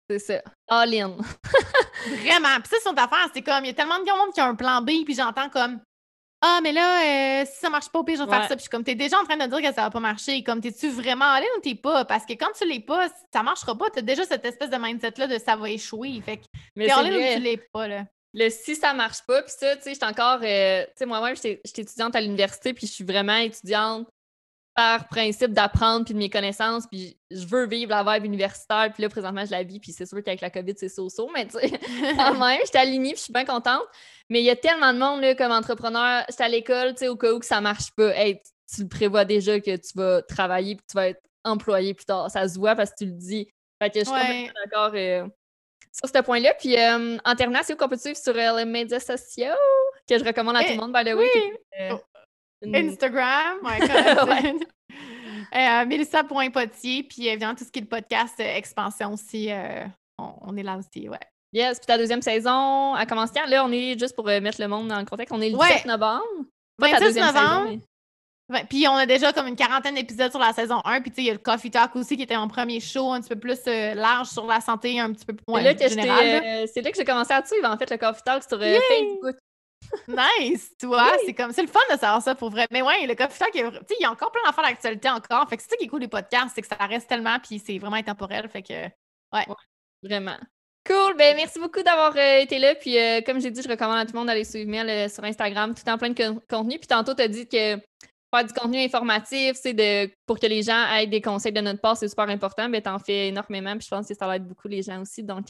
C'est 0.08 0.18
ça. 0.18 0.42
All 0.68 0.94
in. 0.94 1.16
vraiment. 2.06 2.60
Puis, 2.60 2.70
ça, 2.70 2.76
c'est 2.78 2.88
son 2.88 2.94
affaire. 2.94 3.28
C'est 3.34 3.42
comme, 3.42 3.64
il 3.64 3.68
y 3.68 3.70
a 3.70 3.74
tellement 3.74 3.98
de 3.98 4.04
monde 4.04 4.32
qui 4.32 4.40
ont 4.40 4.44
un 4.44 4.54
plan 4.54 4.80
B, 4.80 5.04
puis 5.04 5.14
j'entends 5.14 5.50
comme, 5.50 5.80
ah, 6.46 6.60
mais 6.62 6.72
là, 6.72 7.40
euh, 7.40 7.46
si 7.46 7.58
ça 7.58 7.70
marche 7.70 7.88
pas, 7.88 8.00
au 8.00 8.04
pire, 8.04 8.18
je 8.18 8.22
vais 8.22 8.30
faire 8.30 8.42
ça. 8.42 8.48
Puis 8.48 8.56
je 8.58 8.60
suis 8.62 8.68
comme, 8.68 8.84
t'es 8.84 8.94
déjà 8.94 9.18
en 9.18 9.24
train 9.24 9.38
de 9.38 9.46
dire 9.46 9.62
que 9.66 9.74
ça 9.74 9.82
va 9.82 9.90
pas 9.90 10.00
marcher. 10.00 10.42
Comme, 10.42 10.60
t'es-tu 10.60 10.90
vraiment 10.90 11.30
allé 11.30 11.46
ou 11.56 11.60
t'es 11.60 11.74
pas? 11.74 12.04
Parce 12.04 12.26
que 12.26 12.34
quand 12.34 12.50
tu 12.54 12.68
l'es 12.68 12.80
pas, 12.80 13.08
ça 13.32 13.42
marchera 13.42 13.74
pas. 13.74 13.86
T'as 13.88 14.02
déjà 14.02 14.24
cette 14.24 14.44
espèce 14.44 14.68
de 14.68 14.76
mindset-là 14.76 15.26
de 15.26 15.38
ça 15.38 15.56
va 15.56 15.70
échouer. 15.70 16.20
Fait 16.20 16.36
que 16.36 16.42
t'es 16.76 16.90
allé 16.90 17.10
ou 17.10 17.36
tu 17.36 17.42
l'es 17.42 17.56
pas, 17.72 17.88
là? 17.88 18.04
Le 18.34 18.50
si 18.50 18.74
ça 18.74 18.92
marche 18.92 19.22
pas, 19.26 19.42
puis 19.42 19.52
ça, 19.56 19.76
tu 19.76 19.84
sais, 19.84 19.94
j'étais 19.94 20.04
encore. 20.04 20.40
Euh, 20.42 20.84
tu 20.84 20.90
sais, 20.96 21.06
moi-même, 21.06 21.34
j'étais 21.36 21.62
étudiante 21.64 22.14
à 22.14 22.20
l'université, 22.20 22.74
puis 22.74 22.86
je 22.86 22.92
suis 22.92 23.04
vraiment 23.04 23.36
étudiante 23.36 24.06
par 24.74 25.06
principe 25.08 25.52
d'apprendre 25.52 26.04
puis 26.04 26.14
de 26.14 26.18
mes 26.18 26.30
connaissances, 26.30 26.86
puis 26.86 27.16
je 27.30 27.46
veux 27.46 27.66
vivre 27.66 27.90
la 27.90 28.02
vibe 28.02 28.24
universitaire, 28.24 28.90
puis 28.92 29.02
là, 29.02 29.08
présentement, 29.08 29.44
je 29.44 29.52
la 29.52 29.62
vis, 29.62 29.78
puis 29.78 29.92
c'est 29.92 30.06
sûr 30.06 30.22
qu'avec 30.22 30.40
la 30.40 30.50
COVID, 30.50 30.74
c'est 30.76 30.88
so-so, 30.88 31.30
mais 31.32 31.46
tu 31.46 31.58
sais, 31.58 31.70
quand 32.16 32.34
même, 32.34 32.58
j'étais 32.64 32.78
alignée, 32.78 33.10
puis 33.10 33.18
je 33.18 33.24
suis 33.24 33.32
bien 33.32 33.44
contente. 33.44 33.84
Mais 34.28 34.40
il 34.40 34.44
y 34.44 34.50
a 34.50 34.56
tellement 34.56 34.92
de 34.92 34.98
monde, 34.98 35.20
là, 35.20 35.34
comme 35.36 35.52
entrepreneur, 35.52 36.24
j'étais 36.28 36.44
à 36.44 36.48
l'école, 36.48 36.94
tu 36.94 37.00
sais, 37.00 37.08
au 37.08 37.16
cas 37.16 37.32
où 37.32 37.38
que 37.38 37.46
ça 37.46 37.60
marche 37.60 37.92
pas, 37.96 38.16
hey, 38.16 38.40
tu 38.74 38.82
le 38.82 38.88
prévois 38.88 39.24
déjà 39.24 39.60
que 39.60 39.76
tu 39.76 39.92
vas 39.94 40.22
travailler, 40.22 40.74
puis 40.74 40.84
tu 40.90 40.96
vas 40.96 41.08
être 41.08 41.20
employé 41.44 41.94
plus 41.94 42.06
tard. 42.06 42.30
Ça 42.30 42.48
se 42.48 42.58
voit 42.58 42.74
parce 42.74 42.90
que 42.90 42.96
tu 42.98 43.06
le 43.06 43.12
dis. 43.12 43.48
Fait 43.80 43.90
que 43.90 44.00
je 44.00 44.04
suis 44.04 44.50
d'accord 44.64 44.92
euh, 44.94 45.26
sur 45.92 46.08
ce 46.08 46.22
point-là. 46.22 46.54
Puis 46.54 46.76
euh, 46.78 47.18
en 47.24 47.34
terminant, 47.34 47.60
c'est 47.62 47.74
où 47.74 47.76
qu'on 47.76 47.88
peut 47.88 47.96
te 47.96 48.02
suivre 48.02 48.16
sur 48.16 48.34
euh, 48.34 48.56
les 48.56 48.64
médias 48.64 49.00
sociaux, 49.00 49.54
que 50.08 50.18
je 50.18 50.24
recommande 50.24 50.56
à 50.56 50.64
tout 50.64 50.70
le 50.70 50.76
monde, 50.76 50.92
by 50.92 51.04
the 51.04 51.14
way. 51.14 51.28
Oui. 51.34 51.96
Instagram, 52.72 53.58
ouais, 53.62 54.54
euh, 55.54 55.86
Mélissa.potier, 55.86 57.02
puis 57.04 57.28
évidemment, 57.28 57.54
tout 57.54 57.64
ce 57.64 57.70
qui 57.70 57.80
est 57.80 57.82
le 57.82 57.88
podcast 57.88 58.34
euh, 58.40 58.56
Expansion 58.56 59.12
aussi, 59.12 59.50
euh, 59.50 59.84
on, 60.18 60.56
est 60.56 60.62
là 60.62 60.76
aussi, 60.76 61.08
ouais. 61.08 61.18
Yes, 61.52 61.78
puis 61.78 61.86
ta 61.86 61.98
deuxième 61.98 62.22
saison 62.22 62.94
a 62.94 63.06
commencé 63.06 63.32
quand? 63.34 63.48
Là, 63.48 63.64
on 63.64 63.70
est 63.70 63.98
juste 63.98 64.16
pour 64.16 64.26
mettre 64.26 64.60
le 64.60 64.68
monde 64.68 64.88
dans 64.88 64.98
le 64.98 65.04
contexte, 65.04 65.32
on 65.32 65.40
est 65.40 65.50
le 65.50 65.58
17 65.58 65.86
novembre. 65.86 66.24
Pas 66.78 66.90
ta 66.90 67.00
deuxième 67.00 67.26
novembre. 67.26 67.68
Saison, 67.68 68.66
puis 68.68 68.86
on 68.88 68.94
a 68.94 69.06
déjà 69.06 69.32
comme 69.32 69.46
une 69.46 69.56
quarantaine 69.56 69.94
d'épisodes 69.94 70.30
sur 70.30 70.40
la 70.40 70.52
saison 70.52 70.80
1. 70.84 71.00
Puis 71.00 71.10
tu 71.10 71.16
sais, 71.16 71.22
il 71.22 71.26
y 71.26 71.30
a 71.30 71.32
le 71.32 71.38
Coffee 71.38 71.70
Talk 71.70 71.94
aussi 71.96 72.16
qui 72.16 72.24
était 72.24 72.36
mon 72.36 72.48
premier 72.48 72.78
show 72.80 73.12
un 73.12 73.20
petit 73.20 73.30
peu 73.30 73.38
plus 73.38 73.64
large 73.66 74.26
sur 74.26 74.46
la 74.46 74.60
santé, 74.60 75.00
un 75.00 75.12
petit 75.12 75.24
peu 75.24 75.34
plus 75.34 75.44
ouais, 75.48 75.88
général. 75.88 76.66
C'est 76.68 76.82
là 76.82 76.90
que 76.90 76.96
j'ai 76.96 77.04
commencé 77.04 77.32
à 77.32 77.44
suivre 77.44 77.68
en 77.68 77.78
fait 77.78 77.88
le 77.88 77.96
Coffee 77.96 78.22
Talk 78.24 78.42
sur 78.42 78.60
Facebook 78.60 79.36
nice, 80.08 80.72
tu 80.78 80.86
vois, 80.86 81.12
c'est 81.24 81.34
comme 81.34 81.52
c'est 81.52 81.62
le 81.62 81.68
fun 81.68 81.80
de 81.90 81.98
savoir 81.98 82.22
ça 82.22 82.34
pour 82.34 82.50
vrai. 82.50 82.66
Mais 82.70 82.82
ouais, 82.82 83.06
le 83.06 83.14
coffee 83.14 83.38
talk, 83.38 83.50
il 83.54 83.96
y 84.00 84.04
a 84.04 84.10
encore 84.10 84.30
plein 84.32 84.42
d'affaires 84.46 84.64
d'actualité 84.64 85.08
encore. 85.08 85.48
Fait 85.48 85.56
que 85.56 85.62
c'est 85.62 85.70
ça 85.70 85.76
qui 85.76 85.84
est 85.84 85.88
cool 85.88 86.00
des 86.00 86.08
podcasts, 86.08 86.52
c'est 86.54 86.62
que 86.62 86.68
ça 86.68 86.76
reste 86.86 87.08
tellement 87.08 87.38
puis 87.38 87.62
c'est 87.64 87.78
vraiment 87.78 87.96
intemporel. 87.96 88.48
Fait 88.48 88.62
que 88.62 88.84
ouais. 89.32 89.46
vraiment. 90.02 90.36
Cool, 90.86 91.16
ben 91.16 91.34
merci 91.34 91.58
beaucoup 91.58 91.82
d'avoir 91.82 92.14
euh, 92.14 92.40
été 92.40 92.58
là. 92.58 92.74
Puis 92.74 92.98
euh, 92.98 93.22
comme 93.22 93.40
j'ai 93.40 93.50
dit, 93.50 93.62
je 93.62 93.68
recommande 93.68 93.98
à 93.98 94.04
tout 94.04 94.12
le 94.12 94.18
monde 94.18 94.26
d'aller 94.26 94.44
suivre 94.44 94.70
Mel 94.70 94.88
euh, 94.90 95.08
sur 95.08 95.24
Instagram, 95.24 95.74
tout 95.74 95.88
en 95.88 95.96
plein 95.96 96.10
de 96.10 96.38
contenu. 96.46 96.78
Puis 96.78 96.86
tantôt, 96.86 97.14
tu 97.14 97.22
as 97.22 97.28
dit 97.28 97.48
que 97.48 97.76
faire 97.76 98.44
du 98.46 98.52
contenu 98.52 98.78
informatif, 98.84 99.52
c'est 99.54 99.72
de 99.72 100.10
pour 100.26 100.38
que 100.38 100.46
les 100.46 100.62
gens 100.62 100.86
aient 100.92 101.06
des 101.06 101.22
conseils 101.22 101.52
de 101.52 101.60
notre 101.62 101.80
part, 101.80 101.96
c'est 101.96 102.08
super 102.08 102.28
important. 102.28 102.68
Ben 102.68 102.82
t'en 102.82 102.98
fais 102.98 103.28
énormément, 103.28 103.72
puis 103.78 103.86
je 103.86 103.88
pense 103.88 104.06
que 104.06 104.14
ça 104.14 104.36
aide 104.36 104.46
beaucoup 104.46 104.68
les 104.68 104.82
gens 104.82 105.00
aussi. 105.00 105.22
Donc 105.22 105.46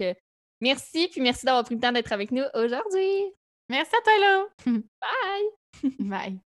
merci, 0.61 1.09
puis 1.09 1.21
merci 1.21 1.45
d'avoir 1.45 1.65
pris 1.65 1.75
le 1.75 1.81
temps 1.81 1.93
d'être 1.93 2.13
avec 2.13 2.31
nous 2.31 2.45
aujourd'hui. 2.55 3.35
Merci 3.69 3.95
à 3.97 4.01
toi, 4.03 4.19
là. 4.19 4.47
Bye. 4.67 5.93
Bye. 5.99 6.54